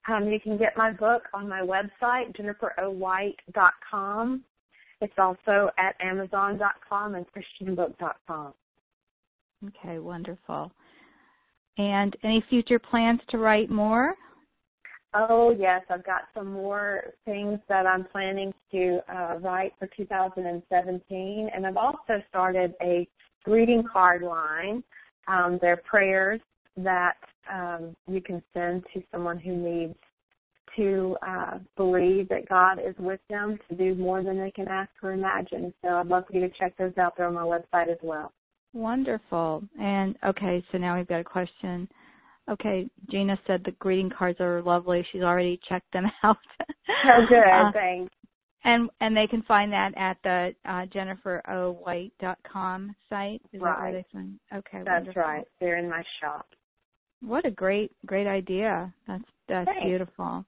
Um, 0.07 0.29
you 0.29 0.39
can 0.39 0.57
get 0.57 0.77
my 0.77 0.91
book 0.91 1.23
on 1.33 1.49
my 1.49 1.61
website, 1.61 2.33
jenniferowhite.com. 2.37 4.43
It's 5.01 5.13
also 5.17 5.69
at 5.77 5.95
amazon.com 5.99 7.15
and 7.15 7.25
christianbook.com. 7.27 8.53
Okay, 9.67 9.99
wonderful. 9.99 10.71
And 11.77 12.15
any 12.23 12.43
future 12.49 12.79
plans 12.79 13.19
to 13.29 13.37
write 13.37 13.69
more? 13.69 14.15
Oh 15.13 15.55
yes, 15.57 15.83
I've 15.89 16.05
got 16.05 16.23
some 16.33 16.51
more 16.51 17.13
things 17.25 17.59
that 17.69 17.85
I'm 17.85 18.05
planning 18.05 18.53
to 18.71 18.99
uh, 19.09 19.37
write 19.39 19.73
for 19.79 19.87
2017, 19.95 21.49
and 21.53 21.65
I've 21.65 21.77
also 21.77 22.21
started 22.29 22.73
a 22.81 23.07
greeting 23.43 23.83
card 23.91 24.21
line. 24.21 24.83
Um, 25.27 25.59
they're 25.61 25.81
prayers 25.89 26.41
that 26.77 27.15
um, 27.51 27.95
you 28.07 28.21
can 28.21 28.41
send 28.53 28.83
to 28.93 29.01
someone 29.11 29.39
who 29.39 29.55
needs 29.55 29.95
to 30.75 31.17
uh, 31.27 31.57
believe 31.75 32.29
that 32.29 32.47
God 32.47 32.79
is 32.79 32.95
with 32.99 33.19
them 33.29 33.57
to 33.69 33.75
do 33.75 33.95
more 33.95 34.23
than 34.23 34.37
they 34.37 34.51
can 34.51 34.67
ask 34.67 34.91
or 35.01 35.13
imagine. 35.13 35.73
So 35.81 35.89
I'd 35.89 36.07
love 36.07 36.25
for 36.27 36.37
you 36.37 36.47
to 36.47 36.53
check 36.57 36.77
those 36.77 36.97
out 36.97 37.17
there 37.17 37.27
on 37.27 37.33
my 37.33 37.41
website 37.41 37.89
as 37.89 37.97
well. 38.03 38.31
Wonderful. 38.73 39.63
And 39.79 40.15
okay, 40.25 40.63
so 40.71 40.77
now 40.77 40.97
we've 40.97 41.07
got 41.07 41.19
a 41.19 41.23
question. 41.23 41.89
Okay, 42.49 42.89
Gina 43.09 43.37
said 43.47 43.63
the 43.65 43.71
greeting 43.71 44.09
cards 44.09 44.39
are 44.39 44.61
lovely. 44.61 45.05
She's 45.11 45.23
already 45.23 45.59
checked 45.67 45.91
them 45.93 46.05
out. 46.23 46.37
oh, 47.05 47.25
good. 47.27 47.37
Uh, 47.37 47.71
Thanks. 47.71 48.13
And 48.67 48.89
and 48.99 49.15
they 49.15 49.27
can 49.27 49.43
find 49.43 49.71
that 49.71 49.93
at 49.95 50.17
the 50.25 50.53
uh, 50.65 50.85
jenniferowhite.com 50.87 52.95
site. 53.09 53.41
Is 53.53 53.61
right. 53.61 53.73
that 53.73 53.81
where 53.81 53.93
they 53.93 54.05
find? 54.11 54.37
Okay, 54.53 54.81
that's 54.83 55.05
wonderful. 55.05 55.21
right. 55.21 55.45
They're 55.61 55.77
in 55.77 55.89
my 55.89 56.03
shop. 56.21 56.47
What 57.21 57.45
a 57.45 57.51
great 57.51 57.93
great 58.05 58.27
idea. 58.27 58.93
That's 59.07 59.23
that's 59.47 59.67
Thanks. 59.67 59.85
beautiful. 59.85 60.43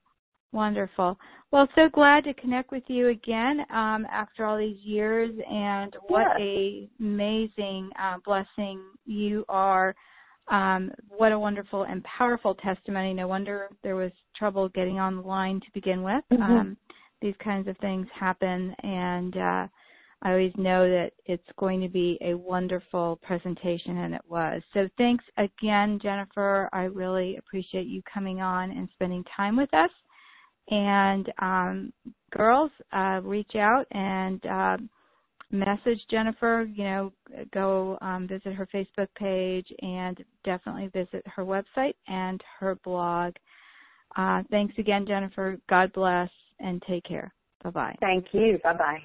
Wonderful. 0.52 1.16
Well, 1.50 1.66
so 1.74 1.88
glad 1.88 2.24
to 2.24 2.34
connect 2.34 2.70
with 2.72 2.82
you 2.88 3.08
again 3.08 3.60
um, 3.72 4.06
after 4.12 4.44
all 4.44 4.58
these 4.58 4.82
years, 4.82 5.30
and 5.50 5.96
what 6.08 6.26
yes. 6.38 6.40
a 6.40 6.90
amazing 7.00 7.88
uh, 7.98 8.18
blessing 8.24 8.82
you 9.06 9.46
are. 9.48 9.94
Um, 10.48 10.90
what 11.08 11.32
a 11.32 11.38
wonderful 11.38 11.84
and 11.84 12.04
powerful 12.04 12.54
testimony. 12.56 13.14
No 13.14 13.28
wonder 13.28 13.70
there 13.82 13.96
was 13.96 14.12
trouble 14.36 14.68
getting 14.70 14.98
on 14.98 15.16
the 15.16 15.22
line 15.22 15.60
to 15.60 15.66
begin 15.72 16.02
with. 16.02 16.22
Mm-hmm. 16.30 16.42
Um, 16.42 16.76
these 17.20 17.34
kinds 17.42 17.68
of 17.68 17.76
things 17.78 18.06
happen, 18.18 18.74
and 18.82 19.36
uh, 19.36 19.66
I 20.22 20.30
always 20.30 20.52
know 20.56 20.88
that 20.88 21.12
it's 21.24 21.42
going 21.58 21.80
to 21.80 21.88
be 21.88 22.18
a 22.20 22.34
wonderful 22.34 23.18
presentation, 23.22 23.98
and 23.98 24.14
it 24.14 24.22
was. 24.28 24.60
So 24.74 24.88
thanks 24.98 25.24
again, 25.38 25.98
Jennifer. 26.02 26.68
I 26.72 26.82
really 26.82 27.36
appreciate 27.36 27.86
you 27.86 28.02
coming 28.12 28.42
on 28.42 28.70
and 28.70 28.88
spending 28.92 29.24
time 29.34 29.56
with 29.56 29.72
us. 29.72 29.90
And 30.68 31.32
um, 31.40 31.92
girls, 32.36 32.70
uh, 32.92 33.20
reach 33.24 33.56
out 33.56 33.86
and 33.92 34.44
uh, 34.46 34.76
message 35.50 35.98
Jennifer. 36.10 36.68
You 36.72 36.84
know, 36.84 37.12
go 37.52 37.98
um, 38.02 38.28
visit 38.28 38.52
her 38.52 38.68
Facebook 38.72 39.08
page 39.18 39.66
and 39.80 40.22
definitely 40.44 40.88
visit 40.88 41.26
her 41.26 41.44
website 41.44 41.94
and 42.08 42.42
her 42.58 42.76
blog. 42.84 43.32
Uh, 44.16 44.42
thanks 44.50 44.74
again, 44.78 45.06
Jennifer. 45.06 45.58
God 45.68 45.92
bless 45.92 46.28
and 46.60 46.82
take 46.88 47.04
care. 47.04 47.32
Bye 47.64 47.70
bye. 47.70 47.96
Thank 48.00 48.26
you. 48.32 48.58
Bye 48.62 48.74
bye. 48.74 49.00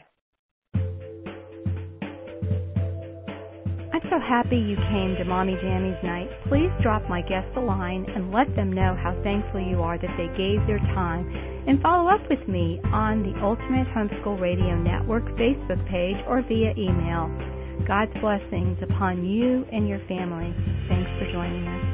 I'm 3.94 4.02
so 4.12 4.20
happy 4.20 4.58
you 4.58 4.76
came 4.92 5.16
to 5.18 5.26
Mommy 5.26 5.56
Jammies 5.64 6.04
night. 6.04 6.30
Please 6.50 6.70
drop 6.84 7.08
my 7.10 7.22
guests 7.22 7.52
a 7.56 7.62
line 7.62 8.06
and 8.14 8.32
let 8.32 8.54
them 8.56 8.72
know 8.72 8.96
how 9.02 9.18
thankful 9.24 9.62
you 9.62 9.82
are 9.82 9.98
that 9.98 10.16
they 10.18 10.28
gave 10.38 10.60
their 10.68 10.80
time 10.94 11.26
and 11.68 11.82
follow 11.82 12.10
up 12.10 12.22
with 12.30 12.46
me 12.48 12.80
on 12.92 13.24
the 13.24 13.34
Ultimate 13.42 13.88
Homeschool 13.96 14.40
Radio 14.40 14.78
Network 14.78 15.24
Facebook 15.40 15.80
page 15.90 16.18
or 16.28 16.42
via 16.42 16.74
email. 16.78 17.32
God's 17.88 18.14
blessings 18.22 18.78
upon 18.84 19.26
you 19.26 19.66
and 19.72 19.88
your 19.88 20.00
family. 20.08 20.54
Thanks 20.88 21.10
for 21.18 21.32
joining 21.32 21.66
me. 21.66 21.85